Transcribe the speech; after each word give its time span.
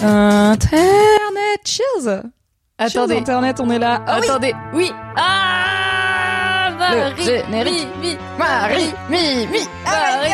Internet, 0.00 1.60
cheers 1.64 2.22
Attendez. 2.78 3.14
Cheers, 3.14 3.20
Internet, 3.20 3.60
on 3.60 3.70
est 3.70 3.78
là. 3.78 4.02
Ah 4.06 4.16
Attendez, 4.16 4.54
oui. 4.72 4.90
Ah 5.16 6.70
Le 6.70 6.76
Marie, 6.76 7.24
générique. 7.24 7.88
mi, 8.00 8.08
mi, 8.08 8.16
Marie, 8.38 8.92
mi, 9.10 9.46
mi, 9.46 9.58
Marie, 9.84 10.30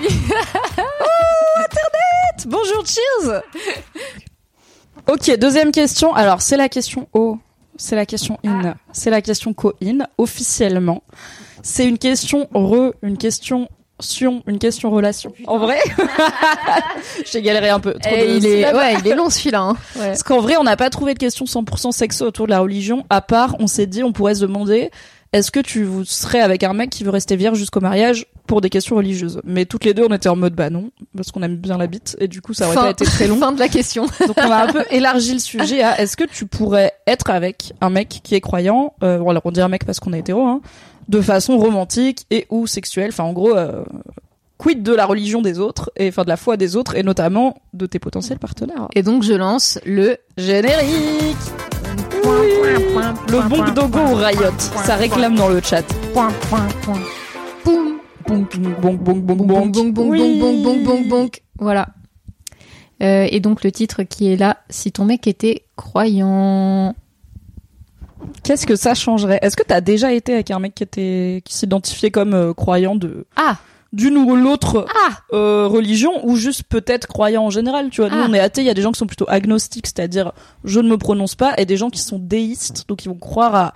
mi, 0.00 0.08
mi. 0.08 0.08
bonjour, 2.46 2.84
cheers 2.86 3.42
Ok, 5.06 5.38
deuxième 5.38 5.72
question. 5.72 6.14
Alors, 6.14 6.40
c'est 6.42 6.56
la 6.56 6.68
question 6.68 7.08
O, 7.12 7.38
c'est 7.76 7.96
la 7.96 8.06
question 8.06 8.38
in, 8.44 8.74
c'est 8.92 9.10
la 9.10 9.22
question 9.22 9.54
co-in, 9.54 10.06
officiellement. 10.18 11.02
C'est 11.62 11.86
une 11.86 11.98
question 11.98 12.48
re, 12.54 12.92
une 13.02 13.18
question 13.18 13.68
une 14.46 14.58
question 14.58 14.90
relation. 14.90 15.32
En 15.46 15.58
vrai 15.58 15.78
J'ai 17.30 17.42
galéré 17.42 17.68
un 17.68 17.80
peu. 17.80 17.94
Trop 17.94 18.14
Eh, 18.14 18.26
de 18.26 18.36
il 18.36 18.46
est, 18.46 18.56
syllabes. 18.56 18.76
ouais, 18.76 18.94
il 19.00 19.08
est 19.08 19.14
long 19.14 19.30
celui-là. 19.30 19.60
Hein. 19.60 19.76
Ouais. 19.98 20.06
Parce 20.08 20.22
qu'en 20.22 20.40
vrai, 20.40 20.56
on 20.56 20.64
n'a 20.64 20.76
pas 20.76 20.90
trouvé 20.90 21.14
de 21.14 21.18
question 21.18 21.44
100% 21.44 21.92
sexo 21.92 22.24
autour 22.26 22.46
de 22.46 22.50
la 22.52 22.60
religion, 22.60 23.04
à 23.10 23.20
part, 23.20 23.56
on 23.58 23.66
s'est 23.66 23.86
dit, 23.86 24.02
on 24.04 24.12
pourrait 24.12 24.36
se 24.36 24.42
demander, 24.42 24.90
est-ce 25.32 25.50
que 25.50 25.60
tu 25.60 25.82
vous 25.84 26.04
serais 26.04 26.40
avec 26.40 26.62
un 26.62 26.72
mec 26.72 26.90
qui 26.90 27.02
veut 27.04 27.10
rester 27.10 27.34
vierge 27.36 27.58
jusqu'au 27.58 27.80
mariage 27.80 28.26
pour 28.46 28.60
des 28.60 28.70
questions 28.70 28.96
religieuses? 28.96 29.40
Mais 29.44 29.64
toutes 29.64 29.84
les 29.84 29.92
deux, 29.94 30.06
on 30.08 30.14
était 30.14 30.28
en 30.28 30.36
mode, 30.36 30.54
bah 30.54 30.70
non, 30.70 30.90
parce 31.16 31.32
qu'on 31.32 31.42
aime 31.42 31.56
bien 31.56 31.78
la 31.78 31.86
bite, 31.88 32.16
et 32.20 32.28
du 32.28 32.40
coup, 32.40 32.54
ça 32.54 32.66
aurait 32.66 32.74
fin, 32.76 32.82
pas 32.82 32.90
été 32.90 33.04
très 33.04 33.26
long. 33.26 33.36
fin 33.38 33.50
de 33.52 33.58
la 33.58 33.68
question. 33.68 34.06
Donc 34.26 34.36
on 34.36 34.50
a 34.50 34.64
un 34.68 34.72
peu 34.72 34.84
élargi 34.90 35.32
le 35.32 35.40
sujet 35.40 35.82
à, 35.82 36.00
est-ce 36.00 36.16
que 36.16 36.24
tu 36.24 36.46
pourrais 36.46 36.92
être 37.06 37.30
avec 37.30 37.72
un 37.80 37.90
mec 37.90 38.20
qui 38.22 38.34
est 38.36 38.40
croyant, 38.40 38.94
euh, 39.02 39.18
bon, 39.18 39.30
alors 39.30 39.42
on 39.44 39.50
dit 39.50 39.60
un 39.60 39.68
mec 39.68 39.84
parce 39.84 39.98
qu'on 40.00 40.12
est 40.12 40.20
hétéro, 40.20 40.46
hein, 40.46 40.60
de 41.08 41.20
façon 41.20 41.58
romantique 41.58 42.26
et 42.30 42.46
ou 42.50 42.66
sexuelle, 42.66 43.10
enfin 43.10 43.24
en 43.24 43.32
gros, 43.32 43.56
euh, 43.56 43.84
quid 44.58 44.82
de 44.82 44.92
la 44.92 45.06
religion 45.06 45.40
des 45.40 45.58
autres, 45.58 45.90
et 45.96 46.08
enfin 46.08 46.24
de 46.24 46.28
la 46.28 46.36
foi 46.36 46.56
des 46.56 46.76
autres, 46.76 46.96
et 46.96 47.02
notamment 47.02 47.56
de 47.72 47.86
tes 47.86 47.98
potentiels 47.98 48.38
partenaires. 48.38 48.88
Et 48.94 49.02
donc 49.02 49.22
je 49.22 49.32
lance 49.32 49.78
le 49.86 50.18
Générique 50.36 51.36
Le 53.28 53.48
bon 53.48 53.72
dogo 53.72 53.98
ou 53.98 54.14
Riot, 54.14 54.58
ça 54.58 54.96
réclame 54.96 55.34
dans 55.34 55.48
le 55.48 55.60
chat. 55.62 55.82
Point, 56.12 56.32
point, 56.48 56.66
point. 56.82 57.00
Boum. 57.64 57.98
Bonk, 58.26 58.58
bonk, 58.58 59.00
bonk, 59.00 59.22
bonk, 59.22 59.46
bonk, 59.46 59.94
bonk, 59.94 60.82
bonk, 60.84 61.08
bonk. 61.08 61.42
Voilà. 61.58 61.88
Euh, 63.02 63.26
et 63.30 63.40
donc 63.40 63.64
le 63.64 63.72
titre 63.72 64.02
qui 64.02 64.30
est 64.30 64.36
là, 64.36 64.58
si 64.68 64.92
ton 64.92 65.04
mec 65.04 65.26
était 65.26 65.64
croyant. 65.76 66.94
Qu'est-ce 68.42 68.66
que 68.66 68.76
ça 68.76 68.94
changerait? 68.94 69.38
Est-ce 69.42 69.56
que 69.56 69.62
t'as 69.62 69.80
déjà 69.80 70.12
été 70.12 70.34
avec 70.34 70.50
un 70.50 70.58
mec 70.58 70.74
qui 70.74 70.82
était 70.82 71.42
qui 71.44 71.54
s'identifiait 71.54 72.10
comme 72.10 72.34
euh, 72.34 72.54
croyant 72.54 72.96
de 72.96 73.26
Ah. 73.36 73.56
d'une 73.92 74.16
ou 74.18 74.36
l'autre 74.36 74.86
Ah. 75.06 75.12
euh, 75.32 75.66
religion 75.66 76.26
ou 76.26 76.36
juste 76.36 76.62
peut-être 76.64 77.06
croyant 77.06 77.44
en 77.44 77.50
général 77.50 77.90
tu 77.90 78.00
vois? 78.00 78.10
Nous 78.10 78.16
Ah. 78.20 78.26
on 78.28 78.34
est 78.34 78.40
athées 78.40 78.60
il 78.62 78.66
y 78.66 78.70
a 78.70 78.74
des 78.74 78.82
gens 78.82 78.92
qui 78.92 78.98
sont 78.98 79.06
plutôt 79.06 79.26
agnostiques 79.28 79.86
c'est-à-dire 79.86 80.32
je 80.64 80.80
ne 80.80 80.88
me 80.88 80.96
prononce 80.98 81.34
pas 81.36 81.54
et 81.58 81.64
des 81.66 81.76
gens 81.76 81.90
qui 81.90 82.00
sont 82.00 82.18
déistes 82.18 82.84
donc 82.88 83.04
ils 83.04 83.08
vont 83.08 83.14
croire 83.18 83.54
à 83.54 83.74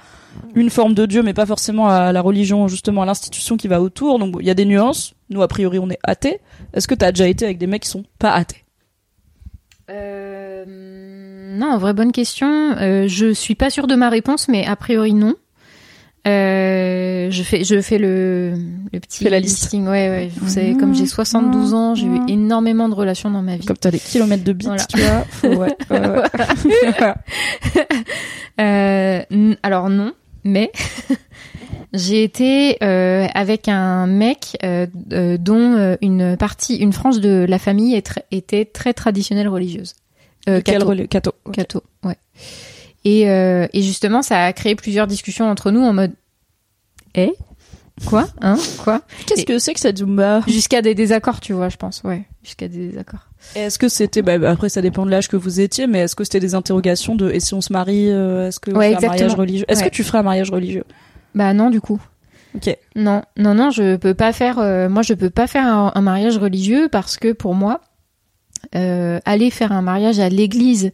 une 0.55 0.71
forme 0.71 0.95
de 0.95 1.07
dieu 1.07 1.23
mais 1.23 1.35
pas 1.35 1.47
forcément 1.47 1.89
à 1.89 2.13
la 2.13 2.21
religion 2.21 2.67
justement 2.69 3.03
à 3.03 3.07
l'institution 3.07 3.57
qui 3.57 3.69
va 3.69 3.81
autour. 3.83 4.19
Donc 4.19 4.37
il 4.41 4.47
y 4.47 4.51
a 4.51 4.55
des 4.55 4.65
nuances. 4.65 5.15
Nous 5.31 5.43
a 5.43 5.49
priori 5.49 5.79
on 5.79 5.89
est 5.91 5.99
athées. 6.03 6.41
Est-ce 6.75 6.89
que 6.89 6.95
t'as 6.95 7.13
déjà 7.13 7.29
été 7.29 7.45
avec 7.45 7.59
des 7.59 7.67
mecs 7.67 7.83
qui 7.83 7.89
sont 7.91 8.05
pas 8.19 8.33
athées? 8.33 8.65
Euh, 9.91 10.65
non, 11.53 11.79
vraie 11.79 11.93
bonne 11.95 12.13
question. 12.13 12.49
Euh, 12.81 13.07
je 13.09 13.33
suis 13.33 13.55
pas 13.55 13.71
sûre 13.71 13.87
de 13.87 13.95
ma 13.95 14.09
réponse, 14.09 14.49
mais 14.49 14.67
a 14.67 14.77
priori 14.77 15.13
non. 15.15 15.35
Euh, 16.29 17.31
je 17.33 17.43
fais, 17.43 17.65
je 17.65 17.81
fais 17.81 17.99
le, 17.99 18.53
le 18.93 19.01
petit 19.01 19.25
Fais 19.25 19.31
la 19.31 19.41
liste. 19.41 19.63
listing. 19.63 19.85
Ouais, 19.87 20.09
ouais. 20.09 20.31
Vous 20.37 20.49
savez, 20.49 20.77
comme 20.77 20.95
j'ai 20.95 21.07
72 21.07 21.75
ans, 21.75 21.95
j'ai 21.97 22.07
eu 22.07 22.21
énormément 22.29 22.89
de 22.89 22.95
relations 22.95 23.29
dans 23.31 23.43
ma 23.43 23.57
vie. 23.57 23.67
comme 23.67 23.77
t'as 23.77 23.91
des 23.91 23.99
kilomètres 23.99 24.45
de 24.45 24.53
bits 24.53 24.67
Voilà. 24.67 24.85
tu 24.85 24.99
vois 25.01 25.25
faut- 25.31 25.49
ouais, 25.49 25.77
ouais, 25.91 26.01
ouais. 27.01 27.95
Euh, 28.61 29.55
alors 29.65 29.89
non, 29.91 30.13
mais 30.45 30.71
j'ai 31.93 32.23
été 32.23 32.77
euh, 32.85 33.27
avec 33.35 33.69
un 33.69 34.07
mec 34.07 34.57
dont 35.41 35.97
une 36.01 36.37
partie, 36.37 36.77
une 36.77 36.93
frange 36.93 37.19
de 37.21 37.45
la 37.49 37.59
famille 37.59 37.95
est 37.95 38.07
tr- 38.07 38.23
était 38.31 38.65
très 38.65 38.93
traditionnelle 38.95 39.49
religieuse. 39.49 39.95
Euh, 40.49 40.59
ok. 40.59 41.09
Catho, 41.53 41.83
ouais. 42.05 42.17
Et, 43.05 43.29
euh, 43.31 43.67
et 43.73 43.83
justement, 43.83 44.23
ça 44.23 44.45
a 44.45 44.53
créé 44.53 44.75
plusieurs 44.75 45.07
discussions 45.07 45.49
entre 45.51 45.71
nous 45.71 45.81
en 45.83 45.93
mode 45.93 46.13
Eh? 47.15 47.33
Quoi? 48.07 48.27
Hein? 48.41 48.57
Quoi? 48.83 49.03
Qu'est-ce 49.27 49.45
que 49.45 49.59
c'est 49.59 49.75
que 49.75 49.81
cette 49.81 49.99
zumba? 49.99 50.41
Jusqu'à 50.49 50.83
des 50.83 50.95
désaccords, 50.95 51.41
tu 51.41 51.53
vois, 51.53 51.69
je 51.69 51.77
pense, 51.77 52.03
ouais. 52.05 52.23
Jusqu'à 52.43 52.67
des 52.69 52.89
désaccords. 52.89 53.29
Est-ce 53.55 53.79
que 53.79 53.89
c'était, 53.89 54.23
bah, 54.23 54.39
bah, 54.39 54.51
après 54.51 54.69
ça 54.69 54.81
dépend 54.81 55.05
de 55.05 55.11
l'âge 55.11 55.29
que 55.29 55.37
vous 55.37 55.61
étiez, 55.61 55.87
mais 55.87 56.01
est-ce 56.01 56.17
que 56.17 56.25
c'était 56.25 56.41
des 56.41 56.55
interrogations 56.55 57.15
de 57.17 57.31
et 57.31 57.39
si 57.41 57.55
on 57.55 57.61
se 57.61 57.73
marie, 57.73 58.11
euh, 58.11 58.49
est-ce 58.49 58.61
que 58.61 58.71
Ouais, 58.71 58.95
un 58.97 59.01
mariage 59.01 59.35
religieux? 59.35 59.65
Est-ce 59.69 59.83
Ouais. 59.83 59.91
que 59.91 59.95
tu 59.95 60.05
ferais 60.05 60.19
un 60.19 60.23
mariage 60.23 60.51
religieux? 60.51 60.85
Bah 61.35 61.53
non, 61.55 61.71
du 61.71 61.81
coup. 61.81 62.01
Ok. 62.55 62.77
Non, 62.97 63.23
non, 63.37 63.55
non, 63.55 63.71
je 63.71 63.97
peux 63.97 64.15
pas 64.15 64.33
faire. 64.33 64.59
euh, 64.59 64.89
moi, 64.89 65.03
je 65.03 65.15
peux 65.15 65.31
pas 65.31 65.47
faire 65.47 65.67
un, 65.67 65.93
un 65.95 66.01
mariage 66.01 66.39
religieux 66.39 66.89
parce 66.91 67.17
que 67.19 67.33
pour 67.33 67.55
moi, 67.55 67.81
euh, 68.75 69.21
aller 69.25 69.51
faire 69.51 69.73
un 69.73 69.83
mariage 69.83 70.19
à 70.19 70.29
l'église, 70.29 70.93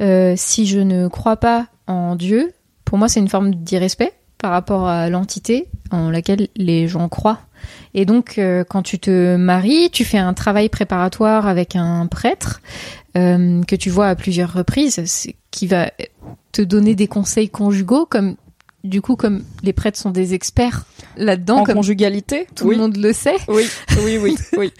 euh, 0.00 0.34
si 0.36 0.66
je 0.66 0.78
ne 0.78 1.08
crois 1.08 1.36
pas 1.36 1.66
en 1.86 2.16
Dieu, 2.16 2.52
pour 2.84 2.98
moi, 2.98 3.08
c'est 3.08 3.20
une 3.20 3.28
forme 3.28 3.54
d'irrespect 3.54 4.12
par 4.38 4.50
rapport 4.50 4.86
à 4.86 5.08
l'entité 5.08 5.68
en 5.90 6.10
laquelle 6.10 6.48
les 6.56 6.88
gens 6.88 7.08
croient. 7.08 7.40
Et 7.94 8.04
donc, 8.04 8.38
euh, 8.38 8.64
quand 8.68 8.82
tu 8.82 8.98
te 8.98 9.36
maries, 9.36 9.90
tu 9.90 10.04
fais 10.04 10.18
un 10.18 10.34
travail 10.34 10.68
préparatoire 10.68 11.46
avec 11.46 11.74
un 11.76 12.06
prêtre 12.06 12.60
que 13.14 13.76
tu 13.76 13.88
vois 13.88 14.08
à 14.08 14.14
plusieurs 14.14 14.52
reprises, 14.52 15.02
qui 15.50 15.66
va 15.66 15.90
te 16.52 16.60
donner 16.60 16.94
des 16.94 17.08
conseils 17.08 17.48
conjugaux, 17.48 18.04
comme 18.04 18.36
du 18.86 19.00
coup, 19.02 19.16
comme 19.16 19.44
les 19.62 19.72
prêtres 19.72 19.98
sont 19.98 20.10
des 20.10 20.34
experts 20.34 20.84
là-dedans, 21.16 21.58
en 21.58 21.64
comme 21.64 21.76
conjugalité 21.76 22.46
tout 22.54 22.66
oui. 22.68 22.76
le 22.76 22.80
monde 22.82 22.96
le 22.96 23.12
sait. 23.12 23.36
Oui, 23.48 23.64
oui, 24.04 24.18
oui, 24.18 24.36
oui. 24.58 24.72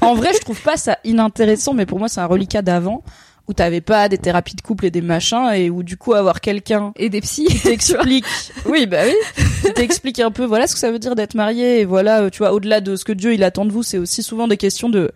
en 0.00 0.14
vrai, 0.14 0.30
je 0.34 0.40
trouve 0.40 0.60
pas 0.60 0.76
ça 0.76 0.98
inintéressant, 1.04 1.74
mais 1.74 1.86
pour 1.86 1.98
moi, 1.98 2.08
c'est 2.08 2.20
un 2.20 2.26
reliquat 2.26 2.62
d'avant 2.62 3.02
où 3.48 3.52
t'avais 3.52 3.80
pas 3.80 4.08
des 4.08 4.18
thérapies 4.18 4.54
de 4.54 4.60
couple 4.60 4.86
et 4.86 4.90
des 4.92 5.00
machins 5.00 5.50
et 5.54 5.70
où 5.70 5.82
du 5.82 5.96
coup 5.96 6.14
avoir 6.14 6.40
quelqu'un 6.40 6.92
Et 6.96 7.08
des 7.08 7.20
psys. 7.20 7.46
qui 7.46 7.58
t'explique, 7.62 8.24
oui, 8.66 8.86
bah 8.86 9.02
oui, 9.06 9.44
qui 9.64 9.72
t'explique 9.72 10.20
un 10.20 10.30
peu, 10.30 10.44
voilà 10.44 10.66
ce 10.68 10.74
que 10.74 10.78
ça 10.80 10.92
veut 10.92 11.00
dire 11.00 11.16
d'être 11.16 11.34
marié 11.34 11.80
et 11.80 11.84
voilà, 11.84 12.22
euh, 12.22 12.30
tu 12.30 12.38
vois, 12.38 12.52
au-delà 12.52 12.80
de 12.80 12.94
ce 12.94 13.04
que 13.04 13.12
Dieu 13.12 13.34
il 13.34 13.42
attend 13.42 13.64
de 13.64 13.72
vous, 13.72 13.82
c'est 13.82 13.98
aussi 13.98 14.22
souvent 14.22 14.46
des 14.46 14.56
questions 14.56 14.88
de, 14.88 15.10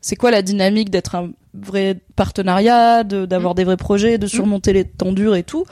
c'est 0.00 0.16
quoi 0.16 0.32
la 0.32 0.42
dynamique 0.42 0.90
d'être 0.90 1.14
un 1.14 1.30
vrai 1.54 2.00
partenariat, 2.16 3.04
de- 3.04 3.24
d'avoir 3.24 3.54
des 3.54 3.62
vrais 3.64 3.76
projets, 3.76 4.18
de 4.18 4.26
surmonter 4.26 4.72
les 4.72 4.84
temps 4.84 5.12
durs 5.12 5.36
et 5.36 5.44
tout, 5.44 5.64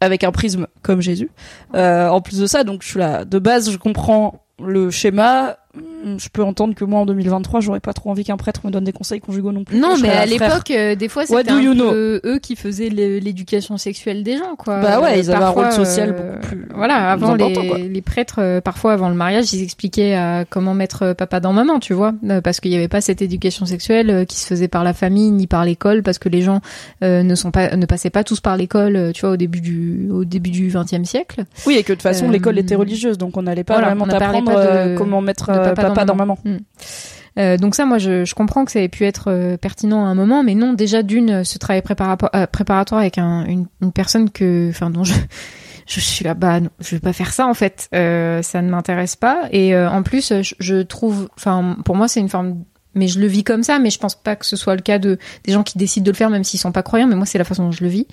avec 0.00 0.24
un 0.24 0.32
prisme 0.32 0.66
comme 0.82 1.00
Jésus. 1.00 1.30
Euh, 1.74 2.08
en 2.08 2.20
plus 2.20 2.38
de 2.38 2.46
ça, 2.46 2.64
donc 2.64 2.82
je 2.82 2.88
suis 2.88 2.98
là, 2.98 3.24
de 3.24 3.38
base, 3.38 3.70
je 3.70 3.76
comprends 3.76 4.42
le 4.62 4.90
schéma. 4.90 5.58
Hum, 6.04 6.18
Je 6.18 6.28
peux 6.28 6.42
entendre 6.42 6.74
que 6.74 6.84
moi 6.84 7.00
en 7.00 7.06
2023, 7.06 7.60
j'aurais 7.60 7.80
pas 7.80 7.92
trop 7.92 8.10
envie 8.10 8.24
qu'un 8.24 8.36
prêtre 8.36 8.60
me 8.64 8.70
donne 8.70 8.84
des 8.84 8.92
conseils 8.92 9.20
conjugaux 9.20 9.52
non 9.52 9.64
plus. 9.64 9.78
Non, 9.78 9.96
mais 10.00 10.08
à 10.08 10.26
frère. 10.26 10.48
l'époque, 10.48 10.70
euh, 10.70 10.94
des 10.94 11.08
fois, 11.08 11.26
c'était 11.26 11.50
un 11.50 11.60
know? 11.74 11.92
eux 11.92 12.38
qui 12.42 12.56
faisaient 12.56 12.88
l'éducation 12.88 13.76
sexuelle 13.76 14.22
des 14.22 14.36
gens, 14.36 14.56
quoi. 14.56 14.80
Bah 14.80 15.00
ouais, 15.00 15.12
Euh, 15.12 15.16
ils 15.16 15.30
avaient 15.30 15.44
un 15.44 15.48
rôle 15.48 15.72
social 15.72 16.14
euh, 16.18 16.32
beaucoup 16.36 16.46
plus- 16.46 16.68
Voilà, 16.74 17.10
avant 17.10 17.34
les, 17.34 17.88
les 17.88 18.02
prêtres, 18.02 18.36
euh, 18.40 18.60
parfois 18.60 18.92
avant 18.92 19.08
le 19.08 19.14
mariage, 19.14 19.52
ils 19.52 19.62
expliquaient 19.62 20.16
euh, 20.16 20.44
comment 20.48 20.74
mettre 20.74 21.02
euh, 21.02 21.14
papa 21.14 21.40
dans 21.40 21.52
maman, 21.52 21.78
tu 21.80 21.92
vois, 21.94 22.12
euh, 22.28 22.40
parce 22.40 22.60
qu'il 22.60 22.70
n'y 22.70 22.76
avait 22.76 22.88
pas 22.88 23.00
cette 23.00 23.20
éducation 23.22 23.66
sexuelle 23.66 24.10
euh, 24.10 24.24
qui 24.24 24.36
se 24.38 24.46
faisait 24.46 24.68
par 24.68 24.84
la 24.84 24.92
famille 24.94 25.30
ni 25.30 25.46
par 25.46 25.64
l'école, 25.64 26.02
parce 26.02 26.18
que 26.18 26.28
les 26.28 26.42
gens 26.42 26.60
euh, 27.02 27.22
ne 27.22 27.34
sont 27.34 27.50
pas, 27.50 27.74
ne 27.76 27.86
passaient 27.86 28.10
pas 28.10 28.24
tous 28.24 28.40
par 28.40 28.56
l'école, 28.56 28.96
euh, 28.96 29.12
tu 29.12 29.22
vois, 29.22 29.30
au 29.30 29.36
début 29.36 29.60
du, 29.60 30.08
au 30.12 30.24
début 30.24 30.50
du 30.50 30.68
XXe 30.68 31.04
siècle. 31.08 31.44
Oui, 31.66 31.74
et 31.76 31.82
que 31.82 31.92
de 31.92 31.94
toute 31.96 32.02
façon, 32.02 32.26
Euh, 32.28 32.32
l'école 32.32 32.58
était 32.58 32.74
religieuse, 32.74 33.18
donc 33.18 33.36
on 33.36 33.42
n'allait 33.42 33.64
pas 33.64 33.74
voilà, 33.74 33.88
vraiment 33.88 34.06
de- 34.06 34.16
euh, 34.56 34.96
comment 34.96 35.20
mettre 35.20 35.50
euh, 35.70 35.74
papa, 35.74 36.04
dans, 36.04 36.14
maman. 36.14 36.38
Mm. 36.44 36.56
Euh, 37.38 37.56
donc 37.56 37.74
ça, 37.74 37.84
moi, 37.84 37.98
je, 37.98 38.24
je 38.24 38.34
comprends 38.34 38.64
que 38.64 38.72
ça 38.72 38.80
ait 38.80 38.88
pu 38.88 39.04
être 39.04 39.30
euh, 39.30 39.56
pertinent 39.56 40.04
à 40.04 40.08
un 40.08 40.14
moment, 40.14 40.42
mais 40.42 40.54
non, 40.54 40.72
déjà 40.72 41.02
d'une, 41.02 41.44
ce 41.44 41.58
travail 41.58 41.82
préparatoire, 41.82 42.30
euh, 42.34 42.46
préparatoire 42.46 43.00
avec 43.00 43.18
un, 43.18 43.44
une, 43.44 43.66
une 43.82 43.92
personne 43.92 44.30
que, 44.30 44.70
enfin, 44.70 44.90
dont 44.90 45.04
je, 45.04 45.14
je 45.86 46.00
suis 46.00 46.24
là, 46.24 46.34
bah, 46.34 46.60
non, 46.60 46.70
je 46.80 46.96
vais 46.96 47.00
pas 47.00 47.12
faire 47.12 47.32
ça 47.32 47.46
en 47.46 47.54
fait, 47.54 47.88
ça 47.92 48.62
ne 48.62 48.70
m'intéresse 48.70 49.16
pas. 49.16 49.48
Et 49.52 49.76
en 49.76 50.02
plus, 50.02 50.32
je, 50.42 50.54
je 50.58 50.82
trouve, 50.82 51.28
enfin, 51.36 51.76
pour 51.84 51.96
moi, 51.96 52.08
c'est 52.08 52.20
une 52.20 52.28
forme 52.28 52.64
mais 52.96 53.06
je 53.06 53.20
le 53.20 53.26
vis 53.26 53.44
comme 53.44 53.62
ça. 53.62 53.78
Mais 53.78 53.90
je 53.90 53.98
pense 53.98 54.14
pas 54.16 54.34
que 54.34 54.44
ce 54.44 54.56
soit 54.56 54.74
le 54.74 54.82
cas 54.82 54.98
de 54.98 55.18
des 55.44 55.52
gens 55.52 55.62
qui 55.62 55.78
décident 55.78 56.04
de 56.04 56.10
le 56.10 56.16
faire, 56.16 56.30
même 56.30 56.42
s'ils 56.42 56.58
sont 56.58 56.72
pas 56.72 56.82
croyants. 56.82 57.06
Mais 57.06 57.14
moi, 57.14 57.26
c'est 57.26 57.38
la 57.38 57.44
façon 57.44 57.64
dont 57.64 57.72
je 57.72 57.84
le 57.84 57.90
vis. 57.90 58.06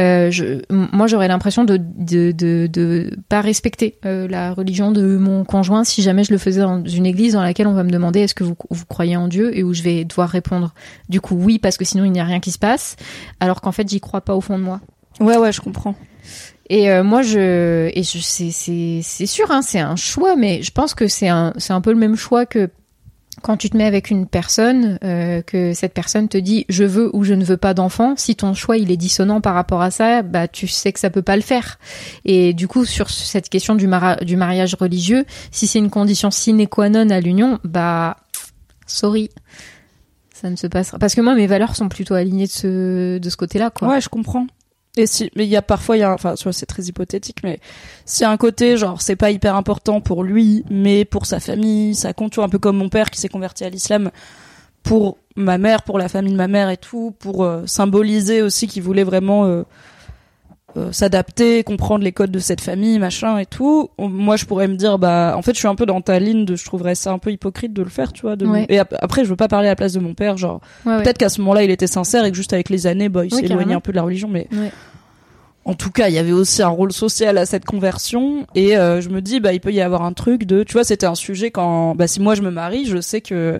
Euh, 0.00 0.30
je, 0.30 0.60
moi, 0.70 1.06
j'aurais 1.06 1.28
l'impression 1.28 1.64
de, 1.64 1.78
de, 1.78 2.32
de, 2.32 2.68
de 2.70 3.16
pas 3.28 3.40
respecter 3.40 3.98
euh, 4.04 4.28
la 4.28 4.52
religion 4.52 4.90
de 4.90 5.16
mon 5.16 5.44
conjoint 5.44 5.84
si 5.84 6.02
jamais 6.02 6.24
je 6.24 6.32
le 6.32 6.38
faisais 6.38 6.60
dans 6.60 6.84
une 6.84 7.06
église 7.06 7.34
dans 7.34 7.42
laquelle 7.42 7.66
on 7.66 7.74
va 7.74 7.84
me 7.84 7.90
demander 7.90 8.20
est-ce 8.20 8.34
que 8.34 8.44
vous, 8.44 8.56
vous 8.70 8.86
croyez 8.86 9.16
en 9.16 9.28
Dieu 9.28 9.56
et 9.56 9.62
où 9.62 9.72
je 9.72 9.82
vais 9.82 10.04
devoir 10.04 10.28
répondre 10.28 10.74
du 11.08 11.20
coup 11.20 11.34
oui 11.34 11.58
parce 11.58 11.76
que 11.76 11.84
sinon 11.84 12.04
il 12.04 12.12
n'y 12.12 12.20
a 12.20 12.24
rien 12.24 12.40
qui 12.40 12.50
se 12.50 12.58
passe, 12.58 12.96
alors 13.40 13.60
qu'en 13.60 13.72
fait 13.72 13.88
j'y 13.88 14.00
crois 14.00 14.20
pas 14.20 14.34
au 14.34 14.40
fond 14.40 14.58
de 14.58 14.64
moi. 14.64 14.80
Ouais, 15.20 15.36
ouais, 15.36 15.52
je 15.52 15.60
comprends. 15.60 15.94
Et 16.70 16.90
euh, 16.90 17.04
moi, 17.04 17.22
je, 17.22 17.90
et 17.94 18.02
je, 18.02 18.18
c'est, 18.18 18.50
c'est, 18.50 19.00
c'est 19.02 19.26
sûr, 19.26 19.50
hein, 19.50 19.60
c'est 19.62 19.80
un 19.80 19.96
choix, 19.96 20.34
mais 20.34 20.62
je 20.62 20.70
pense 20.70 20.94
que 20.94 21.08
c'est 21.08 21.28
un, 21.28 21.52
c'est 21.58 21.72
un 21.72 21.80
peu 21.80 21.92
le 21.92 21.98
même 21.98 22.16
choix 22.16 22.46
que 22.46 22.70
quand 23.44 23.58
tu 23.58 23.68
te 23.68 23.76
mets 23.76 23.84
avec 23.84 24.08
une 24.08 24.26
personne, 24.26 24.98
euh, 25.04 25.42
que 25.42 25.74
cette 25.74 25.92
personne 25.92 26.28
te 26.30 26.38
dit 26.38 26.64
je 26.70 26.82
veux 26.82 27.14
ou 27.14 27.24
je 27.24 27.34
ne 27.34 27.44
veux 27.44 27.58
pas 27.58 27.74
d'enfant. 27.74 28.14
Si 28.16 28.36
ton 28.36 28.54
choix 28.54 28.78
il 28.78 28.90
est 28.90 28.96
dissonant 28.96 29.42
par 29.42 29.52
rapport 29.52 29.82
à 29.82 29.90
ça, 29.90 30.22
bah 30.22 30.48
tu 30.48 30.66
sais 30.66 30.94
que 30.94 30.98
ça 30.98 31.10
peut 31.10 31.20
pas 31.20 31.36
le 31.36 31.42
faire. 31.42 31.78
Et 32.24 32.54
du 32.54 32.68
coup, 32.68 32.86
sur 32.86 33.10
cette 33.10 33.50
question 33.50 33.74
du, 33.74 33.86
mariage 33.86 34.74
religieux, 34.80 35.26
si 35.50 35.66
c'est 35.66 35.78
une 35.78 35.90
condition 35.90 36.30
sine 36.30 36.66
qua 36.66 36.88
non 36.88 37.10
à 37.10 37.20
l'union, 37.20 37.60
bah 37.64 38.16
sorry 38.86 39.28
ça 40.32 40.48
ne 40.48 40.56
se 40.56 40.66
passera. 40.66 40.98
Parce 40.98 41.14
que 41.14 41.20
moi, 41.20 41.34
mes 41.34 41.46
valeurs 41.46 41.76
sont 41.76 41.90
plutôt 41.90 42.14
alignées 42.14 42.46
de 42.46 42.50
ce, 42.50 43.18
de 43.18 43.30
ce 43.30 43.36
côté-là, 43.36 43.70
quoi. 43.70 43.88
Ouais, 43.88 44.00
je 44.00 44.08
comprends. 44.08 44.46
Et 44.96 45.06
si, 45.06 45.30
mais 45.34 45.44
il 45.44 45.50
y 45.50 45.56
a 45.56 45.62
parfois, 45.62 45.96
il 45.96 46.00
y 46.00 46.02
a, 46.04 46.12
enfin, 46.12 46.34
c'est 46.36 46.66
très 46.66 46.84
hypothétique, 46.84 47.38
mais 47.42 47.58
c'est 48.04 48.24
un 48.24 48.36
côté, 48.36 48.76
genre, 48.76 49.02
c'est 49.02 49.16
pas 49.16 49.32
hyper 49.32 49.56
important 49.56 50.00
pour 50.00 50.22
lui, 50.22 50.64
mais 50.70 51.04
pour 51.04 51.26
sa 51.26 51.40
famille, 51.40 51.96
ça 51.96 52.12
compte, 52.12 52.38
un 52.38 52.48
peu 52.48 52.60
comme 52.60 52.76
mon 52.76 52.88
père 52.88 53.10
qui 53.10 53.20
s'est 53.20 53.28
converti 53.28 53.64
à 53.64 53.70
l'islam 53.70 54.10
pour 54.84 55.18
ma 55.34 55.58
mère, 55.58 55.82
pour 55.82 55.98
la 55.98 56.08
famille 56.08 56.32
de 56.32 56.36
ma 56.36 56.46
mère 56.46 56.70
et 56.70 56.76
tout, 56.76 57.12
pour 57.18 57.42
euh, 57.42 57.66
symboliser 57.66 58.42
aussi 58.42 58.68
qu'il 58.68 58.84
voulait 58.84 59.02
vraiment 59.02 59.46
euh, 59.46 59.64
euh, 60.76 60.90
s'adapter, 60.90 61.62
comprendre 61.62 62.02
les 62.02 62.10
codes 62.10 62.32
de 62.32 62.38
cette 62.40 62.60
famille, 62.60 62.98
machin 62.98 63.38
et 63.38 63.46
tout. 63.46 63.90
Moi, 63.98 64.36
je 64.36 64.44
pourrais 64.44 64.66
me 64.66 64.74
dire, 64.74 64.98
bah, 64.98 65.34
en 65.36 65.42
fait, 65.42 65.52
je 65.52 65.58
suis 65.58 65.68
un 65.68 65.76
peu 65.76 65.86
dans 65.86 66.00
ta 66.00 66.18
ligne 66.18 66.44
de, 66.44 66.56
je 66.56 66.64
trouverais 66.64 66.96
ça 66.96 67.12
un 67.12 67.18
peu 67.18 67.30
hypocrite 67.30 67.72
de 67.72 67.82
le 67.82 67.88
faire, 67.88 68.12
tu 68.12 68.22
vois. 68.22 68.34
De 68.34 68.46
Et 68.68 68.78
après, 68.78 69.24
je 69.24 69.30
veux 69.30 69.36
pas 69.36 69.46
parler 69.46 69.68
à 69.68 69.72
la 69.72 69.76
place 69.76 69.92
de 69.92 70.00
mon 70.00 70.14
père, 70.14 70.36
genre, 70.36 70.60
peut-être 70.84 71.18
qu'à 71.18 71.28
ce 71.28 71.40
moment-là, 71.40 71.62
il 71.62 71.70
était 71.70 71.86
sincère 71.86 72.24
et 72.24 72.30
que 72.30 72.36
juste 72.36 72.52
avec 72.52 72.70
les 72.70 72.86
années, 72.88 73.08
bah, 73.08 73.24
il 73.24 73.32
s'est 73.32 73.44
éloigné 73.44 73.74
un 73.74 73.80
peu 73.80 73.92
de 73.92 73.96
la 73.96 74.02
religion, 74.02 74.28
mais. 74.28 74.48
En 75.66 75.74
tout 75.74 75.90
cas, 75.90 76.08
il 76.08 76.14
y 76.14 76.18
avait 76.18 76.32
aussi 76.32 76.62
un 76.62 76.68
rôle 76.68 76.92
social 76.92 77.38
à 77.38 77.46
cette 77.46 77.64
conversion 77.64 78.46
et 78.54 78.76
euh, 78.76 79.00
je 79.00 79.08
me 79.08 79.22
dis 79.22 79.40
bah 79.40 79.54
il 79.54 79.60
peut 79.60 79.72
y 79.72 79.80
avoir 79.80 80.02
un 80.02 80.12
truc 80.12 80.44
de 80.44 80.62
tu 80.62 80.74
vois 80.74 80.84
c'était 80.84 81.06
un 81.06 81.14
sujet 81.14 81.50
quand 81.50 81.94
bah 81.94 82.06
si 82.06 82.20
moi 82.20 82.34
je 82.34 82.42
me 82.42 82.50
marie, 82.50 82.84
je 82.84 83.00
sais 83.00 83.22
que 83.22 83.58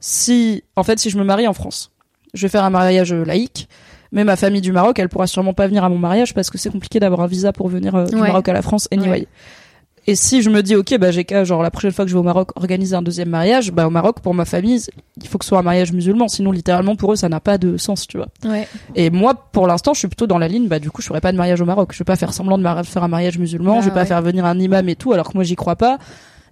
si 0.00 0.64
en 0.74 0.82
fait 0.82 0.98
si 0.98 1.08
je 1.08 1.18
me 1.18 1.22
marie 1.22 1.46
en 1.46 1.52
France, 1.52 1.92
je 2.34 2.42
vais 2.42 2.48
faire 2.48 2.64
un 2.64 2.70
mariage 2.70 3.14
laïque 3.14 3.68
mais 4.12 4.24
ma 4.24 4.36
famille 4.36 4.60
du 4.60 4.72
Maroc, 4.72 4.98
elle 4.98 5.08
pourra 5.08 5.26
sûrement 5.26 5.54
pas 5.54 5.66
venir 5.66 5.84
à 5.84 5.88
mon 5.88 5.98
mariage 5.98 6.34
parce 6.34 6.50
que 6.50 6.58
c'est 6.58 6.70
compliqué 6.70 7.00
d'avoir 7.00 7.20
un 7.22 7.26
visa 7.26 7.52
pour 7.52 7.68
venir 7.68 7.94
euh, 7.94 8.04
du 8.06 8.16
Maroc 8.16 8.48
à 8.48 8.52
la 8.52 8.62
France 8.62 8.88
anyway. 8.92 9.26
Et 10.08 10.14
si 10.14 10.40
je 10.40 10.50
me 10.50 10.62
dis 10.62 10.76
ok 10.76 10.98
bah 10.98 11.10
j'ai 11.10 11.24
qu'à 11.24 11.42
genre 11.42 11.64
la 11.64 11.70
prochaine 11.72 11.90
fois 11.90 12.04
que 12.04 12.08
je 12.08 12.14
vais 12.14 12.20
au 12.20 12.24
Maroc 12.24 12.50
organiser 12.54 12.94
un 12.94 13.02
deuxième 13.02 13.28
mariage, 13.28 13.72
bah 13.72 13.88
au 13.88 13.90
Maroc 13.90 14.20
pour 14.20 14.34
ma 14.34 14.44
famille 14.44 14.80
il 15.20 15.26
faut 15.26 15.36
que 15.36 15.44
ce 15.44 15.48
soit 15.48 15.58
un 15.58 15.62
mariage 15.62 15.92
musulman, 15.92 16.28
sinon 16.28 16.52
littéralement 16.52 16.94
pour 16.94 17.12
eux 17.12 17.16
ça 17.16 17.28
n'a 17.28 17.40
pas 17.40 17.58
de 17.58 17.76
sens 17.76 18.06
tu 18.06 18.16
vois. 18.16 18.28
Ouais. 18.44 18.68
Et 18.94 19.10
moi 19.10 19.34
pour 19.34 19.66
l'instant 19.66 19.94
je 19.94 19.98
suis 19.98 20.08
plutôt 20.08 20.28
dans 20.28 20.38
la 20.38 20.46
ligne 20.46 20.68
bah 20.68 20.78
du 20.78 20.92
coup 20.92 21.02
je 21.02 21.08
ferai 21.08 21.20
pas 21.20 21.32
de 21.32 21.36
mariage 21.36 21.60
au 21.60 21.64
Maroc, 21.64 21.90
je 21.92 21.98
vais 21.98 22.04
pas 22.04 22.14
faire 22.14 22.32
semblant 22.32 22.56
de 22.56 22.64
faire 22.84 23.02
un 23.02 23.08
mariage 23.08 23.38
musulman, 23.38 23.80
je 23.80 23.86
vais 23.88 23.94
pas 23.94 24.04
faire 24.04 24.22
venir 24.22 24.44
un 24.44 24.56
imam 24.60 24.88
et 24.88 24.94
tout 24.94 25.12
alors 25.12 25.28
que 25.28 25.34
moi 25.34 25.42
j'y 25.42 25.56
crois 25.56 25.76
pas. 25.76 25.98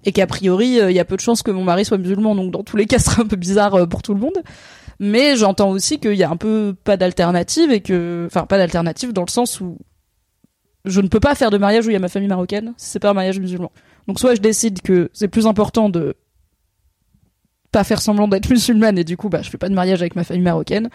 Et 0.07 0.13
qu'a 0.13 0.27
priori 0.27 0.81
euh, 0.81 0.91
il 0.91 0.97
y 0.97 1.01
a 1.01 1.05
peu 1.05 1.17
de 1.17 1.21
chances 1.21 1.43
que 1.43 1.51
mon 1.51 1.65
mari 1.65 1.85
soit 1.85 1.97
musulman. 1.97 2.35
Donc 2.35 2.51
dans 2.51 2.63
tous 2.63 2.77
les 2.77 2.87
cas 2.87 2.99
ce 2.99 3.05
sera 3.05 3.23
un 3.23 3.27
peu 3.27 3.37
bizarre 3.37 3.75
euh, 3.75 3.87
pour 3.87 4.03
tout 4.03 4.15
le 4.15 4.21
monde 4.21 4.43
mais 5.01 5.37
j'entends 5.37 5.71
aussi 5.71 5.99
qu'il 5.99 6.15
y 6.15 6.23
a 6.23 6.31
un 6.31 6.37
peu 6.37 6.75
pas 6.85 6.97
d'alternative 6.97 7.71
et 7.71 7.81
que, 7.81 8.25
enfin, 8.27 8.47
pas 8.47 8.59
d'alternative 8.59 9.13
dans 9.13 9.25
le 9.25 9.31
sens 9.31 9.61
où 9.61 9.79
je 10.85 11.01
ne 11.01 11.09
peux 11.09 11.21
pas 11.21 11.35
faire 11.35 11.51
de 11.51 11.59
mariage 11.59 11.87
où 11.87 11.91
il 11.91 11.95
y 11.95 11.97
a 11.97 12.01
ma 12.01 12.09
famille 12.09 12.29
marocaine 12.29 12.75
si 12.77 12.91
c'est 12.91 12.99
pas 12.99 13.11
un 13.11 13.15
mariage 13.15 13.41
musulman. 13.41 13.73
Donc 14.07 14.21
soit 14.21 14.35
je 14.35 14.41
décide 14.41 14.83
que 14.83 15.11
c'est 15.13 15.29
plus 15.29 15.47
important 15.47 15.89
de 15.89 16.15
pas 17.73 17.85
faire 17.85 18.01
semblant 18.01 18.29
d'être 18.29 18.49
musulmane 18.51 18.99
et 18.99 19.05
du 19.05 19.17
coup 19.17 19.29
bah 19.29 19.43
je 19.43 19.51
fais 19.51 19.59
pas 19.59 19.69
de 19.69 19.75
mariage 19.75 20.03
avec 20.03 20.15
ma 20.15 20.25
famille 20.25 20.43
marocaine, 20.43 20.91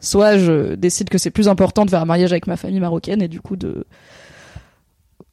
soit 0.00 0.38
je 0.38 0.74
décide 0.74 1.10
que 1.10 1.18
c'est 1.18 1.30
plus 1.30 1.48
important 1.48 1.84
de 1.84 1.90
faire 1.90 2.02
un 2.02 2.06
mariage 2.06 2.32
avec 2.32 2.46
ma 2.46 2.56
famille 2.56 2.80
marocaine 2.80 3.22
et 3.22 3.28
du 3.28 3.40
coup 3.40 3.56
de 3.56 3.84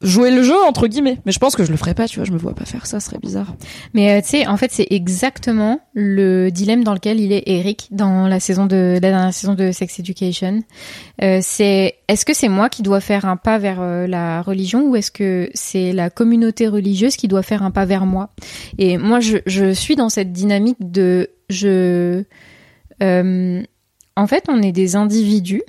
jouer 0.06 0.30
le 0.30 0.42
jeu 0.42 0.56
entre 0.66 0.86
guillemets. 0.86 1.18
Mais 1.26 1.32
je 1.32 1.38
pense 1.38 1.56
que 1.56 1.64
je 1.64 1.70
le 1.70 1.76
ferais 1.76 1.94
pas 1.94 2.06
tu 2.06 2.16
vois 2.18 2.24
je 2.24 2.32
me 2.32 2.38
vois 2.38 2.54
pas 2.54 2.64
faire 2.64 2.86
ça 2.86 3.00
ce 3.00 3.06
serait 3.06 3.18
bizarre. 3.18 3.54
Mais 3.94 4.12
euh, 4.12 4.20
tu 4.20 4.28
sais 4.28 4.46
en 4.46 4.56
fait 4.56 4.70
c'est 4.72 4.86
exactement 4.90 5.80
le 5.94 6.50
dilemme 6.50 6.84
dans 6.84 6.94
lequel 6.94 7.20
il 7.20 7.32
est 7.32 7.42
Eric 7.46 7.88
dans 7.90 8.26
la 8.26 8.40
saison 8.40 8.66
de 8.66 8.92
la 8.94 9.00
dernière 9.00 9.34
saison 9.34 9.54
de 9.54 9.72
Sex 9.72 9.98
Education. 9.98 10.60
Euh, 11.22 11.40
c'est 11.42 11.96
est-ce 12.08 12.24
que 12.24 12.34
c'est 12.34 12.48
moi 12.48 12.68
qui 12.68 12.82
dois 12.82 13.00
faire 13.00 13.24
un 13.24 13.36
pas 13.36 13.58
vers 13.58 13.80
euh, 13.80 14.06
la 14.06 14.42
religion 14.42 14.88
ou 14.88 14.96
est-ce 14.96 15.10
que 15.10 15.50
c'est 15.54 15.92
la 15.92 16.10
communauté 16.10 16.68
religieuse 16.68 17.16
qui 17.16 17.28
doit 17.28 17.42
faire 17.42 17.62
un 17.62 17.70
pas 17.70 17.84
vers 17.84 18.06
moi? 18.06 18.30
Et 18.78 18.98
moi 18.98 19.20
je, 19.20 19.38
je 19.46 19.72
suis 19.72 19.96
dans 19.96 20.08
cette 20.08 20.32
dynamique 20.32 20.78
de 20.80 21.30
je 21.50 22.24
euh, 23.02 23.62
en 24.18 24.26
fait, 24.26 24.44
on 24.48 24.62
est 24.62 24.72
des 24.72 24.96
individus 24.96 25.62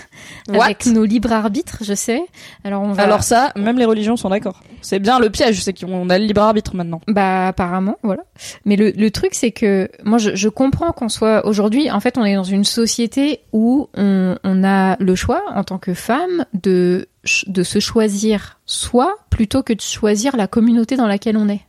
avec 0.48 0.86
nos 0.86 1.04
libres 1.04 1.32
arbitres, 1.32 1.78
je 1.82 1.92
sais. 1.92 2.22
Alors 2.64 2.82
on 2.82 2.92
va. 2.92 3.02
Alors 3.02 3.22
ça, 3.22 3.52
même 3.56 3.78
les 3.78 3.84
religions 3.84 4.16
sont 4.16 4.30
d'accord. 4.30 4.62
C'est 4.80 4.98
bien 4.98 5.18
le 5.18 5.28
piège, 5.28 5.62
c'est 5.62 5.78
qu'on 5.78 6.08
a 6.08 6.18
le 6.18 6.24
libre 6.24 6.40
arbitre 6.40 6.74
maintenant. 6.74 7.02
Bah 7.08 7.48
apparemment, 7.48 7.98
voilà. 8.02 8.22
Mais 8.64 8.76
le, 8.76 9.10
truc, 9.10 9.34
c'est 9.34 9.50
que 9.50 9.90
moi, 10.02 10.16
je, 10.16 10.48
comprends 10.48 10.92
qu'on 10.92 11.10
soit 11.10 11.46
aujourd'hui. 11.46 11.90
En 11.90 12.00
fait, 12.00 12.16
on 12.16 12.24
est 12.24 12.34
dans 12.34 12.42
une 12.42 12.64
société 12.64 13.40
où 13.52 13.88
on, 13.94 14.64
a 14.64 14.96
le 14.98 15.14
choix 15.14 15.42
en 15.54 15.64
tant 15.64 15.78
que 15.78 15.94
femme 15.94 16.46
de 16.54 17.06
de 17.46 17.62
se 17.62 17.80
choisir 17.80 18.60
soi 18.64 19.14
plutôt 19.28 19.62
que 19.62 19.74
de 19.74 19.80
choisir 19.82 20.36
la 20.38 20.46
communauté 20.46 20.96
dans 20.96 21.06
laquelle 21.06 21.36
on 21.36 21.50
est. 21.50 21.60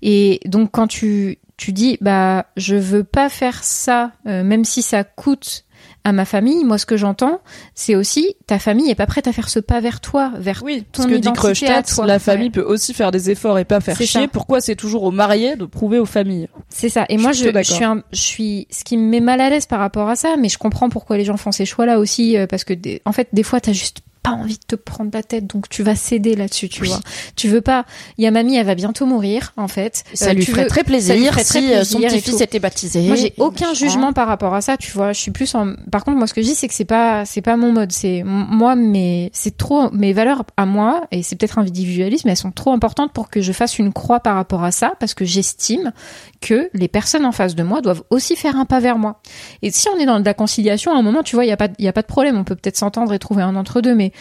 Et 0.00 0.40
donc 0.46 0.70
quand 0.72 0.86
tu 0.86 1.38
tu 1.58 1.72
dis 1.72 1.98
bah 2.00 2.46
je 2.56 2.76
veux 2.76 3.04
pas 3.04 3.28
faire 3.28 3.62
ça 3.62 4.12
euh, 4.26 4.42
même 4.42 4.64
si 4.64 4.80
ça 4.80 5.04
coûte 5.04 5.66
à 6.04 6.12
ma 6.12 6.24
famille, 6.24 6.64
moi 6.64 6.78
ce 6.78 6.86
que 6.86 6.96
j'entends, 6.96 7.40
c'est 7.74 7.94
aussi 7.94 8.34
ta 8.46 8.58
famille 8.58 8.90
est 8.90 8.94
pas 8.94 9.06
prête 9.06 9.26
à 9.26 9.32
faire 9.32 9.48
ce 9.48 9.58
pas 9.58 9.80
vers 9.80 10.00
toi, 10.00 10.32
vers 10.38 10.62
oui, 10.64 10.84
ton 10.92 11.02
parce 11.02 11.08
que 11.08 11.18
identité 11.18 11.68
à 11.68 11.82
toi. 11.82 12.06
La 12.06 12.18
famille 12.18 12.50
peut 12.50 12.62
aussi 12.62 12.94
faire 12.94 13.10
des 13.10 13.30
efforts 13.30 13.58
et 13.58 13.64
pas 13.64 13.80
faire 13.80 14.00
chier. 14.00 14.26
Pourquoi 14.28 14.60
c'est 14.60 14.76
toujours 14.76 15.02
aux 15.02 15.10
mariés 15.10 15.56
de 15.56 15.66
prouver 15.66 15.98
aux 15.98 16.06
familles? 16.06 16.48
C'est 16.70 16.88
ça. 16.88 17.04
Et 17.08 17.18
moi 17.18 17.32
je, 17.32 17.50
je, 17.52 17.62
suis 17.62 17.84
un, 17.84 18.02
je 18.12 18.20
suis 18.20 18.66
ce 18.70 18.84
qui 18.84 18.96
me 18.96 19.08
met 19.08 19.20
mal 19.20 19.40
à 19.40 19.50
l'aise 19.50 19.66
par 19.66 19.80
rapport 19.80 20.08
à 20.08 20.16
ça, 20.16 20.36
mais 20.38 20.48
je 20.48 20.56
comprends 20.56 20.88
pourquoi 20.88 21.18
les 21.18 21.24
gens 21.24 21.36
font 21.36 21.52
ces 21.52 21.66
choix 21.66 21.84
là 21.84 21.98
aussi 21.98 22.38
euh, 22.38 22.46
parce 22.46 22.64
que 22.64 22.74
en 23.04 23.12
fait 23.12 23.28
des 23.32 23.42
fois 23.42 23.60
t'as 23.60 23.72
juste 23.72 23.98
envie 24.32 24.58
de 24.58 24.64
te 24.66 24.76
prendre 24.76 25.10
la 25.12 25.22
tête, 25.22 25.46
donc 25.46 25.68
tu 25.68 25.82
vas 25.82 25.94
céder 25.94 26.34
là-dessus, 26.34 26.68
tu 26.68 26.84
vois. 26.84 27.00
Tu 27.36 27.48
veux 27.48 27.60
pas. 27.60 27.84
Il 28.16 28.24
y 28.24 28.26
a 28.26 28.30
mamie, 28.30 28.56
elle 28.56 28.66
va 28.66 28.74
bientôt 28.74 29.06
mourir, 29.06 29.52
en 29.56 29.68
fait. 29.68 30.04
Ça, 30.14 30.32
lui, 30.32 30.44
ferait 30.44 30.66
très 30.66 30.84
plaisir 30.84 31.38
si 31.40 31.72
euh, 31.72 31.84
son 31.84 31.98
petit-fils 32.00 32.40
était 32.40 32.58
baptisé. 32.58 33.02
Moi, 33.02 33.16
j'ai 33.16 33.34
aucun 33.38 33.74
jugement 33.74 34.12
par 34.12 34.28
rapport 34.28 34.54
à 34.54 34.60
ça, 34.60 34.76
tu 34.76 34.92
vois. 34.92 35.12
Je 35.12 35.20
suis 35.20 35.30
plus 35.30 35.54
en. 35.54 35.74
Par 35.90 36.04
contre, 36.04 36.18
moi, 36.18 36.26
ce 36.26 36.34
que 36.34 36.42
je 36.42 36.46
dis, 36.46 36.54
c'est 36.54 36.68
que 36.68 36.74
c'est 36.74 36.84
pas, 36.84 37.24
c'est 37.24 37.42
pas 37.42 37.56
mon 37.56 37.72
mode. 37.72 37.92
C'est 37.92 38.22
moi, 38.24 38.74
mais 38.74 39.30
c'est 39.32 39.56
trop 39.56 39.90
mes 39.92 40.12
valeurs 40.12 40.44
à 40.56 40.66
moi, 40.66 41.06
et 41.10 41.22
c'est 41.22 41.36
peut-être 41.36 41.58
individualisme, 41.58 42.22
mais 42.26 42.32
elles 42.32 42.36
sont 42.36 42.50
trop 42.50 42.72
importantes 42.72 43.12
pour 43.12 43.30
que 43.30 43.40
je 43.40 43.52
fasse 43.52 43.78
une 43.78 43.92
croix 43.92 44.20
par 44.20 44.36
rapport 44.36 44.64
à 44.64 44.70
ça, 44.70 44.92
parce 45.00 45.14
que 45.14 45.24
j'estime 45.24 45.92
que 46.40 46.70
les 46.74 46.88
personnes 46.88 47.24
en 47.24 47.32
face 47.32 47.54
de 47.54 47.62
moi 47.62 47.80
doivent 47.80 48.02
aussi 48.10 48.36
faire 48.36 48.56
un 48.56 48.64
pas 48.64 48.80
vers 48.80 48.98
moi. 48.98 49.20
Et 49.62 49.70
si 49.70 49.88
on 49.88 49.98
est 49.98 50.06
dans 50.06 50.20
de 50.20 50.24
la 50.24 50.34
conciliation, 50.34 50.92
à 50.92 50.98
un 50.98 51.02
moment, 51.02 51.22
tu 51.22 51.34
vois, 51.34 51.44
il 51.44 51.48
y 51.48 51.52
a 51.52 51.56
pas, 51.56 51.68
il 51.78 51.84
y 51.84 51.88
a 51.88 51.92
pas 51.92 52.02
de 52.02 52.06
problème. 52.06 52.36
On 52.36 52.44
peut 52.44 52.54
peut-être 52.54 52.76
s'entendre 52.76 53.12
et 53.12 53.18
trouver 53.18 53.42
un 53.42 53.56
entre 53.56 53.80
deux, 53.80 53.94
mais 53.94 54.12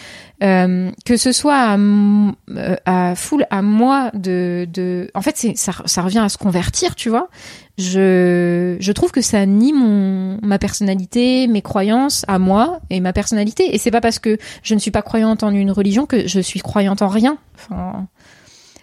euh, 0.43 0.91
que 1.05 1.17
ce 1.17 1.31
soit 1.31 1.55
à, 1.55 1.77
euh, 1.77 2.75
à 2.85 3.15
full 3.15 3.47
à 3.49 3.61
moi 3.61 4.11
de, 4.13 4.67
de 4.71 5.09
en 5.15 5.21
fait 5.21 5.35
ça, 5.55 5.71
ça 5.85 6.01
revient 6.03 6.19
à 6.19 6.29
se 6.29 6.37
convertir 6.37 6.95
tu 6.95 7.09
vois. 7.09 7.29
Je 7.77 8.77
je 8.79 8.91
trouve 8.91 9.11
que 9.11 9.21
ça 9.21 9.45
nie 9.45 9.73
mon 9.73 10.39
ma 10.43 10.59
personnalité 10.59 11.47
mes 11.47 11.61
croyances 11.61 12.23
à 12.27 12.37
moi 12.37 12.79
et 12.89 12.99
ma 12.99 13.13
personnalité. 13.13 13.73
Et 13.73 13.77
c'est 13.79 13.91
pas 13.91 14.01
parce 14.01 14.19
que 14.19 14.37
je 14.63 14.75
ne 14.75 14.79
suis 14.79 14.91
pas 14.91 15.01
croyante 15.01 15.43
en 15.43 15.51
une 15.51 15.71
religion 15.71 16.05
que 16.05 16.27
je 16.27 16.39
suis 16.39 16.59
croyante 16.59 17.01
en 17.01 17.07
rien. 17.07 17.37
Enfin 17.55 18.07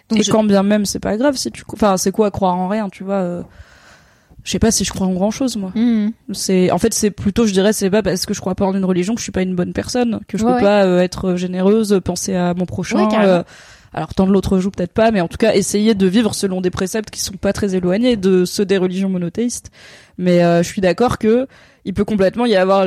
donc 0.09 0.19
et 0.19 0.29
quand 0.29 0.43
bien 0.43 0.63
même 0.63 0.85
c'est 0.85 0.99
pas 0.99 1.17
grave 1.17 1.35
si 1.35 1.51
tu 1.51 1.63
enfin 1.73 1.97
c'est 1.97 2.11
quoi 2.11 2.29
croire 2.29 2.55
en 2.55 2.67
rien 2.67 2.89
tu 2.89 3.03
vois 3.03 3.15
euh 3.15 3.43
je 4.45 4.51
sais 4.51 4.59
pas 4.59 4.71
si 4.71 4.85
je 4.85 4.93
crois 4.93 5.07
en 5.07 5.13
grand 5.13 5.31
chose 5.31 5.57
moi. 5.57 5.71
Mmh. 5.75 6.11
C'est 6.31 6.71
en 6.71 6.77
fait 6.77 6.93
c'est 6.93 7.09
plutôt 7.09 7.47
je 7.47 7.51
dirais 7.51 7.73
c'est 7.73 7.89
pas 7.89 8.03
parce 8.03 8.25
que 8.27 8.33
je 8.33 8.39
crois 8.39 8.53
pas 8.53 8.65
en 8.65 8.75
une 8.75 8.85
religion 8.85 9.15
que 9.15 9.19
je 9.19 9.23
suis 9.23 9.31
pas 9.31 9.41
une 9.41 9.55
bonne 9.55 9.73
personne, 9.73 10.21
que 10.27 10.37
je 10.37 10.43
peux 10.43 10.59
pas 10.59 10.85
euh, 10.85 11.01
être 11.01 11.35
généreuse, 11.35 11.99
penser 12.05 12.35
à 12.35 12.53
mon 12.53 12.65
prochain. 12.65 13.09
Euh, 13.23 13.43
alors 13.91 14.13
tant 14.13 14.27
de 14.27 14.31
l'autre 14.31 14.59
joue 14.59 14.69
peut-être 14.69 14.93
pas, 14.93 15.09
mais 15.09 15.19
en 15.19 15.27
tout 15.27 15.37
cas 15.37 15.55
essayer 15.55 15.95
de 15.95 16.05
vivre 16.05 16.35
selon 16.35 16.61
des 16.61 16.69
préceptes 16.69 17.09
qui 17.09 17.21
sont 17.21 17.37
pas 17.37 17.53
très 17.53 17.75
éloignés 17.75 18.17
de 18.17 18.45
ceux 18.45 18.65
des 18.65 18.77
religions 18.77 19.09
monothéistes. 19.09 19.71
Mais 20.19 20.43
euh, 20.43 20.61
je 20.61 20.67
suis 20.67 20.81
d'accord 20.81 21.17
que 21.17 21.47
il 21.83 21.95
peut 21.95 22.05
complètement 22.05 22.45
y 22.45 22.55
avoir 22.55 22.85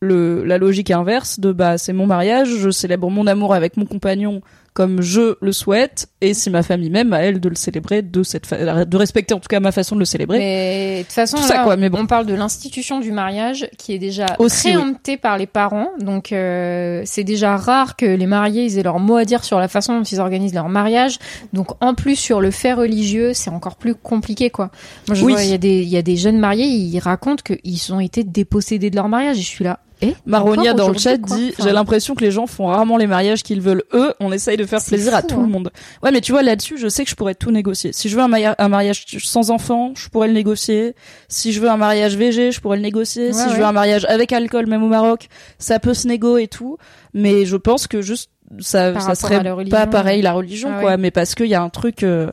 le 0.00 0.44
la 0.44 0.58
logique 0.58 0.92
inverse 0.92 1.40
de 1.40 1.50
bah 1.50 1.78
c'est 1.78 1.94
mon 1.94 2.06
mariage, 2.06 2.48
je 2.48 2.70
célèbre 2.70 3.10
mon 3.10 3.26
amour 3.26 3.54
avec 3.54 3.76
mon 3.76 3.86
compagnon 3.86 4.40
comme 4.76 5.00
je 5.00 5.36
le 5.40 5.52
souhaite 5.52 6.08
et 6.20 6.34
si 6.34 6.50
ma 6.50 6.62
famille 6.62 6.90
même 6.90 7.14
à 7.14 7.20
elle 7.20 7.40
de 7.40 7.48
le 7.48 7.54
célébrer 7.54 8.02
de 8.02 8.22
cette 8.22 8.44
fa- 8.44 8.84
de 8.84 8.96
respecter 8.98 9.32
en 9.32 9.40
tout 9.40 9.48
cas 9.48 9.58
ma 9.58 9.72
façon 9.72 9.94
de 9.94 10.00
le 10.00 10.04
célébrer. 10.04 10.38
Mais 10.38 10.98
de 10.98 11.02
toute 11.04 11.12
façon, 11.14 11.38
Tout 11.38 11.44
ça, 11.44 11.54
là, 11.54 11.64
quoi, 11.64 11.76
mais 11.78 11.88
bon. 11.88 12.00
on 12.00 12.06
parle 12.06 12.26
de 12.26 12.34
l'institution 12.34 13.00
du 13.00 13.10
mariage 13.10 13.70
qui 13.78 13.94
est 13.94 13.98
déjà 13.98 14.26
Aussi, 14.38 14.72
préemptée 14.72 15.16
par 15.16 15.38
les 15.38 15.46
parents. 15.46 15.88
Donc 15.98 16.30
euh, 16.30 17.00
c'est 17.06 17.24
déjà 17.24 17.56
rare 17.56 17.96
que 17.96 18.04
les 18.04 18.26
mariés 18.26 18.64
ils 18.66 18.78
aient 18.78 18.82
leur 18.82 18.98
mot 19.00 19.16
à 19.16 19.24
dire 19.24 19.44
sur 19.44 19.58
la 19.58 19.68
façon 19.68 19.96
dont 19.96 20.04
ils 20.04 20.20
organisent 20.20 20.52
leur 20.54 20.68
mariage. 20.68 21.16
Donc 21.54 21.68
en 21.82 21.94
plus 21.94 22.16
sur 22.16 22.42
le 22.42 22.50
fait 22.50 22.74
religieux, 22.74 23.32
c'est 23.32 23.48
encore 23.50 23.76
plus 23.76 23.94
compliqué 23.94 24.50
quoi. 24.50 24.70
Moi 25.08 25.14
je 25.16 25.24
Oui. 25.24 25.32
vois 25.32 25.42
il 25.42 25.50
y 25.50 25.54
a 25.54 25.58
des 25.58 25.80
il 25.82 25.88
y 25.88 25.96
a 25.96 26.02
des 26.02 26.16
jeunes 26.16 26.38
mariés, 26.38 26.66
ils 26.66 26.98
racontent 26.98 27.42
qu'ils 27.42 27.94
ont 27.94 28.00
été 28.00 28.24
dépossédés 28.24 28.90
de 28.90 28.96
leur 28.96 29.08
mariage 29.08 29.38
et 29.38 29.42
je 29.42 29.46
suis 29.48 29.64
là. 29.64 29.80
Maronia 30.26 30.74
dans 30.74 30.88
le 30.88 30.98
chat 30.98 31.18
quoi 31.18 31.36
dit 31.36 31.50
Enfin, 31.52 31.64
j'ai 31.64 31.72
l'impression 31.72 32.14
que 32.14 32.22
les 32.24 32.30
gens 32.30 32.46
font 32.46 32.66
rarement 32.66 32.96
les 32.96 33.06
mariages 33.06 33.42
qu'ils 33.42 33.60
veulent 33.60 33.84
eux, 33.94 34.12
on 34.20 34.32
essaye 34.32 34.56
de 34.56 34.64
faire 34.64 34.82
plaisir 34.84 35.14
à 35.14 35.22
tout 35.22 35.36
hein. 35.36 35.42
le 35.42 35.48
monde. 35.48 35.70
Ouais, 36.02 36.10
mais 36.12 36.20
tu 36.20 36.32
vois 36.32 36.42
là-dessus, 36.42 36.78
je 36.78 36.88
sais 36.88 37.04
que 37.04 37.10
je 37.10 37.14
pourrais 37.14 37.34
tout 37.34 37.50
négocier. 37.50 37.92
Si 37.92 38.08
je 38.08 38.16
veux 38.16 38.22
un, 38.22 38.28
maria- 38.28 38.54
un 38.58 38.68
mariage 38.68 39.04
sans 39.22 39.50
enfant, 39.50 39.92
je 39.96 40.08
pourrais 40.08 40.28
le 40.28 40.34
négocier. 40.34 40.94
Si 41.28 41.52
je 41.52 41.60
veux 41.60 41.70
un 41.70 41.76
mariage 41.76 42.16
VG, 42.16 42.52
je 42.52 42.60
pourrais 42.60 42.76
le 42.76 42.82
négocier. 42.82 43.28
Ouais, 43.28 43.32
si 43.32 43.48
je 43.50 43.56
veux 43.56 43.64
un 43.64 43.72
mariage 43.72 44.04
avec 44.06 44.32
alcool 44.32 44.66
même 44.66 44.82
au 44.82 44.88
Maroc, 44.88 45.28
ça 45.58 45.78
peut 45.78 45.94
se 45.94 46.06
négo 46.08 46.36
et 46.38 46.48
tout, 46.48 46.76
mais 47.14 47.46
je 47.46 47.56
pense 47.56 47.86
que 47.86 48.02
juste 48.02 48.30
ça 48.60 48.92
Par 48.92 49.02
ça 49.02 49.14
serait 49.14 49.42
pas 49.70 49.86
pareil 49.86 50.22
la 50.22 50.32
religion 50.32 50.70
Ah 50.76 50.80
quoi, 50.80 50.90
ouais. 50.90 50.96
mais 50.96 51.10
parce 51.10 51.34
qu'il 51.34 51.46
y 51.46 51.54
a 51.54 51.62
un 51.62 51.68
truc 51.68 52.02
euh, 52.04 52.30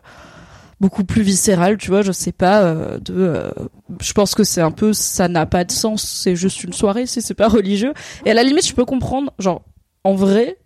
beaucoup 0.84 1.06
plus 1.06 1.22
viscéral, 1.22 1.78
tu 1.78 1.92
vois, 1.92 2.02
je 2.02 2.12
sais 2.12 2.34
pas 2.34 2.62
euh, 2.64 2.98
de 3.00 3.14
euh, 3.14 3.52
je 4.02 4.12
pense 4.12 4.36
que 4.36 4.44
c'est 4.44 4.60
un 4.60 4.72
peu 4.72 4.92
ça 4.92 5.30
n'a 5.30 5.46
pas 5.46 5.64
de 5.64 5.72
sens, 5.72 6.04
c'est 6.04 6.36
juste 6.36 6.62
une 6.66 6.74
soirée 6.74 7.06
si 7.06 7.22
c'est 7.22 7.36
pas 7.36 7.48
religieux. 7.48 7.94
Et 8.26 8.32
à 8.32 8.34
la 8.34 8.44
limite, 8.44 8.68
je 8.68 8.74
peux 8.74 8.84
comprendre 8.84 9.32
genre 9.40 9.62
en 10.04 10.14
vrai 10.14 10.58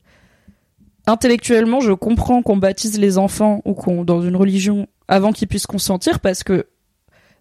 intellectuellement, 1.06 1.82
je 1.82 1.92
comprends 1.92 2.42
qu'on 2.42 2.58
baptise 2.58 2.98
les 2.98 3.20
enfants 3.20 3.62
ou 3.64 3.76
qu'on 3.76 4.04
dans 4.04 4.24
une 4.24 4.36
religion 4.36 4.88
avant 5.08 5.32
qu'ils 5.34 5.48
puissent 5.48 5.68
consentir 5.68 6.20
parce 6.20 6.42
que 6.42 6.66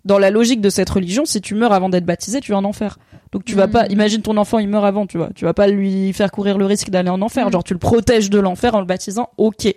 dans 0.04 0.18
la 0.18 0.30
logique 0.30 0.60
de 0.60 0.68
cette 0.68 0.90
religion, 0.90 1.24
si 1.24 1.40
tu 1.40 1.54
meurs 1.54 1.72
avant 1.72 1.88
d'être 1.88 2.04
baptisé, 2.04 2.40
tu 2.40 2.52
vas 2.52 2.58
en 2.58 2.64
enfer. 2.64 2.98
Donc 3.32 3.46
tu 3.46 3.54
vas 3.54 3.68
pas, 3.68 3.86
imagine 3.86 4.20
ton 4.20 4.36
enfant, 4.36 4.58
il 4.58 4.68
meurt 4.68 4.84
avant, 4.84 5.06
tu 5.06 5.16
vois. 5.16 5.30
Tu 5.34 5.46
vas 5.46 5.54
pas 5.54 5.66
lui 5.66 6.12
faire 6.12 6.30
courir 6.30 6.58
le 6.58 6.66
risque 6.66 6.90
d'aller 6.90 7.08
en 7.08 7.22
enfer. 7.22 7.46
Mhm. 7.46 7.52
Genre 7.52 7.64
tu 7.64 7.72
le 7.72 7.78
protèges 7.78 8.28
de 8.28 8.38
l'enfer 8.38 8.74
en 8.74 8.80
le 8.80 8.86
baptisant, 8.86 9.30
ok. 9.38 9.74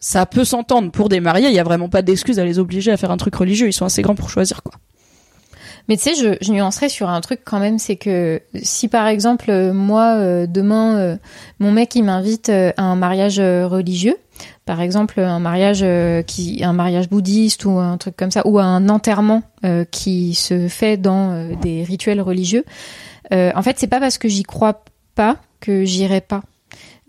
Ça 0.00 0.26
peut 0.26 0.44
s'entendre. 0.44 0.90
Pour 0.90 1.08
des 1.08 1.20
mariés, 1.20 1.48
il 1.48 1.54
y 1.54 1.58
a 1.58 1.64
vraiment 1.64 1.88
pas 1.88 2.02
d'excuse 2.02 2.38
à 2.38 2.44
les 2.44 2.58
obliger 2.58 2.92
à 2.92 2.96
faire 2.96 3.10
un 3.10 3.16
truc 3.16 3.34
religieux. 3.34 3.66
Ils 3.68 3.72
sont 3.72 3.84
assez 3.84 4.02
grands 4.02 4.14
pour 4.14 4.30
choisir, 4.30 4.62
quoi. 4.62 4.74
Mais 5.88 5.96
tu 5.96 6.02
sais, 6.02 6.14
je, 6.14 6.36
je 6.42 6.52
nuancerais 6.52 6.90
sur 6.90 7.08
un 7.08 7.20
truc 7.22 7.40
quand 7.44 7.60
même, 7.60 7.78
c'est 7.78 7.96
que 7.96 8.42
si 8.62 8.88
par 8.88 9.06
exemple 9.06 9.72
moi 9.72 10.16
euh, 10.16 10.46
demain 10.46 10.98
euh, 10.98 11.16
mon 11.60 11.72
mec 11.72 11.94
il 11.94 12.04
m'invite 12.04 12.50
euh, 12.50 12.72
à 12.76 12.82
un 12.82 12.94
mariage 12.94 13.40
religieux, 13.40 14.16
par 14.66 14.82
exemple 14.82 15.18
un 15.18 15.38
mariage 15.38 15.84
qui 16.26 16.62
un 16.62 16.74
mariage 16.74 17.08
bouddhiste 17.08 17.64
ou 17.64 17.78
un 17.78 17.96
truc 17.96 18.16
comme 18.16 18.30
ça, 18.30 18.46
ou 18.46 18.58
un 18.58 18.90
enterrement 18.90 19.42
qui 19.90 20.34
se 20.34 20.68
fait 20.68 20.98
dans 20.98 21.56
des 21.56 21.82
rituels 21.82 22.20
religieux, 22.20 22.64
en 23.32 23.62
fait 23.62 23.78
c'est 23.78 23.88
pas 23.88 23.98
parce 23.98 24.18
que 24.18 24.28
j'y 24.28 24.42
crois 24.42 24.84
pas 25.14 25.38
que 25.60 25.84
j'irai 25.84 26.20
pas. 26.20 26.42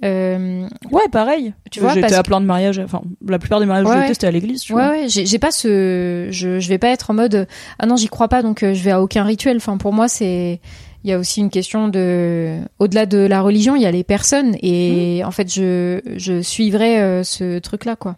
Euh, 0.04 0.68
Ouais, 0.92 1.08
pareil. 1.12 1.54
Tu 1.72 1.80
vois, 1.82 1.94
j'étais 1.94 2.14
à 2.16 2.24
plein 2.24 2.40
de 2.42 2.46
mariages. 2.46 2.80
Enfin, 2.80 3.02
la 3.28 3.38
plupart 3.40 3.60
des 3.60 3.66
mariages 3.66 3.86
Ouais, 3.88 4.04
été, 4.06 4.14
c'était 4.14 4.28
à 4.28 4.32
l'église, 4.32 4.62
tu 4.62 4.74
Ouais, 4.74 4.82
vois. 4.82 4.92
ouais, 4.92 5.10
j'ai 5.10 5.26
j'ai 5.26 5.40
pas 5.40 5.52
ce, 5.52 6.28
je, 6.32 6.60
je 6.60 6.70
vais 6.70 6.78
pas 6.78 6.88
être 6.90 7.12
en 7.12 7.14
mode, 7.14 7.48
ah 7.80 7.86
non, 7.86 7.96
j'y 7.98 8.08
crois 8.08 8.28
pas, 8.30 8.42
donc 8.42 8.64
euh, 8.64 8.74
je 8.74 8.82
vais 8.84 8.92
à 8.92 9.02
aucun 9.02 9.24
rituel. 9.24 9.58
Enfin, 9.58 9.78
pour 9.78 9.92
moi, 9.94 10.08
c'est, 10.08 10.62
il 11.04 11.10
y 11.10 11.14
a 11.14 11.20
aussi 11.20 11.42
une 11.42 11.50
question 11.50 11.88
de, 11.90 12.58
au-delà 12.80 13.06
de 13.06 13.18
la 13.18 13.42
religion, 13.42 13.76
il 13.76 13.82
y 13.82 13.86
a 13.86 13.92
les 13.92 14.04
personnes, 14.04 14.52
Mmh. 14.52 14.58
et 14.64 15.22
en 15.26 15.32
fait, 15.32 15.54
je, 15.54 16.00
je 16.16 16.42
suivrai 16.42 17.00
euh, 17.00 17.24
ce 17.24 17.60
truc-là, 17.60 17.96
quoi. 17.96 18.16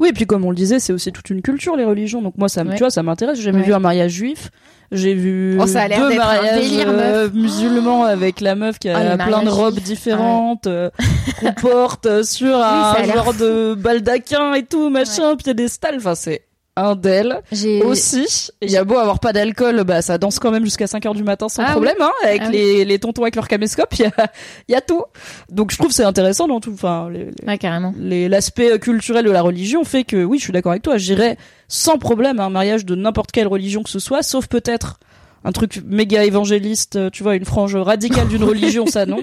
Oui, 0.00 0.08
et 0.08 0.12
puis 0.12 0.26
comme 0.26 0.44
on 0.44 0.50
le 0.50 0.56
disait, 0.56 0.80
c'est 0.80 0.92
aussi 0.92 1.12
toute 1.12 1.30
une 1.30 1.42
culture 1.42 1.76
les 1.76 1.84
religions. 1.84 2.22
Donc 2.22 2.34
moi, 2.38 2.48
ça, 2.48 2.64
me 2.64 2.70
Ouais. 2.70 2.76
tu 2.76 2.82
vois, 2.82 2.90
ça 2.90 3.02
m'intéresse. 3.02 3.36
J'ai 3.38 3.44
jamais 3.44 3.58
Ouais. 3.60 3.64
vu 3.66 3.74
un 3.74 3.78
mariage 3.78 4.12
juif. 4.12 4.50
J'ai 4.90 5.14
vu 5.14 5.56
Oh, 5.60 5.66
ça 5.66 5.82
a 5.82 5.88
deux 5.88 6.14
mariages 6.16 6.60
délire, 6.68 6.86
euh, 6.88 7.28
musulmans 7.34 8.04
avec 8.04 8.40
la 8.42 8.54
meuf 8.54 8.78
qui 8.78 8.88
Oh, 8.90 8.96
a 8.96 9.16
les 9.16 9.24
plein 9.24 9.42
de 9.42 9.48
robes 9.48 9.78
différentes, 9.80 10.66
euh, 10.66 10.90
qu'on 11.40 11.52
porte 11.54 12.22
sur 12.24 12.54
un 12.56 12.92
a 12.92 13.02
genre 13.04 13.32
de 13.32 13.74
baldaquin 13.74 14.52
et 14.54 14.64
tout, 14.64 14.90
machin, 14.90 15.34
piédestal. 15.36 15.94
Enfin, 15.96 16.14
c'est 16.14 16.42
un 16.76 16.96
d'elle. 16.96 17.42
J'ai, 17.52 17.82
Aussi, 17.82 18.48
il 18.62 18.70
y 18.70 18.76
a 18.78 18.84
beau 18.84 18.96
avoir 18.96 19.20
pas 19.20 19.32
d'alcool, 19.34 19.84
bah 19.84 20.00
ça 20.00 20.16
danse 20.16 20.38
quand 20.38 20.50
même 20.50 20.64
jusqu'à 20.64 20.86
5 20.86 21.04
heures 21.04 21.14
du 21.14 21.22
matin 21.22 21.48
sans 21.50 21.62
Ah 21.66 21.72
problème, 21.72 21.96
hein, 22.00 22.10
avec 22.24 22.40
Ah 22.42 22.46
oui. 22.48 22.52
les, 22.52 22.84
les 22.86 22.98
tontons 22.98 23.22
avec 23.22 23.36
leur 23.36 23.46
caméscope, 23.46 23.92
il 23.98 24.02
y 24.02 24.04
a, 24.06 24.12
y 24.70 24.74
a 24.74 24.80
tout. 24.80 25.02
Donc 25.50 25.70
je 25.70 25.76
trouve 25.76 25.92
c'est 25.92 26.04
intéressant 26.04 26.48
dans 26.48 26.60
tout, 26.60 26.72
enfin, 26.72 27.10
les- 27.10 27.26
les- 27.26 27.46
ouais, 27.46 27.58
carrément. 27.58 27.92
les- 27.98 28.28
l'aspect 28.28 28.78
culturel 28.78 29.24
de 29.24 29.30
la 29.30 29.42
religion 29.42 29.84
fait 29.84 30.04
que 30.04 30.24
oui, 30.24 30.38
je 30.38 30.44
suis 30.44 30.52
d'accord 30.52 30.72
avec 30.72 30.82
toi, 30.82 30.96
j'irais 30.96 31.36
sans 31.68 31.98
problème 31.98 32.40
à 32.40 32.44
un 32.44 32.50
mariage 32.50 32.86
de 32.86 32.94
n'importe 32.94 33.32
quelle 33.32 33.48
religion 33.48 33.82
que 33.82 33.90
ce 33.90 33.98
soit, 33.98 34.22
sauf 34.22 34.46
peut-être 34.46 34.98
un 35.44 35.50
truc 35.50 35.82
méga 35.84 36.22
évangéliste, 36.24 36.94
euh, 36.94 37.10
tu 37.10 37.24
vois, 37.24 37.34
une 37.34 37.44
frange 37.44 37.74
radicale 37.74 38.28
d'une 38.28 38.44
religion, 38.52 38.86
ça 38.86 39.06
non. 39.06 39.18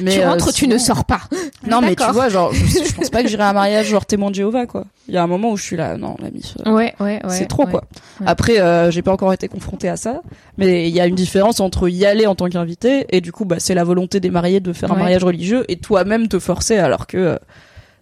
Mais 0.00 0.14
tu 0.14 0.20
euh, 0.20 0.30
rentres, 0.30 0.50
tu 0.54 0.66
ne 0.66 0.78
sors 0.78 1.04
pas. 1.04 1.20
Non, 1.66 1.82
mais 1.82 1.94
tu 1.94 2.10
vois, 2.10 2.30
genre, 2.30 2.52
je, 2.54 2.81
je 2.92 2.96
pense 2.96 3.10
pas 3.10 3.22
que 3.22 3.28
j'irais 3.28 3.42
à 3.44 3.50
un 3.50 3.52
mariage 3.54 3.86
genre 3.86 4.06
témoin 4.06 4.30
de 4.30 4.34
Jéhovah, 4.36 4.66
quoi. 4.66 4.84
Il 5.08 5.14
y 5.14 5.16
a 5.16 5.22
un 5.22 5.26
moment 5.26 5.50
où 5.50 5.56
je 5.56 5.62
suis 5.62 5.76
là, 5.76 5.96
non, 5.96 6.14
la 6.20 6.30
mif. 6.30 6.56
euh, 6.66 6.70
Ouais, 6.72 6.94
ouais, 7.00 7.20
ouais. 7.24 7.30
c'est 7.30 7.46
trop 7.46 7.66
quoi. 7.66 7.82
Après, 8.26 8.60
euh, 8.60 8.90
j'ai 8.90 9.02
pas 9.02 9.12
encore 9.12 9.32
été 9.32 9.48
confrontée 9.48 9.88
à 9.88 9.96
ça, 9.96 10.22
mais 10.58 10.88
il 10.88 10.94
y 10.94 11.00
a 11.00 11.06
une 11.06 11.14
différence 11.14 11.58
entre 11.60 11.88
y 11.88 12.06
aller 12.06 12.26
en 12.26 12.34
tant 12.34 12.48
qu'invité 12.48 13.06
et 13.10 13.20
du 13.20 13.32
coup, 13.32 13.44
bah, 13.44 13.56
c'est 13.58 13.74
la 13.74 13.84
volonté 13.84 14.20
des 14.20 14.30
mariés 14.30 14.60
de 14.60 14.72
faire 14.72 14.90
un 14.92 14.96
mariage 15.02 15.24
religieux 15.24 15.64
et 15.68 15.76
toi-même 15.76 16.28
te 16.28 16.38
forcer 16.38 16.76
alors 16.78 17.06
que 17.06 17.16
euh, 17.16 17.36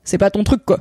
c'est 0.04 0.18
pas 0.18 0.30
ton 0.30 0.44
truc 0.44 0.64
quoi. 0.64 0.80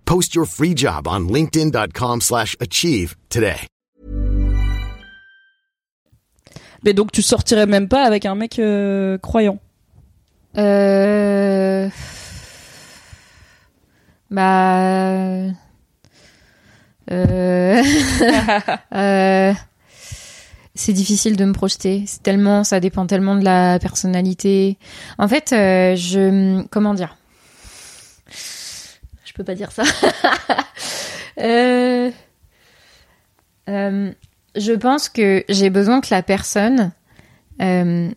Post 0.11 0.35
your 0.35 0.45
free 0.45 0.75
job 0.75 1.07
on 1.07 1.29
linkedin.com/achieve 1.29 2.19
slash 2.19 2.57
achieve 2.59 3.15
today. 3.29 3.65
Mais 6.83 6.91
donc 6.93 7.13
tu 7.13 7.21
sortirais 7.21 7.65
même 7.65 7.87
pas 7.87 8.03
avec 8.03 8.25
un 8.25 8.35
mec 8.35 8.59
euh, 8.59 9.17
croyant? 9.19 9.59
Euh... 10.57 11.87
Bah... 14.29 15.45
Euh... 17.09 17.81
euh, 18.93 19.53
C'est 20.75 20.91
difficile 20.91 21.37
de 21.37 21.45
me 21.45 21.53
projeter. 21.53 22.03
C'est 22.05 22.21
tellement, 22.21 22.65
ça 22.65 22.81
dépend 22.81 23.07
tellement 23.07 23.35
de 23.35 23.45
la 23.45 23.79
personnalité. 23.79 24.77
En 25.17 25.29
fait, 25.29 25.53
euh, 25.53 25.95
je, 25.95 26.63
comment 26.69 26.93
dire? 26.95 27.15
Je 29.31 29.35
peux 29.37 29.45
pas 29.45 29.55
dire 29.55 29.71
ça. 29.71 29.83
Euh, 31.39 32.11
euh, 33.69 34.11
je 34.55 34.73
pense 34.73 35.07
que 35.07 35.45
j'ai 35.47 35.69
besoin 35.69 36.01
que 36.01 36.09
la 36.11 36.21
personne 36.21 36.91
euh, 37.61 38.11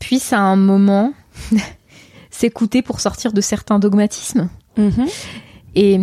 puisse 0.00 0.32
à 0.32 0.40
un 0.40 0.56
moment 0.56 1.14
s'écouter 2.30 2.82
pour 2.82 2.98
sortir 3.00 3.32
de 3.32 3.40
certains 3.40 3.78
dogmatismes 3.78 4.50
et 5.76 6.00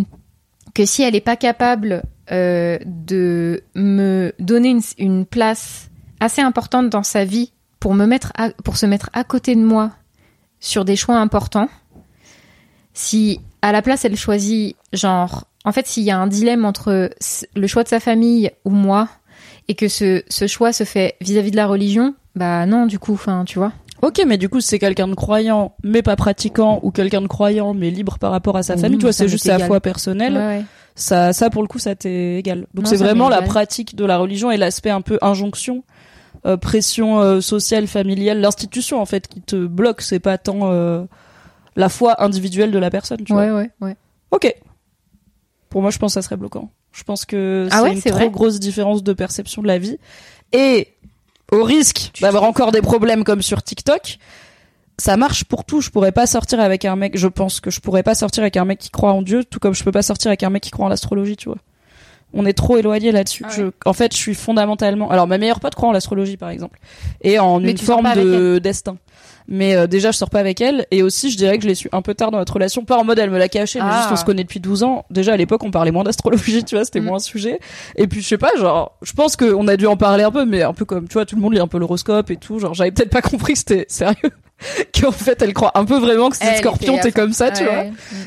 que 0.74 0.86
si 0.86 1.04
elle 1.04 1.14
n'est 1.14 1.20
pas 1.22 1.36
capable 1.36 2.02
euh, 2.32 2.80
de 2.86 3.62
me 3.76 4.34
donner 4.40 4.70
une, 4.70 4.82
une 4.98 5.26
place 5.26 5.90
assez 6.22 6.42
importante 6.42 6.90
dans 6.90 7.04
sa 7.04 7.26
vie 7.26 7.52
pour 7.82 7.94
me 7.94 8.06
mettre 8.06 8.32
à- 8.38 8.52
pour 8.64 8.78
se 8.78 8.86
mettre 8.86 9.10
à 9.12 9.26
côté 9.26 9.54
de 9.56 9.62
moi 9.62 9.92
sur 10.62 10.86
des 10.86 10.96
choix 10.96 11.18
importants, 11.18 11.68
si 12.94 13.42
à 13.62 13.72
la 13.72 13.82
place 13.82 14.06
elle 14.06 14.16
choisit 14.16 14.76
genre 14.94 15.46
en 15.66 15.72
fait 15.72 15.88
s'il 15.88 16.04
y 16.04 16.12
a 16.12 16.18
un 16.18 16.28
dilemme 16.28 16.66
entre 16.66 17.10
le 17.56 17.68
choix 17.68 17.84
de 17.84 17.88
sa 17.90 18.00
famille 18.00 18.52
ou 18.66 18.70
moi 18.72 19.08
et 19.68 19.76
que 19.76 19.88
ce, 19.88 20.24
ce 20.28 20.48
choix 20.48 20.74
se 20.74 20.84
fait 20.84 21.16
vis-à-vis 21.22 21.52
de 21.52 21.56
la 21.56 21.68
religion, 21.68 22.16
bah 22.36 22.66
non 22.66 22.86
du 22.88 23.00
coup, 23.00 23.14
enfin 23.14 23.46
tu 23.46 23.60
vois. 23.60 23.72
Ok, 24.02 24.22
mais 24.26 24.38
du 24.38 24.50
coup, 24.50 24.60
c'est 24.62 24.80
quelqu'un 24.80 25.08
de 25.08 25.14
croyant 25.14 25.76
mais 25.84 26.02
pas 26.02 26.16
pratiquant 26.16 26.80
ou 26.82 26.92
quelqu'un 26.92 27.22
de 27.22 27.28
croyant 27.28 27.74
mais 27.74 27.92
libre 27.92 28.18
par 28.18 28.32
rapport 28.32 28.58
à 28.58 28.64
sa 28.64 28.76
Oui, 28.76 28.82
famille, 28.82 28.98
tu 28.98 29.04
vois, 29.04 29.14
c'est 29.14 29.28
juste 29.28 29.46
sa 29.46 29.60
foi 29.60 29.80
personnelle. 29.80 30.34
Ouais, 30.34 30.48
ouais. 30.48 30.66
Ça, 30.96 31.32
ça 31.34 31.50
pour 31.50 31.62
le 31.62 31.68
coup, 31.68 31.80
ça 31.80 31.96
t'est 31.96 32.36
égal. 32.36 32.66
Donc 32.74 32.88
c'est 32.88 32.98
vraiment 32.98 33.30
la 33.30 33.42
pratique 33.42 33.96
de 33.96 34.04
la 34.06 34.18
religion 34.18 34.52
et 34.52 34.58
l'aspect 34.58 34.90
un 34.90 35.02
peu 35.02 35.18
injonction, 35.22 35.84
euh, 36.46 36.58
pression 36.58 37.22
euh, 37.22 37.40
sociale, 37.40 37.88
familiale, 37.88 38.42
l'institution 38.42 39.00
en 39.00 39.06
fait 39.06 39.28
qui 39.28 39.42
te 39.42 39.56
bloque. 39.68 40.02
C'est 40.02 40.20
pas 40.20 40.38
tant 40.38 40.72
euh, 40.72 41.04
la 41.76 41.90
foi 41.90 42.24
individuelle 42.24 42.72
de 42.72 42.80
la 42.80 42.90
personne. 42.90 43.24
Tu 43.24 43.34
vois. 43.34 43.46
Ouais, 43.46 43.52
ouais, 43.52 43.70
ouais. 43.82 43.96
Ok. 44.32 44.54
Pour 45.70 45.82
moi, 45.82 45.92
je 45.92 45.98
pense 45.98 46.14
que 46.14 46.22
ça 46.22 46.26
serait 46.26 46.38
bloquant. 46.38 46.70
Je 46.92 47.04
pense 47.04 47.26
que 47.26 47.68
Ah 47.72 47.78
c'est 47.78 47.84
ouais, 47.84 47.94
une 47.94 48.02
trop 48.02 48.12
vrai 48.12 48.30
grosse 48.30 48.60
différence 48.60 49.04
de 49.04 49.14
perception 49.14 49.62
de 49.62 49.68
la 49.68 49.78
vie. 49.78 49.98
Et 50.52 50.90
au 51.52 51.64
risque 51.64 52.12
d'avoir 52.22 52.44
encore 52.44 52.72
des 52.72 52.82
problèmes 52.82 53.24
comme 53.24 53.42
sur 53.42 53.64
TikTok, 53.64 54.18
ça 54.98 55.18
marche 55.18 55.46
pour 55.46 55.64
tout. 55.64 55.82
Je 55.82 55.90
pourrais 55.90 56.12
pas 56.12 56.28
sortir 56.28 56.60
avec 56.60 56.84
un 56.86 56.96
mec. 56.96 57.18
Je 57.18 57.28
pense 57.28 57.60
que 57.62 57.72
je 57.72 57.80
pourrais 57.80 58.04
pas 58.04 58.16
sortir 58.16 58.44
avec 58.44 58.58
un 58.58 58.66
mec 58.66 58.80
qui 58.80 58.90
croit 58.90 59.14
en 59.14 59.22
Dieu, 59.22 59.44
tout 59.46 59.60
comme 59.60 59.74
je 59.74 59.84
peux 59.84 59.92
pas 59.92 60.02
sortir 60.02 60.30
avec 60.30 60.44
un 60.44 60.50
mec 60.50 60.64
qui 60.64 60.72
croit 60.72 60.86
en 60.86 60.90
l'astrologie, 60.90 61.38
tu 61.38 61.48
vois. 61.50 61.58
On 62.34 62.46
est 62.46 62.54
trop 62.54 62.78
éloigné 62.78 63.12
là-dessus. 63.12 63.44
Ah 63.46 63.90
en 63.90 63.94
fait, 63.94 64.14
je 64.14 64.18
suis 64.18 64.36
fondamentalement. 64.36 65.10
Alors, 65.12 65.28
ma 65.28 65.38
meilleure 65.38 65.60
pote 65.60 65.76
croit 65.76 65.90
en 65.90 65.92
l'astrologie, 65.92 66.38
par 66.38 66.50
exemple, 66.50 66.80
et 67.22 67.40
en 67.40 67.60
Mais 67.60 67.72
une 67.72 67.78
forme 67.78 68.14
de 68.16 68.60
destin. 68.60 68.98
Mais 69.54 69.76
euh, 69.76 69.86
déjà, 69.86 70.12
je 70.12 70.18
sors 70.18 70.30
pas 70.30 70.40
avec 70.40 70.62
elle, 70.62 70.86
et 70.92 71.04
aussi, 71.04 71.30
je 71.30 71.36
dirais 71.38 71.58
que 71.58 71.64
je 71.64 71.68
l'ai 71.68 71.76
su 71.76 71.90
un 71.92 72.02
peu 72.02 72.14
tard 72.14 72.32
dans 72.32 72.38
notre 72.38 72.54
relation. 72.54 72.86
Pas 72.86 72.98
en 72.98 73.04
mode 73.04 73.20
elle 73.20 73.30
me 73.32 73.38
l'a 73.38 73.50
caché, 73.50 73.80
mais 73.80 73.86
Ah. 73.90 73.98
juste 74.00 74.12
on 74.14 74.16
se 74.16 74.24
connaît 74.24 74.44
depuis 74.44 74.62
12 74.62 74.82
ans. 74.84 75.04
Déjà, 75.10 75.34
à 75.34 75.38
l'époque, 75.38 75.62
on 75.66 75.72
parlait 75.72 75.92
moins 75.92 76.06
d'astrologie, 76.06 76.64
tu 76.64 76.76
vois, 76.76 76.86
c'était 76.86 77.02
Mm. 77.02 77.06
moins 77.06 77.18
un 77.18 77.20
sujet. 77.20 77.60
Et 77.98 78.08
puis, 78.08 78.22
je 78.22 78.28
sais 78.30 78.38
pas, 78.38 78.52
genre, 78.58 78.98
je 79.02 79.12
pense 79.12 79.36
qu'on 79.36 79.68
a 79.68 79.76
dû 79.76 79.88
en 79.88 79.98
parler 79.98 80.24
un 80.24 80.32
peu, 80.32 80.46
mais 80.46 80.62
un 80.64 80.74
peu 80.74 80.86
comme, 80.86 81.08
tu 81.10 81.14
vois, 81.14 81.26
tout 81.26 81.36
le 81.36 81.42
monde 81.42 81.54
lit 81.54 81.60
un 81.60 81.68
peu 81.68 81.80
l'horoscope 81.80 82.32
et 82.32 82.38
tout. 82.38 82.60
Genre, 82.60 82.74
j'avais 82.74 82.92
peut-être 82.92 83.10
pas 83.10 83.22
compris 83.22 83.54
que 83.54 83.60
c'était 83.60 83.86
sérieux. 83.90 84.32
Qu'en 85.02 85.12
fait, 85.12 85.42
elle 85.42 85.54
croit 85.54 85.72
un 85.78 85.84
peu 85.86 85.98
vraiment 86.00 86.30
que 86.30 86.38
c'est 86.38 86.56
scorpion, 86.58 86.98
t'es 87.02 87.12
comme 87.12 87.34
ça, 87.34 87.50
tu 87.52 87.64
vois. 87.66 87.86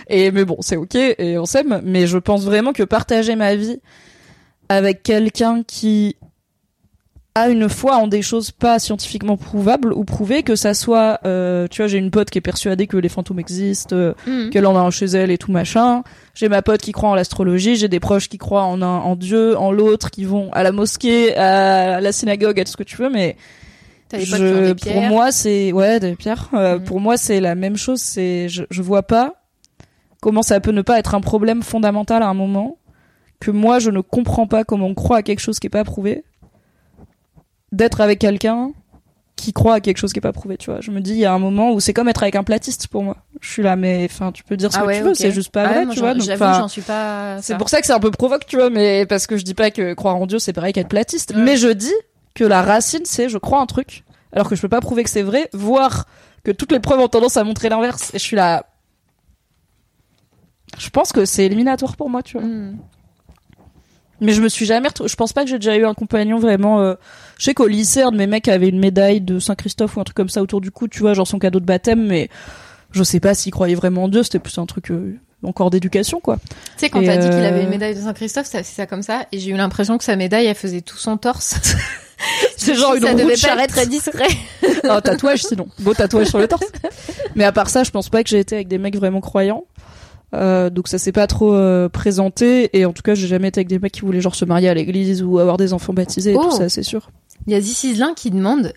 Et 0.09 0.31
mais 0.33 0.45
bon, 0.45 0.57
c'est 0.61 0.76
ok 0.76 0.97
et 0.97 1.38
on 1.38 1.47
s'aime. 1.47 1.81
Mais 1.85 2.07
je 2.09 2.19
pense 2.19 2.45
vraiment 2.45 2.73
que 2.73 2.83
partager 2.83 3.37
ma 3.37 3.54
vie 3.54 3.78
avec 4.69 5.02
quelqu'un 5.04 5.62
qui 5.66 6.16
a 7.36 7.48
une 7.48 7.68
foi 7.68 7.96
en 7.96 8.06
des 8.06 8.22
choses 8.22 8.52
pas 8.52 8.78
scientifiquement 8.78 9.36
prouvables 9.36 9.92
ou 9.92 10.04
prouvées, 10.04 10.44
que 10.44 10.54
ça 10.54 10.72
soit, 10.72 11.18
euh, 11.24 11.66
tu 11.68 11.82
vois, 11.82 11.88
j'ai 11.88 11.98
une 11.98 12.12
pote 12.12 12.30
qui 12.30 12.38
est 12.38 12.40
persuadée 12.40 12.86
que 12.86 12.96
les 12.96 13.08
fantômes 13.08 13.40
existent, 13.40 13.96
euh, 13.96 14.14
Mhm. 14.26 14.50
qu'elle 14.50 14.66
en 14.66 14.76
a 14.76 14.80
un 14.80 14.90
chez 14.90 15.06
elle 15.06 15.32
et 15.32 15.38
tout 15.38 15.50
machin. 15.50 16.04
J'ai 16.36 16.48
ma 16.48 16.62
pote 16.62 16.80
qui 16.80 16.92
croit 16.92 17.08
en 17.10 17.14
l'astrologie, 17.16 17.74
j'ai 17.74 17.88
des 17.88 17.98
proches 17.98 18.28
qui 18.28 18.38
croient 18.38 18.62
en 18.62 18.82
un, 18.82 18.86
en 18.98 19.16
Dieu, 19.16 19.58
en 19.58 19.72
l'autre, 19.72 20.10
qui 20.12 20.24
vont 20.24 20.48
à 20.52 20.62
la 20.62 20.70
mosquée, 20.70 21.34
à 21.36 22.00
la 22.00 22.12
synagogue, 22.12 22.60
à 22.60 22.64
tout 22.64 22.70
ce 22.70 22.76
que 22.76 22.84
tu 22.84 22.96
veux, 22.98 23.10
mais 23.10 23.36
je- 24.12 24.72
des 24.72 24.92
pour 24.92 25.02
moi, 25.02 25.32
c'est 25.32 25.72
ouais 25.72 25.98
des 25.98 26.14
pierres. 26.14 26.50
Euh, 26.54 26.78
Mhm. 26.78 26.84
Pour 26.84 27.00
moi, 27.00 27.16
c'est 27.16 27.40
la 27.40 27.56
même 27.56 27.76
chose. 27.76 28.00
C'est 28.00 28.48
je, 28.48 28.62
je 28.70 28.80
vois 28.82 29.02
pas 29.02 29.34
comment 30.20 30.42
ça 30.42 30.60
peut 30.60 30.70
ne 30.70 30.82
pas 30.82 31.00
être 31.00 31.16
un 31.16 31.20
problème 31.20 31.62
fondamental 31.64 32.22
à 32.22 32.28
un 32.28 32.34
moment 32.34 32.78
que 33.40 33.50
moi 33.50 33.78
je 33.80 33.90
ne 33.90 34.00
comprends 34.00 34.46
pas 34.46 34.62
comment 34.64 34.86
on 34.86 34.94
croit 34.94 35.18
à 35.18 35.22
quelque 35.22 35.40
chose 35.40 35.58
qui 35.58 35.66
est 35.66 35.70
pas 35.70 35.84
prouvé 35.84 36.24
d'être 37.75 38.00
avec 38.00 38.19
quelqu'un 38.19 38.73
qui 39.37 39.52
croit 39.52 39.75
à 39.75 39.81
quelque 39.81 39.99
chose 39.99 40.12
qui 40.12 40.19
est 40.19 40.23
pas 40.23 40.33
prouvé. 40.33 40.57
Tu 40.57 40.71
vois, 40.71 40.81
je 40.81 40.90
me 40.90 41.00
dis 41.00 41.11
il 41.12 41.19
y 41.19 41.25
a 41.25 41.33
un 41.33 41.38
moment 41.38 41.73
où 41.73 41.81
c'est 41.81 41.93
comme 41.93 42.09
être 42.09 42.23
avec 42.23 42.37
un 42.37 42.45
platiste 42.45 42.87
pour 42.87 43.02
moi. 43.02 43.16
Je 43.40 43.50
suis 43.50 43.62
là, 43.62 43.75
mais 43.76 44.07
enfin 44.11 44.31
tu 44.33 44.45
peux 44.45 44.57
dire 44.57 44.73
ce 44.73 44.78
Ah 44.78 44.83
que 44.83 44.87
ouais, 44.87 44.99
tu 44.99 45.04
veux, 45.04 45.14
c'est 45.14 45.33
juste 45.33 45.50
pas 45.50 45.64
Ah 45.64 45.69
vrai, 45.73 45.87
ouais, 45.87 45.93
tu 45.95 45.99
vois. 46.00 46.14
Donc, 46.14 46.23
j'en 46.23 46.69
suis 46.69 46.83
pas. 46.83 47.38
c'est 47.43 47.57
pour 47.59 47.69
ça 47.69 47.81
que 47.81 47.87
c'est 47.87 47.93
un 47.93 48.00
peu 48.00 48.11
provoque, 48.11 48.47
tu 48.47 48.57
vois, 48.57 48.71
mais 48.71 49.07
parce 49.07 49.26
que 49.26 49.37
je 49.37 49.43
dis 49.45 49.54
pas 49.54 49.71
que 49.71 49.93
croire 49.95 50.16
en 50.16 50.26
Dieu 50.26 50.38
c'est 50.38 50.52
pareil 50.52 50.73
qu'être 50.73 50.88
platiste, 50.88 51.33
Ouais. 51.35 51.43
mais 51.43 51.57
je 51.57 51.69
dis 51.69 51.93
que 52.35 52.45
la 52.45 52.62
racine 52.62 53.02
c'est 53.04 53.28
je 53.28 53.38
crois 53.38 53.61
un 53.61 53.66
truc, 53.66 54.04
alors 54.33 54.49
que 54.49 54.54
je 54.57 54.62
peux 54.62 54.69
pas 54.69 54.81
prouver 54.81 55.02
que 55.04 55.11
c'est 55.11 55.23
vrai, 55.23 55.49
voire 55.52 56.07
que 56.45 56.52
toutes 56.52 56.71
les 56.73 56.81
preuves 56.81 57.00
ont 57.00 57.09
tendance 57.09 57.37
à 57.37 57.45
montrer 57.45 57.69
l'inverse. 57.71 58.11
Et 58.14 58.19
je 58.19 58.23
suis 58.25 58.37
là. 58.37 58.66
Je 60.78 60.90
pense 60.90 61.12
que 61.12 61.25
c'est 61.25 61.45
éliminatoire 61.47 61.97
pour 61.97 62.11
moi, 62.11 62.23
tu 62.23 62.38
vois. 62.38 62.47
Mhm. 62.47 62.78
Mais 64.25 64.33
je 64.33 64.43
me 64.43 64.49
suis 64.49 64.66
jamais 64.66 64.88
retrou- 64.88 65.09
Je 65.09 65.14
pense 65.16 65.33
pas 65.33 65.45
que 65.45 65.50
j'ai 65.50 65.59
déjà 65.59 65.76
eu 65.76 65.85
un 65.85 65.95
compagnon 65.95 66.38
vraiment. 66.38 66.81
euh, 66.81 66.95
Je 67.38 67.45
sais 67.45 67.54
qu'au 67.54 67.66
lycée, 67.66 68.02
un 68.02 68.11
de 68.12 68.16
mes 68.16 68.26
mecs 68.26 68.49
avait 68.49 68.69
une 68.69 68.78
médaille 68.78 69.21
de 69.21 69.38
Saint-Christophe 69.38 69.97
ou 69.97 70.00
un 70.00 70.04
truc 70.04 70.16
comme 70.16 70.28
ça 70.28 70.43
autour 70.43 70.61
du 70.61 70.71
cou, 70.71 70.88
tu 70.88 71.00
vois, 71.00 71.14
genre 71.14 71.26
son 71.26 71.38
cadeau 71.38 71.61
de 71.61 71.64
baptême, 71.66 72.07
mais 72.07 72.28
je 72.93 73.02
sais 73.02 73.21
pas 73.21 73.35
s'il 73.35 73.52
croyait 73.52 73.75
vraiment 73.75 74.04
en 74.04 74.09
Dieu, 74.09 74.23
c'était 74.23 74.38
plus 74.38 74.57
un 74.59 74.66
truc 74.66 74.90
euh, 74.90 75.19
encore 75.43 75.71
d'éducation, 75.71 76.21
quoi. 76.21 76.37
Tu 76.38 76.52
sais, 76.78 76.90
quand 76.90 77.02
t'as 77.04 77.16
dit 77.16 77.28
qu'il 77.28 77.38
euh, 77.38 77.49
avait 77.49 77.64
une 77.64 77.69
médaille 77.71 77.95
de 77.95 78.00
Saint-Christophe, 78.00 78.47
c'est 78.50 78.62
ça 78.64 78.87
comme 78.87 79.02
ça, 79.02 79.26
et 79.33 79.38
j'ai 79.38 79.50
eu 79.50 79.57
l'impression 79.57 79.99
que 79.99 80.04
sa 80.04 80.16
médaille, 80.16 80.47
elle 80.47 80.54
faisait 80.54 80.81
tout 80.81 80.97
son 80.97 81.16
torse. 81.16 81.57
C'est 82.57 82.75
genre 82.76 82.95
une 82.95 83.02
ça 83.02 83.12
de 83.12 83.19
devait 83.19 83.33
pas 83.33 83.37
charrette. 83.37 83.64
être 83.71 83.75
très 83.75 83.87
discret. 83.87 84.28
un 84.88 85.00
tatouage 85.00 85.43
sinon. 85.43 85.66
Beau 85.81 85.93
tatouage 85.93 86.28
sur 86.28 86.38
le 86.38 86.47
torse. 86.49 86.64
Mais 87.35 87.45
à 87.45 87.52
part 87.52 87.69
ça, 87.69 87.83
je 87.83 87.90
pense 87.90 88.08
pas 88.08 88.23
que 88.23 88.30
j'ai 88.30 88.39
été 88.39 88.54
avec 88.54 88.69
des 88.69 88.78
mecs 88.78 88.97
vraiment 88.97 89.21
croyants. 89.21 89.65
Euh, 90.34 90.68
donc 90.70 90.88
ça 90.88 90.99
s'est 90.99 91.12
pas 91.12 91.26
trop 91.26 91.54
euh, 91.54 91.88
présenté 91.88 92.76
et 92.76 92.84
en 92.86 92.92
tout 92.92 93.02
cas 93.02 93.14
j'ai 93.14 93.26
jamais 93.28 93.49
été 93.49 93.60
avec 93.60 93.68
des 93.68 93.78
mecs 93.78 93.92
qui 93.92 94.00
voulaient 94.00 94.20
genre 94.20 94.34
se 94.34 94.44
marier 94.44 94.68
à 94.68 94.75
l'église 94.75 95.23
ou 95.23 95.38
avoir 95.38 95.56
des 95.56 95.73
enfants 95.73 95.92
baptisés 95.92 96.32
et 96.32 96.36
Oh. 96.36 96.44
tout 96.44 96.56
ça 96.56 96.68
c'est 96.68 96.82
sûr. 96.82 97.10
Il 97.47 97.52
y 97.52 97.56
a 97.56 97.60
This 97.60 97.84
Islin 97.84 98.14
qui 98.16 98.30
demande, 98.30 98.73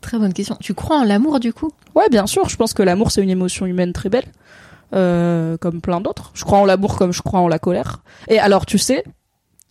très 0.00 0.18
bonne 0.18 0.32
question, 0.32 0.56
tu 0.60 0.72
crois 0.74 1.00
en 1.00 1.04
l'amour 1.04 1.40
du 1.40 1.52
coup? 1.52 1.70
Ouais 1.94 2.08
bien 2.10 2.26
sûr, 2.26 2.48
je 2.48 2.56
pense 2.56 2.74
que 2.74 2.82
l'amour 2.82 3.10
c'est 3.10 3.22
une 3.22 3.30
émotion 3.30 3.66
humaine 3.66 3.92
très 3.92 4.08
belle, 4.08 4.26
euh, 4.94 5.56
comme 5.56 5.80
plein 5.80 6.00
d'autres. 6.00 6.30
Je 6.34 6.44
crois 6.44 6.58
en 6.58 6.64
l'amour 6.64 6.96
comme 6.96 7.12
je 7.12 7.22
crois 7.22 7.40
en 7.40 7.48
la 7.48 7.58
colère. 7.58 8.02
Et 8.28 8.38
alors 8.38 8.64
tu 8.66 8.78
sais, 8.78 9.02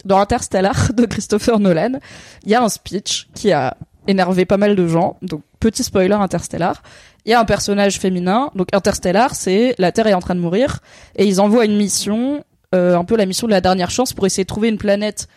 dans 0.06 0.20
Interstellar 0.20 0.92
de 0.98 1.06
Christopher 1.06 1.60
Nolan, 1.60 2.00
il 2.44 2.52
y 2.52 2.56
a 2.56 2.62
un 2.64 2.70
speech 2.70 3.30
qui 3.34 3.52
a 3.54 3.78
énervé 4.08 4.46
pas 4.46 4.58
mal 4.58 4.76
de 4.76 4.88
gens. 4.88 5.18
Donc 5.22 5.42
petit 5.60 5.84
spoiler 5.84 6.14
Interstellar, 6.14 6.82
il 7.26 7.32
y 7.32 7.34
a 7.34 7.40
un 7.40 7.46
personnage 7.46 8.00
féminin. 8.00 8.52
Donc 8.56 8.68
Interstellar, 8.74 9.36
c'est 9.36 9.76
la 9.78 9.92
Terre 9.92 10.08
est 10.08 10.14
en 10.14 10.20
train 10.20 10.36
de 10.36 10.40
mourir 10.40 10.80
et 11.16 11.26
ils 11.26 11.40
envoient 11.40 11.66
une 11.66 11.78
mission, 11.78 12.44
euh, 12.76 12.98
un 12.98 13.06
peu 13.06 13.16
la 13.16 13.26
mission 13.26 13.48
de 13.48 13.52
la 13.52 13.62
dernière 13.62 13.90
chance 13.90 14.14
pour 14.14 14.26
essayer 14.26 14.44
de 14.44 14.48
trouver 14.48 14.70
une 14.70 14.78
planète 14.78 15.28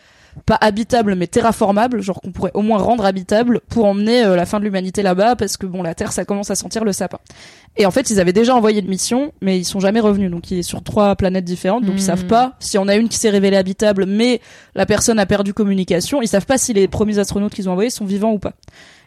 pas 0.44 0.58
habitable 0.60 1.14
mais 1.14 1.26
terraformable, 1.26 2.02
genre 2.02 2.20
qu'on 2.20 2.30
pourrait 2.32 2.50
au 2.54 2.62
moins 2.62 2.78
rendre 2.78 3.04
habitable 3.04 3.60
pour 3.68 3.84
emmener 3.86 4.24
euh, 4.24 4.36
la 4.36 4.46
fin 4.46 4.58
de 4.60 4.64
l'humanité 4.64 5.02
là-bas 5.02 5.34
parce 5.36 5.56
que 5.56 5.66
bon 5.66 5.82
la 5.82 5.94
Terre 5.94 6.12
ça 6.12 6.24
commence 6.24 6.50
à 6.50 6.54
sentir 6.54 6.84
le 6.84 6.92
sapin. 6.92 7.18
Et 7.76 7.86
en 7.86 7.90
fait 7.90 8.10
ils 8.10 8.20
avaient 8.20 8.32
déjà 8.32 8.54
envoyé 8.54 8.80
une 8.80 8.88
mission 8.88 9.32
mais 9.40 9.58
ils 9.58 9.64
sont 9.64 9.80
jamais 9.80 10.00
revenus 10.00 10.30
donc 10.30 10.50
il 10.50 10.58
est 10.58 10.62
sur 10.62 10.82
trois 10.82 11.16
planètes 11.16 11.44
différentes 11.44 11.84
donc 11.84 11.94
ils 11.96 12.00
Mhm. 12.00 12.06
savent 12.06 12.26
pas 12.26 12.54
si 12.60 12.78
on 12.78 12.86
a 12.88 12.96
une 12.96 13.08
qui 13.08 13.18
s'est 13.18 13.30
révélée 13.30 13.56
habitable 13.56 14.06
mais 14.06 14.40
la 14.74 14.86
personne 14.86 15.18
a 15.18 15.26
perdu 15.26 15.54
communication 15.54 16.20
ils 16.22 16.28
savent 16.28 16.46
pas 16.46 16.58
si 16.58 16.72
les 16.72 16.88
premiers 16.88 17.18
astronautes 17.18 17.54
qu'ils 17.54 17.68
ont 17.68 17.72
envoyés 17.72 17.90
sont 17.90 18.04
vivants 18.04 18.32
ou 18.32 18.38
pas. 18.38 18.52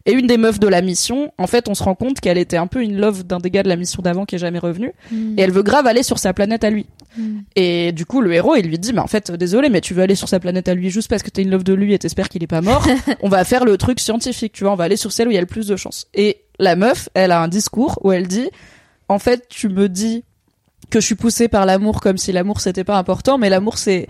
Et 0.05 0.13
une 0.13 0.27
des 0.27 0.37
meufs 0.37 0.61
de 0.61 0.67
la 0.67 0.81
mission, 0.81 1.33
en 1.37 1.45
fait, 1.45 1.67
on 1.67 1.73
se 1.75 1.83
rend 1.83 1.93
compte 1.93 2.21
qu'elle 2.21 2.37
était 2.37 2.55
un 2.55 2.67
peu 2.67 2.81
une 2.81 2.97
love 2.97 3.25
d'un 3.25 3.37
des 3.37 3.51
gars 3.51 3.63
de 3.63 3.67
la 3.69 3.75
mission 3.75 4.01
d'avant 4.01 4.25
qui 4.25 4.35
est 4.35 4.39
jamais 4.39 4.57
revenu. 4.57 4.93
Et 5.37 5.41
elle 5.41 5.51
veut 5.51 5.61
grave 5.61 5.85
aller 5.87 6.03
sur 6.03 6.19
sa 6.19 6.31
planète 6.33 6.63
à 6.63 6.69
lui. 6.69 6.85
Mm. 7.17 7.39
Et 7.55 7.91
du 7.91 8.05
coup, 8.05 8.21
le 8.21 8.33
héros, 8.33 8.55
il 8.55 8.67
lui 8.67 8.79
dit, 8.79 8.93
mais 8.93 8.99
en 8.99 9.07
fait, 9.07 9.31
désolé, 9.31 9.69
mais 9.69 9.81
tu 9.81 9.93
veux 9.93 10.03
aller 10.03 10.15
sur 10.15 10.29
sa 10.29 10.39
planète 10.39 10.67
à 10.67 10.73
lui 10.73 10.89
juste 10.89 11.09
parce 11.09 11.23
que 11.23 11.29
t'es 11.29 11.41
une 11.41 11.49
love 11.49 11.63
de 11.63 11.73
lui 11.73 11.93
et 11.93 11.99
t'espères 11.99 12.29
qu'il 12.29 12.43
est 12.43 12.47
pas 12.47 12.61
mort. 12.61 12.85
on 13.21 13.29
va 13.29 13.43
faire 13.43 13.65
le 13.65 13.77
truc 13.77 13.99
scientifique, 13.99 14.53
tu 14.53 14.63
vois, 14.63 14.73
on 14.73 14.75
va 14.75 14.85
aller 14.85 14.97
sur 14.97 15.11
celle 15.11 15.27
où 15.27 15.31
il 15.31 15.35
y 15.35 15.37
a 15.37 15.41
le 15.41 15.47
plus 15.47 15.67
de 15.67 15.75
chances. 15.75 16.07
Et 16.13 16.43
la 16.59 16.75
meuf, 16.75 17.09
elle 17.13 17.31
a 17.31 17.41
un 17.41 17.47
discours 17.47 17.99
où 18.03 18.11
elle 18.11 18.27
dit, 18.27 18.49
en 19.07 19.19
fait, 19.19 19.47
tu 19.49 19.69
me 19.69 19.89
dis 19.89 20.23
que 20.89 20.99
je 20.99 21.05
suis 21.05 21.15
poussée 21.15 21.47
par 21.47 21.65
l'amour 21.65 22.01
comme 22.01 22.17
si 22.17 22.31
l'amour 22.31 22.61
c'était 22.61 22.83
pas 22.83 22.97
important, 22.97 23.37
mais 23.37 23.49
l'amour 23.49 23.77
c'est 23.77 24.07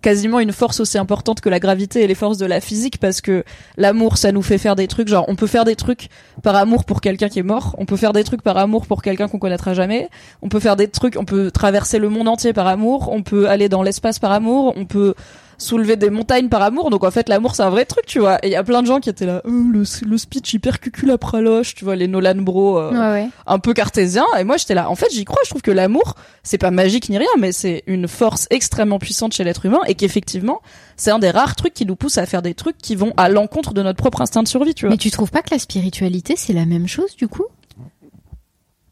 quasiment 0.00 0.40
une 0.40 0.52
force 0.52 0.80
aussi 0.80 0.98
importante 0.98 1.40
que 1.40 1.48
la 1.48 1.60
gravité 1.60 2.02
et 2.02 2.06
les 2.06 2.14
forces 2.14 2.38
de 2.38 2.46
la 2.46 2.60
physique 2.60 2.98
parce 2.98 3.20
que 3.20 3.44
l'amour 3.76 4.16
ça 4.16 4.32
nous 4.32 4.42
fait 4.42 4.58
faire 4.58 4.76
des 4.76 4.88
trucs. 4.88 5.08
Genre 5.08 5.24
on 5.28 5.36
peut 5.36 5.46
faire 5.46 5.64
des 5.64 5.76
trucs 5.76 6.08
par 6.42 6.54
amour 6.56 6.84
pour 6.84 7.00
quelqu'un 7.00 7.28
qui 7.28 7.38
est 7.38 7.44
mort. 7.44 7.74
On 7.78 7.86
peut 7.86 7.96
faire 7.96 8.12
des 8.12 8.24
trucs 8.24 8.42
par 8.42 8.56
amour 8.56 8.86
pour 8.86 9.02
quelqu'un 9.02 9.28
qu'on 9.28 9.38
connaîtra 9.38 9.74
jamais. 9.74 10.08
On 10.42 10.48
peut 10.48 10.60
faire 10.60 10.76
des 10.76 10.88
trucs 10.88 11.16
on 11.16 11.24
peut 11.24 11.50
traverser 11.50 11.98
le 11.98 12.08
monde 12.08 12.28
entier 12.28 12.52
par 12.52 12.66
amour. 12.66 13.10
On 13.12 13.22
peut 13.22 13.48
aller 13.48 13.68
dans 13.68 13.82
l'espace 13.82 14.18
par 14.18 14.32
amour. 14.32 14.72
On 14.76 14.84
peut 14.84 15.14
soulever 15.58 15.96
des 15.96 16.08
montagnes 16.08 16.48
par 16.48 16.62
amour. 16.62 16.88
Donc 16.90 17.04
en 17.04 17.10
fait 17.10 17.28
l'amour 17.28 17.54
c'est 17.54 17.62
un 17.62 17.70
vrai 17.70 17.84
truc 17.84 18.06
tu 18.06 18.20
vois. 18.20 18.38
Et 18.44 18.48
il 18.48 18.52
y 18.52 18.56
a 18.56 18.62
plein 18.64 18.80
de 18.80 18.86
gens 18.86 19.00
qui 19.00 19.10
étaient 19.10 19.26
là 19.26 19.42
Euh, 19.44 19.50
le, 19.72 19.82
le 20.08 20.18
speech 20.18 20.54
hyper 20.54 20.80
cucul 20.80 21.10
à 21.10 21.18
praloche 21.18 21.74
tu 21.74 21.84
vois 21.84 21.96
les 21.96 22.08
Nolan 22.08 22.36
bro 22.36 22.78
euh, 22.78 22.92
Ouais, 22.92 23.22
ouais. 23.24 23.28
un 23.46 23.58
peu 23.58 23.74
cartésien 23.74 24.24
et 24.38 24.44
moi 24.44 24.56
j'étais 24.56 24.74
là. 24.74 24.88
En 24.88 24.94
fait 24.94 25.08
j'y 25.12 25.24
crois. 25.24 25.40
Je 25.44 25.50
trouve 25.50 25.62
que 25.62 25.70
l'amour 25.70 26.14
c'est 26.42 26.58
pas 26.58 26.70
magique 26.70 27.08
ni 27.10 27.18
rien 27.18 27.28
mais 27.38 27.52
c'est 27.52 27.82
une 27.86 28.08
force 28.08 28.46
extrêmement 28.50 28.98
puissante 28.98 29.34
chez 29.34 29.44
l'être 29.44 29.66
humain 29.66 29.80
et 29.86 29.94
qu'effectivement 29.94 30.62
c'est 30.96 31.10
un 31.10 31.18
des 31.18 31.30
rares 31.30 31.56
trucs 31.56 31.74
qui 31.74 31.86
nous 31.86 31.96
pousse 31.96 32.18
à 32.18 32.26
faire 32.26 32.42
des 32.42 32.54
trucs 32.54 32.78
qui 32.78 32.94
vont 32.94 33.12
à 33.16 33.28
l'encontre 33.28 33.74
de 33.74 33.82
notre 33.82 33.98
propre 33.98 34.20
instinct 34.22 34.42
de 34.42 34.48
survie 34.48 34.74
tu 34.74 34.86
vois. 34.86 34.90
Mais 34.90 34.96
tu 34.96 35.10
trouves 35.10 35.30
pas 35.30 35.42
que 35.42 35.50
la 35.50 35.58
spiritualité, 35.58 36.34
c'est 36.36 36.52
la 36.52 36.66
même 36.66 36.88
chose 36.88 37.14
du 37.16 37.28
coup? 37.28 37.44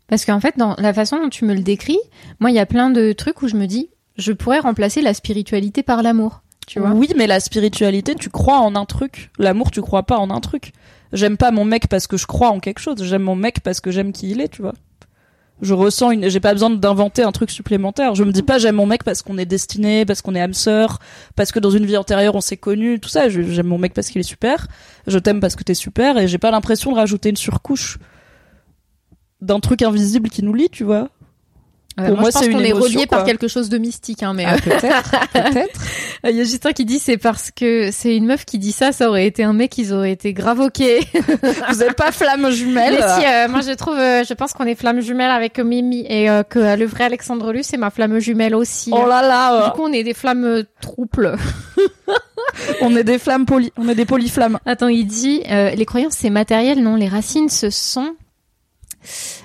Parce 0.09 0.24
qu'en 0.24 0.38
fait, 0.38 0.55
dans 0.57 0.76
la 0.79 0.94
façon 0.94 1.20
dont 1.20 1.29
tu 1.29 1.44
me 1.44 1.52
le 1.55 1.62
décris, 1.62 1.98
moi, 2.38 2.50
il 2.50 2.55
y 2.55 2.61
a 2.61 2.66
plein 2.66 2.90
de 2.90 3.12
trucs 3.12 3.42
où 3.42 3.48
je 3.48 3.57
me 3.57 3.66
dis, 3.66 3.90
je 4.16 4.33
pourrais 4.33 4.61
remplacer 4.61 5.02
la 5.02 5.14
spiritualité 5.14 5.83
par 5.83 6.02
l'amour. 6.02 6.42
Tu 6.66 6.81
vois. 6.81 6.90
Oui 6.90 7.09
mais 7.16 7.26
la 7.26 7.40
spiritualité 7.40 8.14
tu 8.14 8.29
crois 8.29 8.59
en 8.59 8.74
un 8.74 8.85
truc. 8.85 9.31
L'amour 9.38 9.70
tu 9.70 9.81
crois 9.81 10.02
pas 10.02 10.18
en 10.18 10.31
un 10.31 10.40
truc. 10.40 10.72
J'aime 11.12 11.37
pas 11.37 11.52
mon 11.52 11.64
mec 11.64 11.87
parce 11.88 12.07
que 12.07 12.16
je 12.16 12.26
crois 12.26 12.50
en 12.50 12.59
quelque 12.59 12.81
chose. 12.81 13.02
J'aime 13.02 13.22
mon 13.22 13.37
mec 13.37 13.61
parce 13.61 13.81
que 13.81 13.90
j'aime 13.90 14.12
qui 14.12 14.31
il 14.31 14.40
est 14.40 14.48
tu 14.48 14.62
vois. 14.62 14.74
Je 15.62 15.72
ressens 15.72 16.11
une 16.11 16.29
j'ai 16.29 16.40
pas 16.40 16.52
besoin 16.52 16.70
d'inventer 16.70 17.22
un 17.22 17.33
truc 17.33 17.50
supplémentaire. 17.50 18.16
Je 18.16 18.24
me 18.24 18.33
dis 18.33 18.42
pas 18.42 18.59
j'aime 18.59 18.74
mon 18.74 18.87
mec 18.87 19.05
parce 19.05 19.22
qu'on 19.22 19.38
est 19.38 19.46
destiné 19.46 20.05
parce 20.05 20.22
qu'on 20.22 20.35
est 20.35 20.40
âme 20.40 20.55
sœur 20.55 20.98
parce 21.37 21.52
que 21.52 21.61
dans 21.61 21.70
une 21.70 21.87
vie 21.87 21.96
antérieure 21.96 22.35
on 22.35 22.40
s'est 22.40 22.57
connu 22.57 22.98
tout 22.98 23.09
ça. 23.09 23.29
J'aime 23.29 23.66
mon 23.66 23.79
mec 23.79 23.94
parce 23.94 24.09
qu'il 24.09 24.20
est 24.20 24.24
super. 24.24 24.66
Je 25.07 25.18
t'aime 25.18 25.38
parce 25.38 25.55
que 25.55 25.62
t'es 25.62 25.74
super 25.74 26.18
et 26.18 26.26
j'ai 26.26 26.38
pas 26.38 26.50
l'impression 26.50 26.90
de 26.90 26.96
rajouter 26.96 27.31
une 27.31 27.37
surcouche 27.37 27.98
d'un 29.40 29.61
truc 29.61 29.83
invisible 29.83 30.31
qui 30.31 30.42
nous 30.42 30.55
lie 30.55 30.68
tu 30.68 30.83
vois 30.83 31.11
Pour 31.96 32.18
moi, 32.18 32.28
je 32.30 32.38
pense 32.38 32.48
qu'on 32.48 32.61
est 32.61 32.72
relié 32.72 33.06
par 33.06 33.24
quelque 33.24 33.48
chose 33.48 33.68
de 33.70 33.78
mystique, 33.78 34.22
hein, 34.22 34.35
mais 34.35 34.44
Ah, 34.46 34.54
euh, 34.54 34.59
peut-être, 34.59 35.11
peut-être. 35.32 35.80
il 36.24 36.37
y 36.37 36.40
a 36.40 36.44
juste 36.44 36.66
un 36.66 36.72
qui 36.72 36.85
dit 36.85 36.98
c'est 36.98 37.16
parce 37.16 37.50
que 37.50 37.90
c'est 37.90 38.14
une 38.14 38.26
meuf 38.26 38.44
qui 38.44 38.59
dit 38.59 38.72
ça, 38.72 38.92
ça 38.92 39.09
aurait 39.09 39.26
été 39.26 39.44
un 39.44 39.52
mec, 39.54 39.78
ils 39.78 39.92
auraient 39.94 40.12
été 40.12 40.35
ok. 40.38 40.82
Vous 41.70 41.82
êtes 41.82 41.96
pas 41.96 42.12
flamme 42.12 42.50
jumelle. 42.50 42.98
Mais 43.00 43.20
si, 43.20 43.26
euh, 43.26 43.48
moi 43.48 43.61
je 43.62 43.72
trouve, 43.72 43.96
euh, 43.98 44.24
je 44.24 44.35
pense 44.35 44.52
qu'on 44.52 44.64
est 44.66 44.74
flamme 44.74 45.00
jumelle 45.00 45.30
avec 45.30 45.59
Mimi 45.59 46.04
et 46.09 46.28
euh, 46.28 46.42
que 46.42 46.59
euh, 46.59 46.76
le 46.76 46.85
vrai 46.85 47.04
Alexandre 47.04 47.52
Luce 47.52 47.68
c'est 47.68 47.76
ma 47.78 47.90
flamme 47.90 48.18
jumelle 48.18 48.54
aussi. 48.54 48.90
Oh 48.92 49.06
là 49.06 49.22
là, 49.22 49.66
Du 49.66 49.70
coup, 49.72 49.82
on 49.85 49.92
est 49.92 50.04
des 50.04 50.14
flammes 50.14 50.44
euh, 50.44 50.62
trouples. 50.80 51.35
on 52.82 52.94
est 52.96 53.04
des 53.04 53.18
flammes 53.18 53.46
poly, 53.46 53.72
on 53.76 53.88
est 53.88 53.94
des 53.94 54.04
polyflammes. 54.04 54.59
Attends, 54.66 54.88
il 54.88 55.06
dit 55.06 55.42
euh, 55.50 55.70
les 55.70 55.85
croyances 55.87 56.14
c'est 56.14 56.30
matériel, 56.30 56.82
non 56.82 56.96
Les 56.96 57.09
racines 57.09 57.48
ce 57.48 57.70
sont 57.70 58.14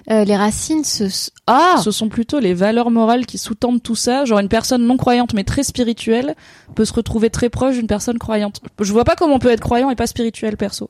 euh, 0.09 0.23
les 0.23 0.35
racines 0.35 0.83
ce 0.83 1.29
ah 1.47 1.75
Ce 1.83 1.91
sont 1.91 2.09
plutôt 2.09 2.39
les 2.39 2.53
valeurs 2.53 2.91
morales 2.91 3.25
qui 3.25 3.37
sous-tendent 3.37 3.81
tout 3.83 3.95
ça. 3.95 4.25
Genre 4.25 4.39
une 4.39 4.47
personne 4.49 4.85
non 4.85 4.97
croyante 4.97 5.33
mais 5.33 5.43
très 5.43 5.63
spirituelle 5.63 6.35
peut 6.75 6.85
se 6.85 6.93
retrouver 6.93 7.29
très 7.29 7.49
proche 7.49 7.75
d'une 7.75 7.87
personne 7.87 8.17
croyante. 8.19 8.61
Je 8.79 8.91
vois 8.91 9.03
pas 9.03 9.15
comment 9.15 9.35
on 9.35 9.39
peut 9.39 9.51
être 9.51 9.59
croyant 9.61 9.89
et 9.89 9.95
pas 9.95 10.07
spirituel 10.07 10.57
perso. 10.57 10.89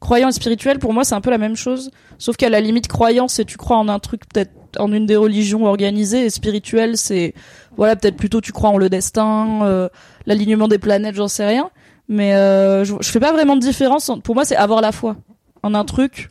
Croyant 0.00 0.28
et 0.28 0.32
spirituel 0.32 0.78
pour 0.78 0.92
moi 0.92 1.04
c'est 1.04 1.14
un 1.14 1.20
peu 1.22 1.30
la 1.30 1.38
même 1.38 1.56
chose, 1.56 1.90
sauf 2.18 2.36
qu'à 2.36 2.50
la 2.50 2.60
limite 2.60 2.86
croyant 2.86 3.28
c'est 3.28 3.44
tu 3.46 3.56
crois 3.56 3.78
en 3.78 3.88
un 3.88 3.98
truc 3.98 4.22
peut-être 4.28 4.52
en 4.78 4.92
une 4.92 5.06
des 5.06 5.16
religions 5.16 5.64
organisées 5.64 6.26
et 6.26 6.30
spirituel 6.30 6.98
c'est 6.98 7.32
voilà 7.78 7.96
peut-être 7.96 8.16
plutôt 8.16 8.42
tu 8.42 8.52
crois 8.52 8.68
en 8.70 8.76
le 8.76 8.90
destin, 8.90 9.60
euh, 9.62 9.88
l'alignement 10.26 10.68
des 10.68 10.78
planètes, 10.78 11.14
j'en 11.14 11.28
sais 11.28 11.46
rien. 11.46 11.70
Mais 12.08 12.34
euh, 12.34 12.84
je, 12.84 12.94
je 13.00 13.08
fais 13.10 13.20
pas 13.20 13.32
vraiment 13.32 13.56
de 13.56 13.60
différence. 13.60 14.08
en- 14.10 14.20
Pour 14.20 14.34
moi 14.34 14.44
c'est 14.44 14.54
avoir 14.56 14.82
la 14.82 14.92
foi 14.92 15.16
en 15.62 15.72
un 15.74 15.84
truc 15.84 16.28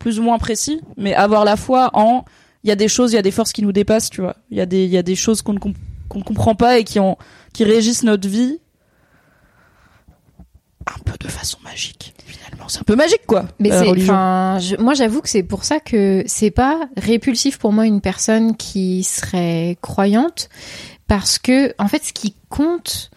plus 0.00 0.18
ou 0.18 0.24
moins 0.24 0.38
précis, 0.38 0.80
mais 0.96 1.14
avoir 1.14 1.44
la 1.44 1.54
foi 1.56 1.90
en 1.92 2.24
il 2.64 2.68
y 2.68 2.72
a 2.72 2.76
des 2.76 2.88
choses, 2.88 3.12
il 3.12 3.16
y 3.16 3.18
a 3.18 3.22
des 3.22 3.30
forces 3.30 3.52
qui 3.52 3.62
nous 3.62 3.70
dépassent, 3.72 4.10
tu 4.10 4.20
vois. 4.20 4.34
Il 4.50 4.58
y 4.58 4.60
a 4.60 4.66
des 4.66 4.84
il 4.84 4.90
y 4.90 4.98
a 4.98 5.02
des 5.02 5.14
choses 5.14 5.40
qu'on 5.42 5.52
ne, 5.52 5.58
com- 5.60 5.74
qu'on 6.08 6.18
ne 6.18 6.24
comprend 6.24 6.54
pas 6.56 6.78
et 6.78 6.84
qui 6.84 6.98
ont 6.98 7.16
qui 7.54 7.62
régissent 7.64 8.02
notre 8.02 8.28
vie 8.28 8.58
un 10.86 10.98
peu 11.04 11.12
de 11.20 11.28
façon 11.28 11.58
magique. 11.62 12.14
Finalement, 12.26 12.68
c'est 12.68 12.80
un 12.80 12.84
peu 12.84 12.96
magique 12.96 13.26
quoi. 13.26 13.44
Mais 13.58 13.70
c'est, 13.70 13.88
enfin, 14.02 14.58
moi 14.78 14.94
j'avoue 14.94 15.20
que 15.20 15.28
c'est 15.28 15.42
pour 15.42 15.64
ça 15.64 15.78
que 15.80 16.22
c'est 16.26 16.50
pas 16.50 16.88
répulsif 16.96 17.58
pour 17.58 17.72
moi 17.72 17.86
une 17.86 18.00
personne 18.00 18.56
qui 18.56 19.04
serait 19.04 19.76
croyante, 19.82 20.48
parce 21.06 21.38
que 21.38 21.74
en 21.78 21.86
fait 21.88 22.02
ce 22.04 22.12
qui 22.12 22.34
compte 22.48 23.10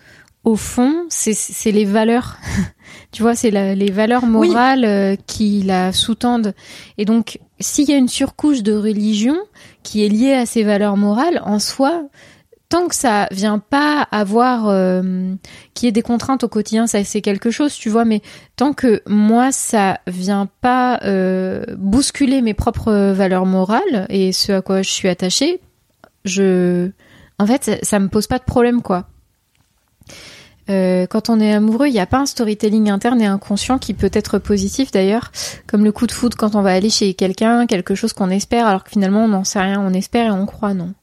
au 0.44 0.56
fond, 0.58 1.06
c'est 1.10 1.72
les 1.72 1.86
valeurs. 1.86 2.38
tu 3.14 3.22
vois, 3.22 3.36
c'est 3.36 3.52
les 3.52 3.92
valeurs 3.92 4.26
morales 4.26 4.86
euh, 4.86 5.16
qui 5.28 5.62
la 5.62 5.94
sous-tendent. 5.94 6.54
Et 6.98 7.06
donc, 7.06 7.40
s'il 7.60 7.88
y 7.88 7.94
a 7.94 7.98
une 7.98 8.08
surcouche 8.10 8.64
de 8.64 8.74
religion 8.74 9.38
qui 9.84 10.04
est 10.04 10.10
liée 10.10 10.34
à 10.34 10.48
ces 10.48 10.64
valeurs 10.64 10.98
morales, 10.98 11.40
en 11.46 11.60
soi, 11.60 12.06
tant 12.70 12.88
que 12.88 12.96
ça 12.96 13.28
vient 13.30 13.60
pas 13.60 14.08
avoir 14.10 14.68
euh, 14.68 15.36
qu'il 15.76 15.86
y 15.86 15.90
ait 15.90 15.92
des 15.92 16.02
contraintes 16.02 16.44
au 16.44 16.48
quotidien, 16.48 16.88
ça 16.88 17.04
c'est 17.04 17.22
quelque 17.22 17.52
chose, 17.52 17.76
tu 17.76 17.88
vois, 17.90 18.04
mais 18.04 18.24
tant 18.56 18.74
que 18.74 19.04
moi 19.06 19.52
ça 19.52 20.00
vient 20.08 20.50
pas 20.62 21.00
euh, 21.04 21.64
bousculer 21.78 22.42
mes 22.42 22.56
propres 22.56 23.12
valeurs 23.12 23.46
morales 23.46 24.08
et 24.10 24.32
ce 24.32 24.54
à 24.54 24.62
quoi 24.64 24.82
je 24.82 24.90
suis 24.90 25.08
attachée, 25.08 25.62
je 26.26 26.90
en 27.38 27.46
fait 27.46 27.64
ça, 27.64 27.74
ça 27.84 28.00
me 28.00 28.08
pose 28.08 28.26
pas 28.26 28.40
de 28.40 28.44
problème 28.44 28.82
quoi. 28.82 29.06
Euh, 30.70 31.06
quand 31.08 31.30
on 31.30 31.40
est 31.40 31.54
amoureux, 31.54 31.88
il 31.88 31.94
n'y 31.94 32.00
a 32.00 32.06
pas 32.06 32.20
un 32.20 32.26
storytelling 32.26 32.90
interne 32.90 33.22
et 33.22 33.26
inconscient 33.26 33.80
qui 33.80 33.94
peut 33.94 34.12
être 34.14 34.40
positif 34.40 34.92
d'ailleurs, 34.92 35.32
comme 35.68 35.84
le 35.84 35.92
coup 35.92 36.08
de 36.08 36.12
foudre 36.12 36.38
quand 36.38 36.56
on 36.56 36.62
va 36.62 36.72
aller 36.72 36.90
chez 36.90 37.14
quelqu'un, 37.14 37.66
quelque 37.68 37.96
chose 37.96 38.14
qu'on 38.14 38.30
espère 38.30 38.68
alors 38.68 38.84
que 38.84 38.92
finalement 38.92 39.26
on 39.26 39.28
n'en 39.28 39.44
sait 39.44 39.60
rien, 39.60 39.82
on 39.82 39.94
espère 39.94 40.28
et 40.28 40.32
on 40.32 40.46
croit 40.46 40.74
non? 40.74 40.94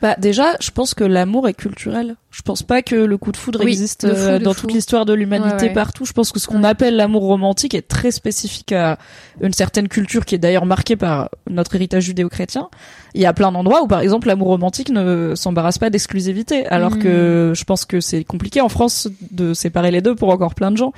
Bah 0.00 0.14
déjà, 0.18 0.56
je 0.60 0.70
pense 0.70 0.94
que 0.94 1.02
l'amour 1.02 1.48
est 1.48 1.54
culturel. 1.54 2.16
Je 2.34 2.42
pense 2.42 2.64
pas 2.64 2.82
que 2.82 2.96
le 2.96 3.16
coup 3.16 3.30
de 3.30 3.36
foudre 3.36 3.60
Oui, 3.64 3.70
existe 3.70 4.08
fou, 4.08 4.12
euh, 4.12 4.38
dans 4.40 4.54
fou. 4.54 4.62
toute 4.62 4.72
l'histoire 4.72 5.04
de 5.06 5.12
l'humanité 5.14 5.54
Ouais, 5.54 5.62
ouais. 5.68 5.72
partout. 5.72 6.04
Je 6.04 6.12
pense 6.12 6.32
que 6.32 6.40
ce 6.40 6.48
qu'on 6.48 6.64
Ouais. 6.64 6.68
appelle 6.68 6.96
l'amour 6.96 7.22
romantique 7.22 7.74
est 7.74 7.86
très 7.86 8.10
spécifique 8.10 8.72
à 8.72 8.98
une 9.40 9.52
certaine 9.52 9.86
culture 9.86 10.24
qui 10.24 10.34
est 10.34 10.38
d'ailleurs 10.38 10.66
marquée 10.66 10.96
par 10.96 11.30
notre 11.48 11.76
héritage 11.76 12.02
judéo-chrétien. 12.04 12.68
Il 13.14 13.20
y 13.20 13.26
a 13.26 13.32
plein 13.32 13.52
d'endroits 13.52 13.82
où 13.82 13.86
par 13.86 14.00
exemple 14.00 14.26
l'amour 14.26 14.48
romantique 14.48 14.90
ne 14.90 15.34
s'embarrasse 15.36 15.78
pas 15.78 15.90
d'exclusivité 15.90 16.66
alors 16.66 16.96
Mm. 16.96 16.98
que 16.98 17.52
je 17.54 17.64
pense 17.64 17.84
que 17.84 18.00
c'est 18.00 18.24
compliqué 18.24 18.60
en 18.60 18.68
France 18.68 19.08
de 19.30 19.54
séparer 19.54 19.92
les 19.92 20.00
deux 20.00 20.16
pour 20.16 20.30
encore 20.30 20.56
plein 20.56 20.72
de 20.72 20.76
gens 20.76 20.92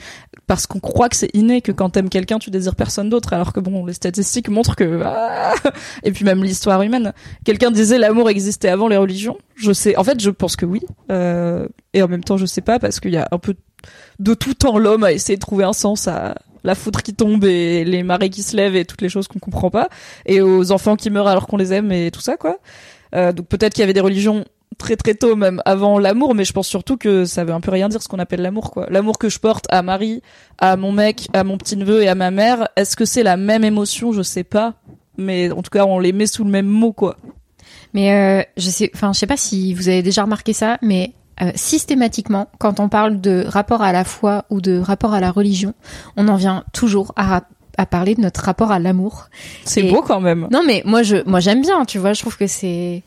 parce 0.47 0.67
qu'on 0.67 0.81
croit 0.81 1.11
que 1.11 1.17
c'est 1.17 1.29
inné 1.35 1.61
que 1.61 1.73
quand 1.73 1.91
t'aimes 1.91 2.09
quelqu'un 2.09 2.39
tu 2.39 2.51
désires 2.51 2.75
personne 2.77 3.11
d'autre 3.11 3.35
alors 3.35 3.53
que 3.53 3.61
bon 3.61 3.85
les 3.85 3.93
statistiques 3.93 4.49
montrent 4.49 4.77
que 4.77 5.03
ah 5.05 5.53
et 6.05 6.13
puis 6.13 6.25
même 6.25 6.43
l'histoire 6.43 6.81
humaine 6.81 7.13
quelqu'un 7.45 7.71
disait 7.71 7.99
l'amour 7.99 8.31
existait 8.31 8.69
avant 8.71 8.89
les 8.89 8.97
religions 8.97 9.37
je 9.55 9.73
sais 9.73 9.97
en 9.97 10.05
fait 10.05 10.19
je 10.21 10.31
pense 10.31 10.57
que 10.57 10.65
oui 10.65 10.81
euh, 11.11 11.26
et 11.93 12.03
en 12.03 12.09
même 12.09 12.25
temps 12.25 12.37
je 12.37 12.47
sais 12.47 12.61
pas 12.61 12.79
parce 12.79 13.01
qu'il 13.01 13.13
y 13.13 13.17
a 13.17 13.29
un 13.31 13.39
peu 13.39 13.55
de 14.19 14.35
tout 14.35 14.55
temps 14.55 14.79
l'homme 14.79 15.05
a 15.05 15.13
essayé 15.13 15.37
de 15.37 15.41
trouver 15.41 15.65
un 15.65 15.73
sens 15.73 16.09
à 16.09 16.35
la 16.67 16.75
foudre 16.75 17.03
qui 17.03 17.15
tombe 17.15 17.45
et 17.45 17.85
les 17.85 18.03
marées 18.03 18.29
qui 18.29 18.43
se 18.43 18.57
lèvent 18.57 18.77
et 18.77 18.85
toutes 18.85 19.01
les 19.01 19.09
choses 19.09 19.29
qu'on 19.29 19.39
comprend 19.39 19.71
pas 19.71 19.89
et 20.27 20.41
aux 20.41 20.73
enfants 20.73 20.97
qui 20.97 21.11
meurent 21.11 21.29
alors 21.29 21.47
qu'on 21.47 21.57
les 21.57 21.73
aime 21.73 21.93
et 21.93 22.11
tout 22.11 22.21
ça 22.21 22.37
quoi. 22.37 22.59
Euh, 23.15 23.33
donc 23.33 23.47
peut-être 23.47 23.73
qu'il 23.73 23.83
y 23.83 23.85
avait 23.85 23.93
des 23.93 24.01
religions 24.01 24.45
très 24.79 24.97
très 24.97 25.15
tôt 25.15 25.37
même 25.37 25.63
avant 25.65 25.99
l'amour 25.99 26.35
mais 26.35 26.45
je 26.45 26.53
pense 26.53 26.67
surtout 26.67 26.97
que 26.97 27.25
ça 27.25 27.45
veut 27.45 27.53
un 27.53 27.61
peu 27.61 27.71
rien 27.71 27.89
dire 27.89 28.03
ce 28.03 28.09
qu'on 28.09 28.19
appelle 28.19 28.43
l'amour 28.43 28.73
quoi. 28.73 28.87
L'amour 28.91 29.19
que 29.19 29.29
je 29.29 29.39
porte 29.39 29.67
à 29.71 29.83
Marie 29.83 30.23
à 30.59 30.77
mon 30.77 30.93
mec 30.93 31.29
à 31.33 31.45
mon 31.45 31.57
petit 31.57 31.77
neveu 31.77 32.03
et 32.03 32.09
à 32.09 32.17
ma 32.17 32.31
mère 32.31 32.69
est-ce 32.77 32.97
que 32.97 33.05
c'est 33.05 33.23
la 33.23 33.37
même 33.37 33.65
émotion? 33.65 34.13
Je 34.13 34.23
sais 34.23 34.45
pas. 34.45 34.75
Mais 35.17 35.51
en 35.51 35.63
tout 35.63 35.71
cas 35.71 35.85
on 35.87 35.99
les 35.99 36.13
met 36.13 36.27
sous 36.27 36.45
le 36.45 36.51
même 36.51 36.67
mot 36.67 36.93
quoi 36.93 37.17
Mais 37.97 38.13
euh, 38.13 38.43
je 38.59 38.69
sais, 38.69 38.91
enfin, 38.95 39.15
je 39.15 39.19
sais 39.19 39.27
pas 39.27 39.39
si 39.39 39.73
vous 39.73 39.89
avez 39.89 40.03
déjà 40.03 40.23
remarqué 40.25 40.53
ça, 40.53 40.77
mais 40.83 41.13
euh, 41.41 41.51
systématiquement, 41.55 42.47
quand 42.59 42.79
on 42.79 42.91
parle 42.91 43.23
de 43.23 43.47
rapport 43.49 43.81
à 43.81 43.91
la 43.91 44.05
foi 44.05 44.45
ou 44.51 44.61
de 44.61 44.79
rapport 44.79 45.15
à 45.15 45.21
la 45.21 45.31
religion, 45.31 45.73
on 46.19 46.29
en 46.29 46.37
vient 46.37 46.63
toujours 46.75 47.15
à, 47.17 47.45
à 47.79 47.87
parler 47.87 48.15
de 48.15 48.21
notre 48.21 48.43
rapport 48.43 48.71
à 48.71 48.79
l'amour. 48.79 49.31
c'est 49.65 49.85
beau 49.85 50.03
quand 50.03 50.21
même 50.21 50.47
Non, 50.51 50.61
mais 50.67 50.83
moi, 50.85 51.03
je, 51.03 51.27
moi, 51.27 51.41
j'aime 51.41 51.63
bien. 51.63 51.87
Tu 51.87 51.97
vois, 51.97 52.13
je 52.13 52.21
trouve 52.21 52.37
que 52.37 52.47
c'est, 52.47 53.03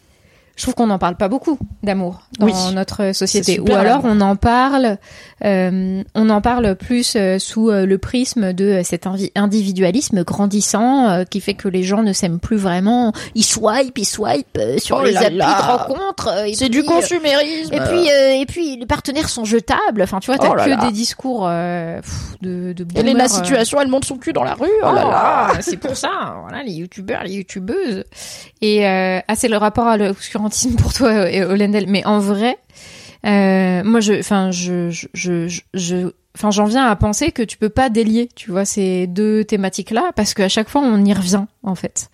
je 0.60 0.65
trouve 0.65 0.76
qu'on 0.76 0.88
n'en 0.88 1.00
parle 1.00 1.15
pas 1.15 1.30
beaucoup 1.30 1.58
d'amour 1.84 2.19
dans 2.38 2.48
Oui. 2.48 2.54
notre 2.74 3.13
société. 3.15 3.62
Ou 3.62 3.72
alors, 3.74 4.02
on 4.04 4.19
en 4.19 4.36
parle, 4.36 4.98
euh, 5.45 6.04
on 6.15 6.30
en 6.30 6.41
parle 6.41 6.76
plus 6.76 7.15
euh, 7.15 7.39
sous 7.39 7.69
euh, 7.69 7.86
le 7.86 7.98
prisme 7.98 8.52
de 8.52 8.65
euh, 8.65 8.84
cet 8.84 9.08
individualisme 9.36 10.26
grandissant 10.26 11.24
qui 11.30 11.39
fait 11.39 11.54
que 11.54 11.69
les 11.69 11.84
gens 11.84 12.04
ne 12.04 12.12
s'aiment 12.12 12.41
plus 12.41 12.58
vraiment. 12.58 13.13
Ils 13.36 13.43
swipe, 13.45 13.98
ils 13.98 14.04
swipe 14.06 14.60
sur 14.80 14.98
Oh 14.98 15.06
les 15.06 15.15
applis 15.15 15.38
de 15.38 15.41
rencontres. 15.43 16.45
et 16.45 16.54
c'est 16.56 16.67
du 16.67 16.84
consumérisme 16.84 17.74
et 17.74 17.80
puis, 17.80 18.12
euh, 18.12 18.41
et 18.41 18.45
puis, 18.45 18.76
les 18.76 18.86
partenaires 18.86 19.30
sont 19.30 19.45
jetables. 19.45 20.02
Enfin, 20.02 20.19
tu 20.19 20.26
vois, 20.30 20.38
t'as 20.39 20.50
Oh 20.50 20.56
que 20.56 20.69
là. 20.69 20.76
des 20.76 20.91
discours 20.91 21.48
pff, 21.48 22.38
de, 22.41 22.74
de 22.74 22.86
Hélène, 22.95 23.13
boomers, 23.13 23.15
la 23.24 23.28
situation, 23.30 23.80
elle 23.80 23.88
monte 23.88 24.04
son 24.04 24.17
cul 24.17 24.34
dans 24.34 24.43
la 24.43 24.56
rue. 24.56 24.67
Oh 24.84 24.88
Oh 24.89 24.93
là 24.93 25.04
là. 25.06 25.48
c'est 25.62 25.78
pour 25.78 25.95
ça, 25.95 26.36
voilà, 26.41 26.63
les 26.63 26.74
youtubeurs, 26.74 27.24
les 27.24 27.32
youtubeuses. 27.36 28.04
Et 28.62 28.86
euh, 28.86 29.19
ah, 29.26 29.36
c'est 29.38 29.48
le 29.48 29.56
rapport 29.56 29.88
à 29.88 29.95
l'obscurantisme 29.95 30.49
pour 30.78 30.94
toi, 30.94 31.30
et 31.30 31.44
Olendel. 31.44 31.86
Mais 31.88 32.06
en 32.06 32.20
vrai, 32.20 32.58
euh, 33.26 33.84
moi, 33.84 34.00
je, 34.00 34.20
enfin, 34.20 34.52
je, 34.52 34.90
je, 35.14 35.62
je, 35.74 36.12
enfin, 36.36 36.52
j'en 36.52 36.66
viens 36.66 36.86
à 36.86 36.96
penser 36.96 37.32
que 37.32 37.42
tu 37.42 37.58
peux 37.58 37.70
pas 37.70 37.90
délier, 37.90 38.30
tu 38.36 38.52
vois, 38.52 38.66
ces 38.66 39.08
deux 39.08 39.44
thématiques-là, 39.44 40.12
parce 40.16 40.34
qu'à 40.34 40.50
chaque 40.50 40.70
fois, 40.70 40.82
on 40.82 41.04
y 41.04 41.14
revient, 41.14 41.46
en 41.64 41.76
fait. 41.76 42.10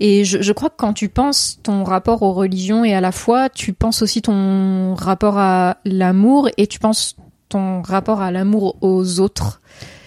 Et 0.00 0.24
je, 0.24 0.42
je 0.42 0.52
crois 0.52 0.70
que 0.70 0.76
quand 0.76 0.92
tu 0.94 1.08
penses 1.08 1.60
ton 1.62 1.84
rapport 1.84 2.22
aux 2.22 2.32
religions 2.32 2.84
et 2.84 2.94
à 2.94 3.00
la 3.00 3.12
foi, 3.12 3.48
tu 3.48 3.72
penses 3.72 4.02
aussi 4.02 4.22
ton 4.22 4.94
rapport 4.94 5.38
à 5.38 5.76
l'amour 5.84 6.48
et 6.56 6.66
tu 6.66 6.78
penses 6.78 7.16
ton 7.48 7.82
rapport 7.82 8.20
à 8.20 8.30
l'amour 8.30 8.76
aux 8.80 9.20
autres. 9.20 9.60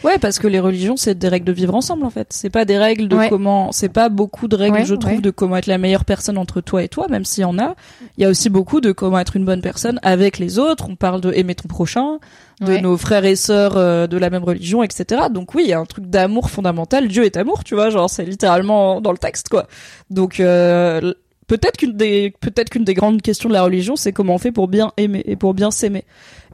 Ouais, 0.05 0.17
parce 0.19 0.39
que 0.39 0.47
les 0.47 0.59
religions, 0.59 0.95
c'est 0.97 1.17
des 1.17 1.27
règles 1.27 1.45
de 1.45 1.51
vivre 1.51 1.73
ensemble, 1.75 2.05
en 2.05 2.09
fait. 2.09 2.27
C'est 2.29 2.49
pas 2.49 2.63
des 2.65 2.77
règles 2.77 3.07
de 3.07 3.15
Ouais. 3.15 3.29
comment, 3.29 3.71
c'est 3.71 3.89
pas 3.89 4.09
beaucoup 4.09 4.47
de 4.47 4.55
règles, 4.55 4.77
Ouais, 4.77 4.85
je 4.85 4.95
trouve, 4.95 5.15
ouais. 5.15 5.21
de 5.21 5.29
comment 5.31 5.57
être 5.57 5.65
la 5.67 5.77
meilleure 5.77 6.05
personne 6.05 6.37
entre 6.37 6.61
toi 6.61 6.83
et 6.83 6.87
toi, 6.87 7.07
même 7.09 7.25
s'il 7.25 7.41
y 7.41 7.45
en 7.45 7.57
a. 7.59 7.75
Il 8.17 8.21
y 8.23 8.25
a 8.25 8.29
aussi 8.29 8.49
beaucoup 8.49 8.81
de 8.81 8.91
comment 8.91 9.19
être 9.19 9.35
une 9.35 9.45
bonne 9.45 9.61
personne 9.61 9.99
avec 10.03 10.37
les 10.39 10.59
autres. 10.59 10.85
On 10.89 10.95
parle 10.95 11.21
de 11.21 11.31
aimer 11.33 11.55
ton 11.55 11.67
prochain, 11.67 12.19
de 12.61 12.77
nos 12.77 12.95
frères 12.97 13.25
et 13.25 13.35
sœurs 13.35 13.75
euh, 13.77 14.07
de 14.07 14.17
la 14.17 14.29
même 14.29 14.43
religion, 14.43 14.81
etc. 14.83 15.23
Donc 15.31 15.55
oui, 15.55 15.63
il 15.65 15.69
y 15.69 15.73
a 15.73 15.79
un 15.79 15.85
truc 15.85 16.05
d'amour 16.09 16.49
fondamental. 16.49 17.07
Dieu 17.07 17.25
est 17.25 17.35
amour, 17.35 17.63
tu 17.63 17.75
vois, 17.75 17.89
genre 17.89 18.09
c'est 18.09 18.23
littéralement 18.25 19.01
dans 19.01 19.11
le 19.11 19.17
texte, 19.17 19.49
quoi. 19.49 19.67
Donc 20.09 20.39
euh, 20.39 21.13
peut-être 21.47 21.77
qu'une 21.77 21.93
des 21.97 22.33
peut-être 22.41 22.69
qu'une 22.69 22.85
des 22.85 22.93
grandes 22.93 23.21
questions 23.21 23.49
de 23.49 23.53
la 23.53 23.63
religion, 23.63 23.95
c'est 23.95 24.13
comment 24.13 24.35
on 24.35 24.37
fait 24.37 24.51
pour 24.53 24.67
bien 24.67 24.91
aimer 24.97 25.23
et 25.25 25.35
pour 25.35 25.53
bien 25.53 25.69
s'aimer. 25.71 26.05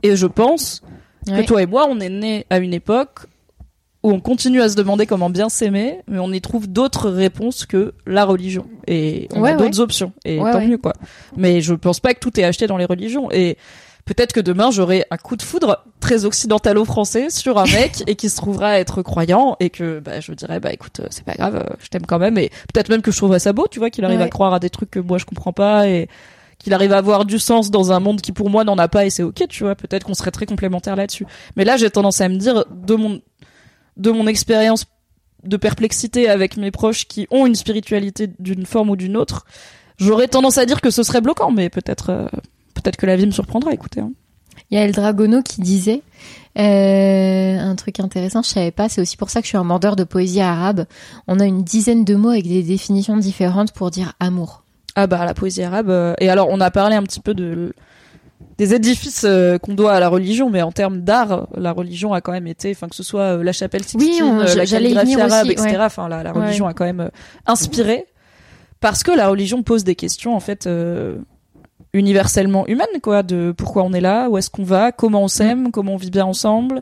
Et 0.04 0.16
je 0.16 0.26
pense 0.26 0.82
que 1.28 1.46
toi 1.46 1.62
et 1.62 1.68
moi, 1.68 1.86
on 1.88 2.00
est 2.00 2.10
nés 2.10 2.48
à 2.50 2.58
une 2.58 2.74
époque 2.74 3.28
où 4.04 4.12
on 4.12 4.20
continue 4.20 4.62
à 4.62 4.70
se 4.70 4.76
demander 4.76 5.06
comment 5.06 5.30
bien 5.30 5.50
s'aimer, 5.50 6.00
mais 6.08 6.20
on 6.20 6.32
y 6.32 6.42
trouve 6.42 6.68
d'autres 6.68 7.10
réponses 7.10 7.66
que 7.66 7.94
la 8.06 8.26
religion. 8.26 8.66
Et 8.88 9.28
on 9.34 9.42
Ouais, 9.42 9.52
a 9.52 9.54
ouais. 9.54 9.60
d'autres 9.60 9.80
options. 9.80 10.12
Et 10.26 10.40
Ouais, 10.40 10.52
tant 10.52 10.62
mieux, 10.62 10.78
quoi. 10.78 10.94
Mais 11.38 11.62
je 11.62 11.74
pense 11.76 12.00
pas 12.00 12.14
que 12.14 12.20
tout 12.20 12.40
est 12.40 12.44
acheté 12.44 12.66
dans 12.68 12.78
les 12.78 12.86
religions. 12.86 13.30
Et 13.32 13.58
peut-être 14.06 14.34
que 14.34 14.40
demain 14.40 14.72
j'aurai 14.72 15.06
un 15.12 15.18
coup 15.18 15.36
de 15.36 15.44
foudre 15.44 15.86
très 16.00 16.26
occidentalo-français 16.26 17.30
sur 17.30 17.60
un 17.60 17.66
mec 17.66 18.04
et 18.08 18.16
qui 18.16 18.30
se 18.30 18.38
trouvera 18.38 18.80
être 18.80 19.04
croyant 19.04 19.56
et 19.60 19.70
que 19.70 20.00
bah, 20.00 20.20
je 20.20 20.34
dirais 20.34 20.60
bah 20.60 20.74
écoute 20.74 21.00
euh, 21.02 21.08
c'est 21.12 21.24
pas 21.24 21.36
grave 21.36 21.56
euh, 21.56 21.76
je 21.80 21.88
t'aime 21.90 22.08
quand 22.08 22.18
même 22.18 22.36
et 22.40 22.50
peut-être 22.74 22.90
même 22.90 23.04
que 23.04 23.12
je 23.12 23.18
trouverais 23.18 23.38
ça 23.38 23.54
beau 23.54 23.68
tu 23.70 23.78
vois 23.78 23.92
qu'il 23.92 24.04
arrive 24.04 24.20
à 24.22 24.28
croire 24.28 24.56
à 24.56 24.60
des 24.60 24.72
trucs 24.72 24.90
que 24.90 25.00
moi 25.00 25.20
je 25.20 25.26
comprends 25.26 25.54
pas 25.54 25.88
et 25.88 26.10
qu'il 26.58 26.74
arrive 26.74 26.92
à 26.94 26.98
avoir 26.98 27.26
du 27.26 27.38
sens 27.38 27.70
dans 27.70 27.92
un 27.92 28.00
monde 28.00 28.22
qui 28.22 28.32
pour 28.32 28.50
moi 28.50 28.64
n'en 28.64 28.78
a 28.80 28.88
pas 28.88 29.06
et 29.06 29.12
c'est 29.12 29.22
ok 29.22 29.44
tu 29.48 29.64
vois 29.64 29.76
peut-être 29.76 30.04
qu'on 30.08 30.16
serait 30.16 30.32
très 30.32 30.48
complémentaires 30.48 30.96
là-dessus 30.96 31.28
mais 31.56 31.64
là 31.64 31.78
j'ai 31.78 31.92
tendance 31.92 32.22
à 32.22 32.28
me 32.28 32.38
dire 32.38 32.66
de 32.72 32.96
mon 32.96 33.22
de 33.98 34.12
mon 34.12 34.28
expérience 34.28 34.86
de 35.44 35.58
perplexité 35.58 36.30
avec 36.30 36.58
mes 36.58 36.72
proches 36.72 37.08
qui 37.08 37.28
ont 37.32 37.46
une 37.46 37.56
spiritualité 37.56 38.30
d'une 38.40 38.66
forme 38.66 38.92
ou 38.92 38.96
d'une 38.96 39.18
autre 39.18 39.46
j'aurais 39.98 40.28
tendance 40.28 40.58
à 40.58 40.66
dire 40.66 40.82
que 40.82 40.92
ce 40.92 41.04
serait 41.04 41.22
bloquant 41.22 41.52
mais 41.52 41.70
peut-être 41.70 42.10
euh, 42.12 42.28
peut-être 42.76 42.98
que 42.98 43.06
la 43.06 43.16
vie 43.16 43.26
me 43.26 43.32
surprendra 43.32 43.74
écoutez 43.74 44.02
hein. 44.02 44.12
Il 44.70 44.76
y 44.76 44.78
a 44.78 44.86
El 44.86 44.94
Dragono 44.94 45.42
qui 45.42 45.62
disait 45.62 46.02
euh, 46.58 47.58
un 47.60 47.76
truc 47.76 48.00
intéressant, 48.00 48.42
je 48.42 48.50
savais 48.50 48.72
pas, 48.72 48.90
c'est 48.90 49.02
aussi 49.02 49.18
pour 49.18 49.30
ça 49.30 49.42
que 49.42 49.46
je 49.46 49.50
suis 49.50 49.58
un 49.58 49.64
mordeur 49.64 49.96
de 49.96 50.04
poésie 50.04 50.42
arabe. 50.42 50.86
On 51.28 51.40
a 51.40 51.46
une 51.46 51.64
dizaine 51.64 52.04
de 52.04 52.16
mots 52.16 52.30
avec 52.30 52.48
des 52.48 52.64
définitions 52.64 53.18
différentes 53.18 53.72
pour 53.72 53.92
dire 53.92 54.14
amour. 54.20 54.64
Ah 54.96 55.08
bah 55.08 55.24
la 55.26 55.34
poésie 55.34 55.64
arabe. 55.64 55.90
euh, 55.90 56.14
et 56.20 56.30
alors 56.30 56.48
on 56.50 56.60
a 56.60 56.72
parlé 56.72 56.96
un 56.96 57.04
petit 57.04 57.22
peu 57.22 57.34
de 57.34 57.74
des 58.58 58.74
édifices 58.74 59.24
euh, 59.26 59.58
qu'on 59.58 59.74
doit 59.74 59.94
à 59.94 60.00
la 60.00 60.08
religion, 60.10 60.50
mais 60.50 60.62
en 60.62 60.72
termes 60.72 61.02
d'art, 61.02 61.48
la 61.56 61.72
religion 61.72 62.14
a 62.14 62.22
quand 62.22 62.32
même 62.32 62.48
été, 62.48 62.72
enfin 62.72 62.88
que 62.88 62.96
ce 62.96 63.04
soit 63.04 63.38
euh, 63.38 63.44
la 63.44 63.54
chapelle 63.54 63.84
Sixtine, 63.84 64.02
Oui, 64.12 64.20
on- 64.22 64.40
euh, 64.42 64.56
la 64.56 64.66
calligraphie 64.66 65.20
arabe, 65.20 65.46
aussi, 65.48 65.52
etc. 65.54 65.70
ouais. 65.72 65.78
Enfin 65.86 66.08
la, 66.10 66.18
Ouais. 66.24 66.30
religion 66.32 66.68
a 66.68 66.74
quand 66.74 66.86
même 66.86 67.00
euh, 67.02 67.10
inspiré 67.48 68.06
parce 68.80 69.04
que 69.04 69.12
la 69.12 69.28
religion 69.30 69.64
pose 69.64 69.84
des 69.84 69.96
questions 69.96 70.36
en 70.36 70.40
fait 70.40 70.68
euh, 70.68 71.18
universellement 71.94 72.68
humaines 72.68 72.88
quoi, 73.02 73.24
de 73.24 73.54
pourquoi 73.56 73.84
on 73.84 73.94
est 73.94 74.02
là, 74.02 74.30
où 74.30 74.38
est-ce 74.38 74.50
qu'on 74.50 74.64
va, 74.64 74.92
comment 74.92 75.24
on 75.24 75.28
s'aime, 75.28 75.72
comment 75.72 75.94
on 75.94 75.98
vit 75.98 76.12
bien 76.12 76.26
ensemble, 76.26 76.82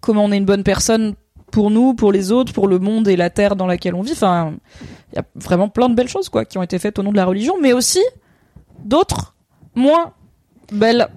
comment 0.00 0.24
on 0.24 0.32
est 0.32 0.36
une 0.38 0.44
bonne 0.46 0.62
personne 0.62 1.14
pour 1.50 1.70
nous, 1.70 1.94
pour 1.94 2.12
les 2.12 2.30
autres, 2.32 2.52
pour 2.52 2.68
le 2.68 2.78
monde 2.78 3.08
et 3.08 3.16
la 3.16 3.30
terre 3.30 3.56
dans 3.56 3.66
laquelle 3.66 3.94
on 3.94 4.02
vit. 4.02 4.12
Enfin, 4.12 4.52
il 5.12 5.16
y 5.16 5.18
a 5.18 5.24
vraiment 5.34 5.68
plein 5.68 5.88
de 5.88 5.94
belles 5.94 6.08
choses 6.08 6.28
quoi 6.28 6.44
qui 6.44 6.58
ont 6.58 6.62
été 6.62 6.78
faites 6.78 6.98
au 6.98 7.02
nom 7.02 7.10
de 7.10 7.16
la 7.16 7.24
religion, 7.24 7.54
mais 7.60 7.72
aussi 7.72 8.02
d'autres 8.84 9.34
moins 9.74 10.12
belles. 10.72 11.08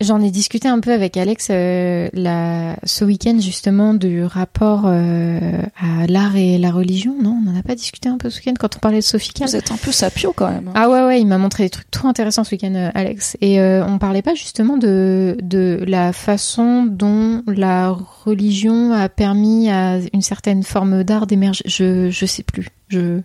J'en 0.00 0.20
ai 0.22 0.30
discuté 0.30 0.68
un 0.68 0.78
peu 0.78 0.92
avec 0.92 1.16
Alex 1.16 1.48
euh, 1.50 2.08
la, 2.12 2.76
ce 2.84 3.04
week-end 3.04 3.36
justement 3.40 3.94
du 3.94 4.22
rapport 4.22 4.82
euh, 4.86 5.40
à 5.76 6.06
l'art 6.06 6.36
et 6.36 6.56
la 6.56 6.70
religion. 6.70 7.16
Non, 7.20 7.30
on 7.42 7.50
n'en 7.50 7.58
a 7.58 7.64
pas 7.64 7.74
discuté 7.74 8.08
un 8.08 8.16
peu 8.16 8.30
ce 8.30 8.38
week-end 8.38 8.54
quand 8.60 8.76
on 8.76 8.78
parlait 8.78 8.98
de 8.98 9.02
Sophie 9.02 9.32
Calle 9.32 9.48
Vous 9.48 9.56
êtes 9.56 9.72
un 9.72 9.76
peu 9.76 9.90
sapio 9.90 10.32
quand 10.32 10.48
même. 10.52 10.68
hein. 10.68 10.72
Ah 10.76 10.88
ouais 10.88 11.04
ouais, 11.04 11.20
il 11.20 11.26
m'a 11.26 11.36
montré 11.38 11.64
des 11.64 11.70
trucs 11.70 11.90
trop 11.90 12.06
intéressants 12.06 12.44
ce 12.44 12.52
week-end, 12.52 12.76
euh, 12.76 12.90
Alex. 12.94 13.36
Et 13.40 13.60
on 13.60 13.98
parlait 13.98 14.22
pas 14.22 14.34
justement 14.36 14.76
de 14.76 15.36
de 15.42 15.82
la 15.84 16.12
façon 16.12 16.86
dont 16.88 17.42
la 17.48 17.90
religion 18.24 18.92
a 18.92 19.08
permis 19.08 19.68
à 19.68 19.98
une 20.12 20.22
certaine 20.22 20.62
forme 20.62 21.02
d'art 21.02 21.26
d'émerger. 21.26 21.64
Je 21.66 22.08
je 22.10 22.24
sais 22.24 22.44
plus. 22.44 22.68
Je 22.86 23.20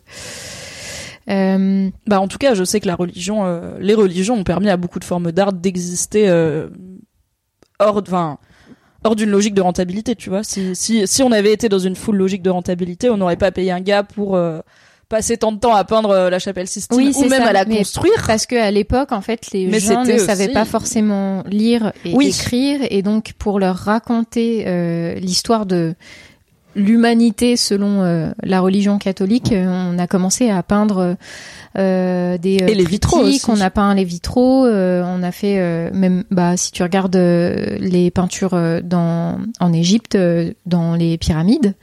euh, 1.29 1.89
Bah 2.07 2.19
en 2.21 2.27
tout 2.27 2.37
cas, 2.37 2.53
je 2.53 2.63
sais 2.63 2.79
que 2.79 2.87
la 2.87 2.95
religion, 2.95 3.45
euh, 3.45 3.77
les 3.79 3.93
religions 3.93 4.35
ont 4.35 4.43
permis 4.43 4.69
à 4.69 4.77
beaucoup 4.77 4.99
de 4.99 5.05
formes 5.05 5.31
d'art 5.31 5.53
d'exister 5.53 6.27
euh, 6.29 6.69
hors, 7.79 7.97
enfin, 7.97 8.37
hors 9.03 9.15
d'une 9.15 9.29
logique 9.29 9.53
de 9.53 9.61
rentabilité. 9.61 10.15
Tu 10.15 10.29
vois, 10.29 10.43
si 10.43 10.75
si 10.75 11.07
si 11.07 11.23
on 11.23 11.31
avait 11.31 11.53
été 11.53 11.69
dans 11.69 11.79
une 11.79 11.95
full 11.95 12.15
logique 12.17 12.41
de 12.41 12.49
rentabilité, 12.49 13.09
on 13.09 13.17
n'aurait 13.17 13.37
pas 13.37 13.51
payé 13.51 13.71
un 13.71 13.81
gars 13.81 14.03
pour 14.03 14.35
euh, 14.35 14.59
passer 15.09 15.37
tant 15.37 15.51
de 15.51 15.59
temps 15.59 15.75
à 15.75 15.83
peindre 15.83 16.29
la 16.29 16.39
chapelle 16.39 16.67
Sistine 16.67 16.97
Oui, 16.97 17.11
ou 17.15 17.21
même 17.27 17.43
ça, 17.43 17.49
à 17.49 17.53
la 17.53 17.65
construire. 17.65 18.23
parce 18.25 18.45
que 18.47 18.55
à 18.55 18.71
l'époque, 18.71 19.11
en 19.11 19.21
fait, 19.21 19.51
les 19.51 19.67
Mais 19.67 19.79
gens 19.79 20.03
ne 20.03 20.17
savaient 20.17 20.45
aussi- 20.45 20.53
pas 20.53 20.65
forcément 20.65 21.43
lire 21.45 21.91
et 22.03 22.15
Oui. 22.15 22.29
écrire, 22.29 22.79
et 22.89 23.01
donc 23.03 23.33
pour 23.37 23.59
leur 23.59 23.75
raconter 23.75 24.63
euh, 24.65 25.13
l'histoire 25.15 25.65
de 25.67 25.93
l'humanité 26.75 27.55
selon 27.57 28.01
euh, 28.01 28.31
la 28.43 28.61
religion 28.61 28.97
catholique, 28.97 29.51
euh, 29.51 29.67
on 29.67 29.99
a 29.99 30.07
commencé 30.07 30.49
à 30.49 30.63
peindre 30.63 30.97
euh, 30.97 31.13
des 31.75 32.59
euh, 32.61 32.67
Et 32.67 32.75
les 32.75 32.85
vitraux 32.85 33.23
on 33.47 33.61
a 33.61 33.69
peint 33.69 33.93
les 33.95 34.03
vitraux, 34.03 34.65
euh, 34.65 35.03
on 35.05 35.23
a 35.23 35.31
fait 35.31 35.59
euh, 35.59 35.89
même 35.93 36.23
bah 36.31 36.55
si 36.57 36.71
tu 36.71 36.83
regardes 36.83 37.15
euh, 37.15 37.77
les 37.79 38.11
peintures 38.11 38.53
euh, 38.53 38.81
dans 38.81 39.39
en 39.59 39.73
Égypte, 39.73 40.15
euh, 40.15 40.53
dans 40.65 40.95
les 40.95 41.17
pyramides, 41.17 41.73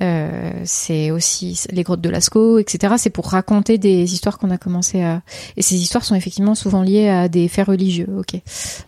euh, 0.00 0.50
c'est 0.64 1.10
aussi 1.10 1.60
les 1.70 1.82
grottes 1.82 2.00
de 2.00 2.08
Lascaux, 2.10 2.58
etc. 2.58 2.94
C'est 2.98 3.10
pour 3.10 3.26
raconter 3.28 3.78
des 3.78 4.12
histoires 4.12 4.38
qu'on 4.38 4.50
a 4.50 4.58
commencé 4.58 5.02
à 5.02 5.22
et 5.56 5.62
ces 5.62 5.76
histoires 5.76 6.04
sont 6.04 6.14
effectivement 6.14 6.54
souvent 6.54 6.82
liées 6.82 7.08
à 7.08 7.28
des 7.28 7.48
faits 7.48 7.66
religieux. 7.68 8.08
Ok, 8.18 8.40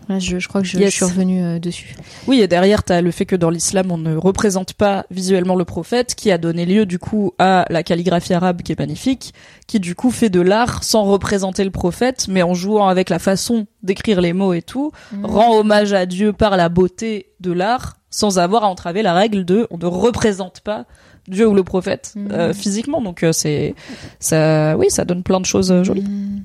là 0.09 0.19
je, 0.19 0.38
je 0.38 0.49
crois 0.49 0.62
que 0.62 0.66
je, 0.66 0.79
Yes. 0.79 0.90
je 0.90 0.97
suis 0.97 1.05
revenue 1.05 1.42
euh, 1.45 1.59
dessus. 1.59 1.95
Oui, 2.27 2.40
et 2.40 2.49
derrière, 2.49 2.83
t'as 2.83 3.01
le 3.03 3.11
fait 3.11 3.27
que 3.27 3.37
dans 3.37 3.51
l'islam, 3.51 3.90
on 3.92 3.99
ne 3.99 4.16
représente 4.16 4.73
pas 4.73 5.05
visuellement 5.11 5.55
le 5.55 5.64
prophète, 5.64 6.14
qui 6.14 6.31
a 6.31 6.38
donné 6.38 6.66
lieu 6.66 6.87
du 6.87 6.99
coup 6.99 7.33
à 7.38 7.66
la 7.71 7.83
calligraphie 7.83 8.35
arabe 8.35 8.62
qui 8.62 8.73
est 8.73 8.79
magnifique, 8.79 9.33
qui 9.66 9.81
du 9.81 9.95
coup 9.95 10.11
fait 10.11 10.29
de 10.29 10.40
l'art 10.46 10.82
sans 10.82 11.04
représenter 11.04 11.64
le 11.64 11.70
prophète, 11.70 12.26
mais 12.28 12.42
en 12.42 12.54
jouant 12.54 12.88
avec 12.88 13.11
la 13.11 13.18
façon 13.18 13.66
d'écrire 13.82 14.20
les 14.20 14.32
mots 14.32 14.54
et 14.54 14.62
tout, 14.62 14.92
rend 15.22 15.56
hommage 15.59 15.92
à 15.92 16.06
Dieu 16.06 16.32
par 16.32 16.56
la 16.56 16.68
beauté 16.68 17.32
de 17.40 17.52
l'art, 17.52 17.96
sans 18.11 18.38
avoir 18.38 18.64
à 18.64 18.68
entraver 18.68 19.02
la 19.02 19.12
règle 19.12 19.44
de 19.44 19.66
on 19.70 19.76
ne 19.78 19.87
représente 19.87 20.61
pas 20.61 20.87
Dieu 21.28 21.46
ou 21.48 21.54
le 21.54 21.64
prophète 21.64 22.12
Mhm. 22.16 22.28
euh, 22.32 22.52
physiquement. 22.54 23.00
Donc 23.02 23.22
euh, 23.22 23.32
c'est 23.32 23.74
ça, 24.20 24.76
oui, 24.76 24.87
ça 24.90 25.04
donne 25.04 25.22
plein 25.22 25.40
de 25.40 25.46
choses 25.46 25.70
euh, 25.72 25.82
jolies. 25.85 26.02
Hmm. 26.02 26.44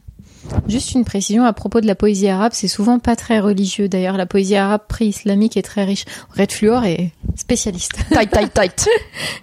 Juste 0.67 0.93
une 0.93 1.05
précision 1.05 1.45
à 1.45 1.53
propos 1.53 1.81
de 1.81 1.87
la 1.87 1.93
poésie 1.95 2.27
arabe, 2.27 2.51
c'est 2.55 2.67
souvent 2.67 2.97
pas 2.97 3.15
très 3.15 3.39
religieux. 3.39 3.87
D'ailleurs, 3.87 4.17
la 4.17 4.25
poésie 4.25 4.55
arabe 4.55 4.81
pré-islamique 4.89 5.55
est 5.55 5.61
très 5.61 5.83
riche. 5.85 6.03
Red 6.35 6.51
Fluor 6.51 6.83
est 6.83 7.11
spécialiste. 7.35 7.93
Tight, 8.11 8.31
tight, 8.31 8.51
tight. 8.53 8.89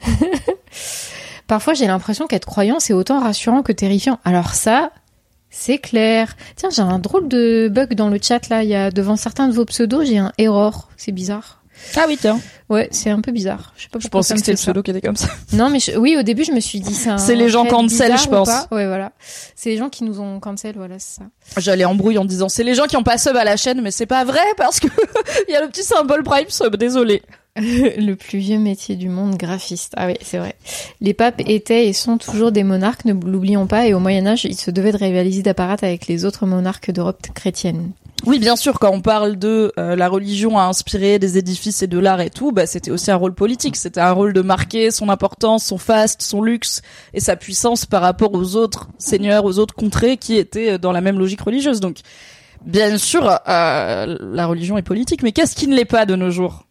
Parfois, 1.48 1.74
j'ai 1.74 1.86
l'impression 1.88 2.26
qu'être 2.28 2.46
croyant, 2.46 2.78
c'est 2.78 2.92
autant 2.92 3.18
rassurant 3.20 3.62
que 3.62 3.72
terrifiant. 3.72 4.20
Alors 4.24 4.54
ça, 4.54 4.90
c'est 5.50 5.78
clair. 5.78 6.36
Tiens, 6.56 6.68
j'ai 6.70 6.82
un 6.82 6.98
drôle 6.98 7.26
de 7.26 7.68
bug 7.72 7.94
dans 7.94 8.08
le 8.10 8.18
chat 8.22 8.48
là. 8.50 8.62
Il 8.62 8.68
y 8.68 8.74
a 8.76 8.90
devant 8.90 9.16
certains 9.16 9.48
de 9.48 9.52
vos 9.54 9.64
pseudos, 9.64 10.04
j'ai 10.04 10.18
un 10.18 10.32
error. 10.38 10.88
C'est 10.96 11.10
bizarre. 11.12 11.56
Ah 11.96 12.06
oui, 12.08 12.18
tiens. 12.20 12.40
Ouais, 12.68 12.88
c'est 12.90 13.08
un 13.08 13.20
peu 13.20 13.30
bizarre. 13.30 13.72
Je 13.76 13.84
sais 13.84 13.88
pas 13.88 14.00
Je 14.00 14.08
pensais 14.08 14.28
ça 14.30 14.34
que 14.34 14.40
c'était 14.40 14.50
le 14.50 14.56
ça. 14.56 14.64
pseudo 14.64 14.82
qui 14.82 14.90
était 14.90 15.00
comme 15.00 15.14
ça. 15.16 15.28
Non, 15.52 15.70
mais 15.70 15.78
je- 15.78 15.96
oui, 15.96 16.16
au 16.18 16.22
début, 16.22 16.42
je 16.44 16.50
me 16.50 16.58
suis 16.58 16.80
dit 16.80 17.08
un 17.08 17.18
C'est 17.18 17.36
les 17.36 17.48
gens 17.48 17.64
cancel, 17.66 18.18
je 18.18 18.26
pense. 18.28 18.50
Ouais, 18.72 18.86
voilà. 18.88 19.12
C'est 19.54 19.70
les 19.70 19.76
gens 19.76 19.88
qui 19.88 20.02
nous 20.02 20.20
ont 20.20 20.40
cancel, 20.40 20.74
voilà, 20.76 20.98
c'est 20.98 21.20
ça. 21.20 21.60
J'allais 21.60 21.84
embrouille 21.84 22.18
en 22.18 22.24
disant 22.24 22.48
c'est 22.48 22.64
les 22.64 22.74
gens 22.74 22.86
qui 22.86 22.96
ont 22.96 23.04
pas 23.04 23.16
sub 23.16 23.36
à 23.36 23.44
la 23.44 23.56
chaîne, 23.56 23.80
mais 23.80 23.92
c'est 23.92 24.06
pas 24.06 24.24
vrai 24.24 24.40
parce 24.56 24.80
que 24.80 24.88
il 25.48 25.52
y 25.52 25.56
a 25.56 25.62
le 25.62 25.68
petit 25.68 25.84
symbole 25.84 26.24
Prime 26.24 26.50
sub. 26.50 26.74
Désolé. 26.76 27.22
Le 27.98 28.14
plus 28.14 28.38
vieux 28.38 28.58
métier 28.58 28.94
du 28.94 29.08
monde, 29.08 29.36
graphiste. 29.36 29.92
Ah 29.96 30.06
oui, 30.06 30.14
c'est 30.22 30.38
vrai. 30.38 30.54
Les 31.00 31.14
papes 31.14 31.40
étaient 31.46 31.88
et 31.88 31.92
sont 31.92 32.18
toujours 32.18 32.52
des 32.52 32.62
monarques, 32.62 33.04
ne 33.04 33.12
l'oublions 33.12 33.66
pas, 33.66 33.86
et 33.86 33.94
au 33.94 33.98
Moyen-Âge, 33.98 34.44
ils 34.44 34.58
se 34.58 34.70
devaient 34.70 34.92
de 34.92 34.98
rivaliser 34.98 35.42
d'apparat 35.42 35.76
avec 35.82 36.06
les 36.06 36.24
autres 36.24 36.46
monarques 36.46 36.92
d'Europe 36.92 37.26
chrétienne. 37.34 37.90
Oui, 38.26 38.38
bien 38.38 38.56
sûr, 38.56 38.78
quand 38.78 38.90
on 38.92 39.00
parle 39.00 39.36
de 39.36 39.72
euh, 39.78 39.96
la 39.96 40.08
religion 40.08 40.58
a 40.58 40.64
inspiré 40.64 41.18
des 41.18 41.38
édifices 41.38 41.82
et 41.82 41.86
de 41.86 41.98
l'art 41.98 42.20
et 42.20 42.30
tout, 42.30 42.50
bah 42.50 42.66
c'était 42.66 42.90
aussi 42.90 43.10
un 43.10 43.16
rôle 43.16 43.34
politique. 43.34 43.76
C'était 43.76 44.00
un 44.00 44.10
rôle 44.10 44.32
de 44.32 44.40
marquer 44.40 44.90
son 44.90 45.08
importance, 45.08 45.64
son 45.64 45.78
faste, 45.78 46.22
son 46.22 46.42
luxe 46.42 46.82
et 47.14 47.20
sa 47.20 47.36
puissance 47.36 47.86
par 47.86 48.02
rapport 48.02 48.34
aux 48.34 48.56
autres 48.56 48.88
seigneurs, 48.98 49.44
aux 49.44 49.58
autres 49.58 49.74
contrées 49.74 50.16
qui 50.16 50.36
étaient 50.36 50.72
euh, 50.72 50.78
dans 50.78 50.92
la 50.92 51.00
même 51.00 51.18
logique 51.18 51.40
religieuse. 51.40 51.80
Donc, 51.80 51.98
bien 52.64 52.98
sûr, 52.98 53.24
euh, 53.48 54.16
la 54.20 54.46
religion 54.46 54.78
est 54.78 54.82
politique, 54.82 55.22
mais 55.22 55.32
qu'est-ce 55.32 55.54
qui 55.54 55.68
ne 55.68 55.76
l'est 55.76 55.84
pas 55.84 56.04
de 56.04 56.16
nos 56.16 56.30
jours? 56.30 56.67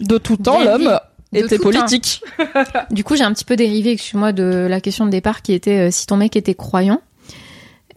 De 0.00 0.18
tout 0.18 0.36
temps, 0.36 0.62
l'homme 0.62 0.98
était 1.32 1.58
politique. 1.58 2.22
Du 2.90 3.04
coup, 3.04 3.16
j'ai 3.16 3.24
un 3.24 3.32
petit 3.32 3.44
peu 3.44 3.56
dérivé, 3.56 3.92
excuse-moi, 3.92 4.32
de 4.32 4.66
la 4.68 4.80
question 4.80 5.06
de 5.06 5.10
départ 5.10 5.42
qui 5.42 5.52
était 5.52 5.88
euh, 5.88 5.90
si 5.90 6.06
ton 6.06 6.16
mec 6.16 6.36
était 6.36 6.54
croyant. 6.54 7.00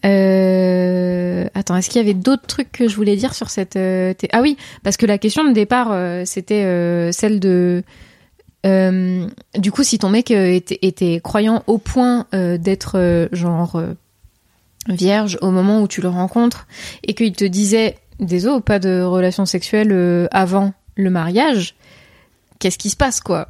Euh... 0.05 1.45
Attends, 1.53 1.75
est-ce 1.75 1.89
qu'il 1.89 2.01
y 2.01 2.03
avait 2.03 2.13
d'autres 2.13 2.45
trucs 2.45 2.71
que 2.71 2.87
je 2.87 2.95
voulais 2.95 3.15
dire 3.15 3.33
sur 3.33 3.49
cette... 3.49 3.75
euh, 3.75 4.13
Ah 4.31 4.41
oui, 4.41 4.57
parce 4.83 4.97
que 4.97 5.05
la 5.05 5.17
question 5.17 5.43
de 5.43 5.53
départ, 5.53 5.95
c'était 6.25 6.63
celle 7.11 7.39
de... 7.39 7.83
du 8.63 9.71
coup, 9.71 9.83
si 9.83 9.97
ton 9.99 10.09
mec 10.09 10.31
était, 10.31 10.79
était 10.81 11.19
croyant 11.23 11.63
au 11.67 11.77
point 11.77 12.27
d'être 12.31 13.27
genre 13.31 13.81
vierge 14.87 15.37
au 15.41 15.51
moment 15.51 15.81
où 15.81 15.87
tu 15.87 16.01
le 16.01 16.09
rencontres 16.09 16.67
et 17.03 17.13
qu'il 17.13 17.33
te 17.33 17.43
disait 17.45 17.97
désolé, 18.19 18.61
pas 18.61 18.79
de 18.79 19.01
relation 19.01 19.45
sexuelle 19.45 20.27
avant 20.31 20.73
le 20.95 21.09
mariage, 21.09 21.75
qu'est-ce 22.59 22.77
qui 22.77 22.89
se 22.89 22.95
passe 22.95 23.19
quoi? 23.21 23.49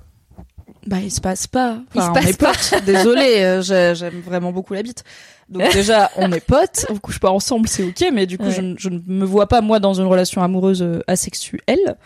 Bah, 0.86 0.98
il 1.04 1.12
se 1.12 1.20
passe 1.20 1.48
pas. 1.48 1.80
Il 1.96 2.00
Enfin, 2.00 2.06
se 2.06 2.12
on 2.12 2.14
passe 2.14 2.30
est 2.30 2.38
potes. 2.40 2.84
Désolée, 2.86 3.42
euh, 3.44 3.62
j'ai- 3.62 3.94
j'aime 3.96 4.22
vraiment 4.22 4.52
beaucoup 4.54 4.74
la 4.74 4.84
bite. 4.84 5.04
Donc 5.50 5.64
déjà, 5.74 6.10
on 6.16 6.32
est 6.32 6.40
potes, 6.46 6.86
on 6.90 6.98
couche 6.98 7.20
pas 7.20 7.30
ensemble, 7.30 7.68
c'est 7.68 7.84
ok, 7.84 8.06
mais 8.14 8.26
du 8.26 8.38
coup, 8.38 8.46
Ouais. 8.46 8.52
je, 8.52 8.62
ne- 8.62 8.76
je 8.78 8.90
ne 8.90 9.00
me 9.06 9.26
vois 9.26 9.48
pas 9.48 9.62
moi 9.62 9.80
dans 9.80 9.94
une 9.94 10.06
relation 10.06 10.42
amoureuse 10.42 10.82
euh, 10.82 11.02
asexuelle. 11.08 11.98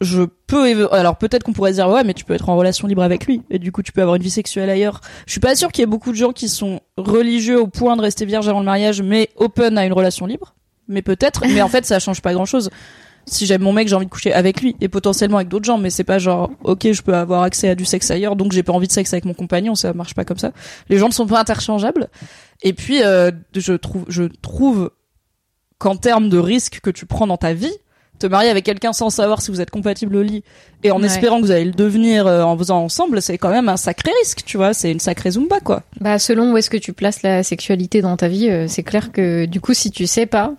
Je 0.00 0.22
peux, 0.46 0.92
alors 0.92 1.16
peut-être 1.16 1.42
qu'on 1.42 1.52
pourrait 1.52 1.72
dire 1.72 1.88
ouais, 1.88 2.04
mais 2.04 2.14
tu 2.14 2.24
peux 2.24 2.34
être 2.34 2.48
en 2.48 2.56
relation 2.56 2.86
libre 2.86 3.02
avec 3.02 3.26
lui, 3.26 3.42
et 3.50 3.58
du 3.58 3.72
coup, 3.72 3.82
tu 3.82 3.90
peux 3.90 4.00
avoir 4.00 4.14
une 4.14 4.22
vie 4.22 4.30
sexuelle 4.30 4.70
ailleurs. 4.70 5.00
Je 5.26 5.32
suis 5.32 5.40
pas 5.40 5.56
sûre 5.56 5.72
qu'il 5.72 5.82
y 5.82 5.84
ait 5.84 5.86
beaucoup 5.86 6.12
de 6.12 6.16
gens 6.16 6.30
qui 6.32 6.48
sont 6.48 6.80
religieux 6.96 7.60
au 7.60 7.66
point 7.66 7.96
de 7.96 8.02
rester 8.02 8.24
vierge 8.24 8.48
avant 8.48 8.60
le 8.60 8.64
mariage, 8.64 9.02
mais 9.02 9.28
open 9.36 9.76
à 9.76 9.84
une 9.84 9.92
relation 9.92 10.26
libre. 10.26 10.54
mais 10.86 11.02
peut-être. 11.02 11.42
mais 11.48 11.62
en 11.62 11.68
fait, 11.68 11.84
ça 11.84 11.98
change 11.98 12.22
pas 12.22 12.32
grand 12.32 12.46
chose. 12.46 12.70
Si 13.30 13.46
j'aime 13.46 13.62
mon 13.62 13.72
mec, 13.72 13.88
j'ai 13.88 13.94
envie 13.94 14.06
de 14.06 14.10
coucher 14.10 14.32
avec 14.32 14.60
lui 14.60 14.76
et 14.80 14.88
potentiellement 14.88 15.36
avec 15.36 15.48
d'autres 15.48 15.64
gens, 15.64 15.78
mais 15.78 15.90
c'est 15.90 16.04
pas 16.04 16.18
genre, 16.18 16.50
ok, 16.64 16.92
je 16.92 17.02
peux 17.02 17.14
avoir 17.14 17.42
accès 17.42 17.68
à 17.68 17.74
du 17.74 17.84
sexe 17.84 18.10
ailleurs, 18.10 18.36
donc 18.36 18.52
j'ai 18.52 18.62
pas 18.62 18.72
envie 18.72 18.86
de 18.86 18.92
sexe 18.92 19.12
avec 19.12 19.24
mon 19.24 19.34
compagnon, 19.34 19.74
ça 19.74 19.92
marche 19.92 20.14
pas 20.14 20.24
comme 20.24 20.38
ça. 20.38 20.52
Les 20.88 20.98
gens 20.98 21.08
ne 21.08 21.12
sont 21.12 21.26
pas 21.26 21.40
interchangeables. 21.40 22.08
Et 22.62 22.72
puis, 22.72 23.02
euh, 23.02 23.30
je 23.54 23.74
trouve, 23.74 24.04
je 24.08 24.24
trouve 24.24 24.90
qu'en 25.78 25.96
termes 25.96 26.28
de 26.28 26.38
risque 26.38 26.80
que 26.80 26.90
tu 26.90 27.06
prends 27.06 27.26
dans 27.26 27.36
ta 27.36 27.52
vie, 27.52 27.72
te 28.18 28.26
marier 28.26 28.50
avec 28.50 28.64
quelqu'un 28.64 28.92
sans 28.92 29.10
savoir 29.10 29.40
si 29.42 29.50
vous 29.50 29.60
êtes 29.60 29.70
compatible 29.70 30.16
au 30.16 30.22
lit 30.22 30.42
et 30.84 30.90
en 30.92 31.00
Ouais. 31.00 31.06
espérant 31.06 31.38
que 31.40 31.46
vous 31.46 31.50
allez 31.50 31.64
le 31.64 31.72
devenir 31.72 32.26
euh, 32.26 32.42
en 32.42 32.56
faisant 32.56 32.82
ensemble, 32.84 33.20
c'est 33.22 33.36
quand 33.38 33.50
même 33.50 33.68
un 33.68 33.76
sacré 33.76 34.10
risque, 34.22 34.42
tu 34.44 34.56
vois. 34.56 34.74
C'est 34.74 34.92
une 34.92 35.00
sacrée 35.00 35.32
zumba, 35.32 35.58
quoi. 35.60 35.82
Bah, 36.00 36.18
selon 36.20 36.52
où 36.52 36.56
est-ce 36.56 36.70
que 36.70 36.76
tu 36.76 36.92
places 36.92 37.22
la 37.22 37.42
sexualité 37.42 38.00
dans 38.00 38.16
ta 38.16 38.28
vie, 38.28 38.48
euh, 38.48 38.66
c'est 38.68 38.82
clair 38.84 39.10
que 39.12 39.44
du 39.46 39.60
coup, 39.60 39.74
si 39.74 39.90
tu 39.90 40.06
sais 40.06 40.26
pas, 40.26 40.52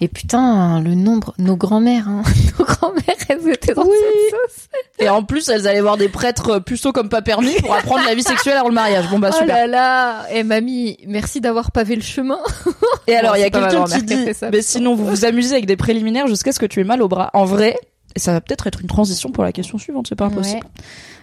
et 0.00 0.08
putain, 0.08 0.80
le 0.80 0.94
nombre, 0.94 1.34
nos 1.38 1.56
grands-mères, 1.56 2.08
hein, 2.08 2.22
nos 2.58 2.64
grands-mères, 2.64 3.14
elles 3.28 3.48
étaient 3.48 3.74
dans 3.74 3.84
Oui. 3.84 3.90
cette 4.30 4.40
sauce. 4.56 4.68
Et 4.98 5.08
en 5.08 5.22
plus, 5.22 5.48
elles 5.48 5.66
allaient 5.68 5.80
voir 5.80 5.96
des 5.96 6.08
prêtres 6.08 6.50
euh, 6.56 6.60
puceaux 6.60 6.92
comme 6.92 7.08
pas 7.08 7.22
permis 7.22 7.54
pour 7.60 7.72
apprendre 7.74 8.04
la 8.06 8.14
vie 8.14 8.22
sexuelle 8.24 8.56
avant 8.56 8.68
le 8.68 8.74
mariage. 8.74 9.08
Bon 9.10 9.18
bah 9.20 9.30
Oh 9.32 9.38
super. 9.38 9.54
là 9.56 9.66
là, 9.66 10.26
et 10.32 10.42
mamie, 10.42 10.98
merci 11.06 11.40
d'avoir 11.40 11.70
pavé 11.70 11.94
le 11.96 12.02
chemin. 12.02 12.38
Et 13.06 13.14
alors, 13.14 13.32
Bon, 13.32 13.38
il 13.38 13.40
y 13.40 13.44
a 13.44 13.50
quelqu'un 13.50 13.84
qui 13.84 14.02
dit, 14.02 14.26
mais 14.52 14.62
sinon 14.62 14.94
vous 14.94 15.06
vous 15.06 15.24
amusez 15.24 15.52
avec 15.52 15.66
des 15.66 15.76
préliminaires 15.76 16.26
jusqu'à 16.26 16.50
ce 16.52 16.58
que 16.58 16.66
tu 16.66 16.80
aies 16.80 16.84
mal 16.84 16.99
au 17.02 17.08
bras. 17.08 17.30
En 17.34 17.44
vrai, 17.44 17.76
et 18.14 18.18
ça 18.18 18.32
va 18.32 18.40
peut-être 18.40 18.66
être 18.66 18.80
une 18.80 18.88
transition 18.88 19.30
pour 19.30 19.44
la 19.44 19.52
question 19.52 19.78
suivante, 19.78 20.06
c'est 20.08 20.16
pas 20.16 20.26
impossible. 20.26 20.66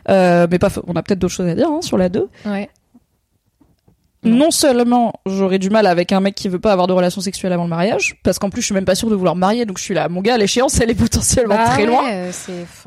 Euh, 0.10 0.48
mais 0.50 0.58
pas, 0.58 0.70
on 0.88 0.96
a 0.96 1.04
peut-être 1.04 1.20
d'autres 1.20 1.34
choses 1.34 1.48
à 1.48 1.56
dire 1.56 1.70
hein, 1.70 1.82
sur 1.82 1.98
la 1.98 2.08
2. 2.10 2.30
Ouais. 2.46 2.70
Non 4.28 4.52
seulement 4.52 5.14
j'aurais 5.26 5.60
du 5.60 5.70
mal 5.70 5.88
avec 5.88 6.12
un 6.12 6.20
mec 6.20 6.36
qui 6.36 6.50
veut 6.50 6.60
pas 6.60 6.72
avoir 6.72 6.88
de 6.88 6.94
relations 6.94 7.22
sexuelles 7.22 7.54
avant 7.54 7.64
le 7.64 7.70
mariage, 7.70 8.16
parce 8.24 8.40
qu'en 8.40 8.50
plus 8.50 8.62
je 8.62 8.68
suis 8.68 8.76
même 8.76 8.86
pas 8.86 8.96
sûre 8.96 9.10
de 9.10 9.16
vouloir 9.16 9.36
me 9.36 9.40
marier, 9.42 9.66
donc 9.66 9.78
je 9.78 9.84
suis 9.84 9.94
là, 9.94 10.10
mon 10.10 10.22
gars, 10.22 10.38
l'échéance 10.38 10.80
elle 10.80 10.90
est 10.92 10.96
potentiellement 10.96 11.56
Bah 11.56 11.66
très 11.70 11.84
ouais, 11.84 11.88
loin. 11.88 12.04
euh, 12.10 12.32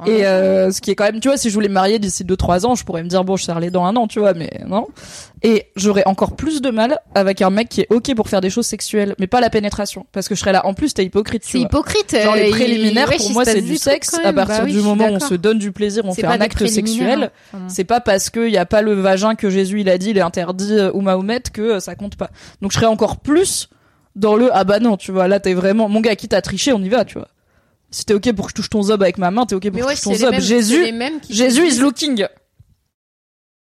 Et 0.06 0.26
euh, 0.26 0.70
ce 0.70 0.80
qui 0.80 0.90
est 0.90 0.94
quand 0.94 1.04
même, 1.04 1.20
tu 1.20 1.28
vois, 1.28 1.36
si 1.36 1.48
je 1.50 1.54
voulais 1.54 1.68
me 1.68 1.74
marier 1.74 1.98
d'ici 1.98 2.24
2-3 2.24 2.66
ans, 2.66 2.74
je 2.74 2.84
pourrais 2.84 3.02
me 3.02 3.08
dire, 3.08 3.24
bon, 3.24 3.36
je 3.36 3.44
serre 3.44 3.60
les 3.60 3.70
dents 3.70 3.86
un 3.86 3.96
an, 3.96 4.06
tu 4.06 4.18
vois, 4.20 4.34
mais 4.34 4.50
non. 4.66 4.86
Et 5.42 5.68
j'aurais 5.74 6.02
encore 6.06 6.36
plus 6.36 6.60
de 6.60 6.68
mal 6.70 6.98
avec 7.14 7.40
un 7.40 7.48
mec 7.48 7.68
qui 7.70 7.80
est 7.80 7.86
ok 7.90 8.14
pour 8.14 8.28
faire 8.28 8.42
des 8.42 8.50
choses 8.50 8.66
sexuelles, 8.66 9.14
mais 9.18 9.26
pas 9.26 9.40
la 9.40 9.48
pénétration. 9.48 10.04
Parce 10.12 10.28
que 10.28 10.34
je 10.34 10.40
serais 10.40 10.52
là, 10.52 10.66
en 10.66 10.74
plus, 10.74 10.92
t'es 10.92 11.04
hypocrite, 11.04 11.42
tu 11.44 11.52
c'est 11.52 11.60
hypocrite. 11.60 12.14
Genre 12.22 12.34
les 12.34 12.42
euh, 12.42 12.46
il- 12.48 12.50
préliminaires, 12.50 13.08
pour 13.16 13.30
moi, 13.30 13.44
c'est 13.46 13.62
du 13.62 13.76
sexe. 13.76 14.14
À 14.22 14.32
partir 14.34 14.58
Bah 14.58 14.62
oui, 14.66 14.72
du 14.72 14.80
moment 14.80 15.04
où 15.08 15.14
on 15.14 15.20
se 15.20 15.34
donne 15.34 15.58
du 15.58 15.72
plaisir, 15.72 16.02
on 16.04 16.12
fait 16.12 16.26
un 16.26 16.40
acte 16.42 16.66
sexuel. 16.66 17.30
hein. 17.54 17.58
C'est 17.68 17.84
pas 17.84 18.00
parce 18.00 18.28
qu'il 18.28 18.50
y 18.50 18.58
a 18.58 18.66
pas 18.66 18.82
le 18.82 18.92
vagin 18.94 19.34
que 19.34 19.48
Jésus 19.48 19.80
il 19.80 19.88
a 19.88 19.96
dit, 19.96 20.10
il 20.10 20.18
est 20.18 20.22
interdit 20.22 20.76
ou 20.92 21.00
Mahomet 21.00 21.29
que 21.38 21.60
euh, 21.62 21.80
ça 21.80 21.94
compte 21.94 22.16
pas. 22.16 22.30
Donc 22.60 22.72
je 22.72 22.76
serais 22.76 22.86
encore 22.86 23.18
plus 23.20 23.68
dans 24.16 24.34
le 24.34 24.50
ah 24.52 24.64
bah 24.64 24.80
non, 24.80 24.96
tu 24.96 25.12
vois, 25.12 25.28
là 25.28 25.38
t'es 25.38 25.54
vraiment 25.54 25.88
mon 25.88 26.00
gars 26.00 26.16
qui 26.16 26.26
t'a 26.28 26.42
triché, 26.42 26.72
on 26.72 26.80
y 26.82 26.88
va, 26.88 27.04
tu 27.04 27.14
vois. 27.18 27.28
Si 27.92 28.04
t'es 28.04 28.14
ok 28.14 28.32
pour 28.32 28.46
que 28.46 28.50
je 28.50 28.54
touche 28.56 28.70
ton 28.70 28.82
zob 28.82 29.02
avec 29.02 29.18
ma 29.18 29.30
main, 29.30 29.46
t'es 29.46 29.54
ok 29.54 29.62
pour 29.68 29.74
Mais 29.74 29.80
que 29.80 29.86
ouais, 29.86 29.96
je 29.96 30.02
touche 30.02 30.12
ton 30.14 30.18
zob. 30.18 30.30
mêmes- 30.32 30.40
Jésus, 30.40 30.92
Jésus 31.28 31.66
is 31.66 31.78
looking. 31.80 32.26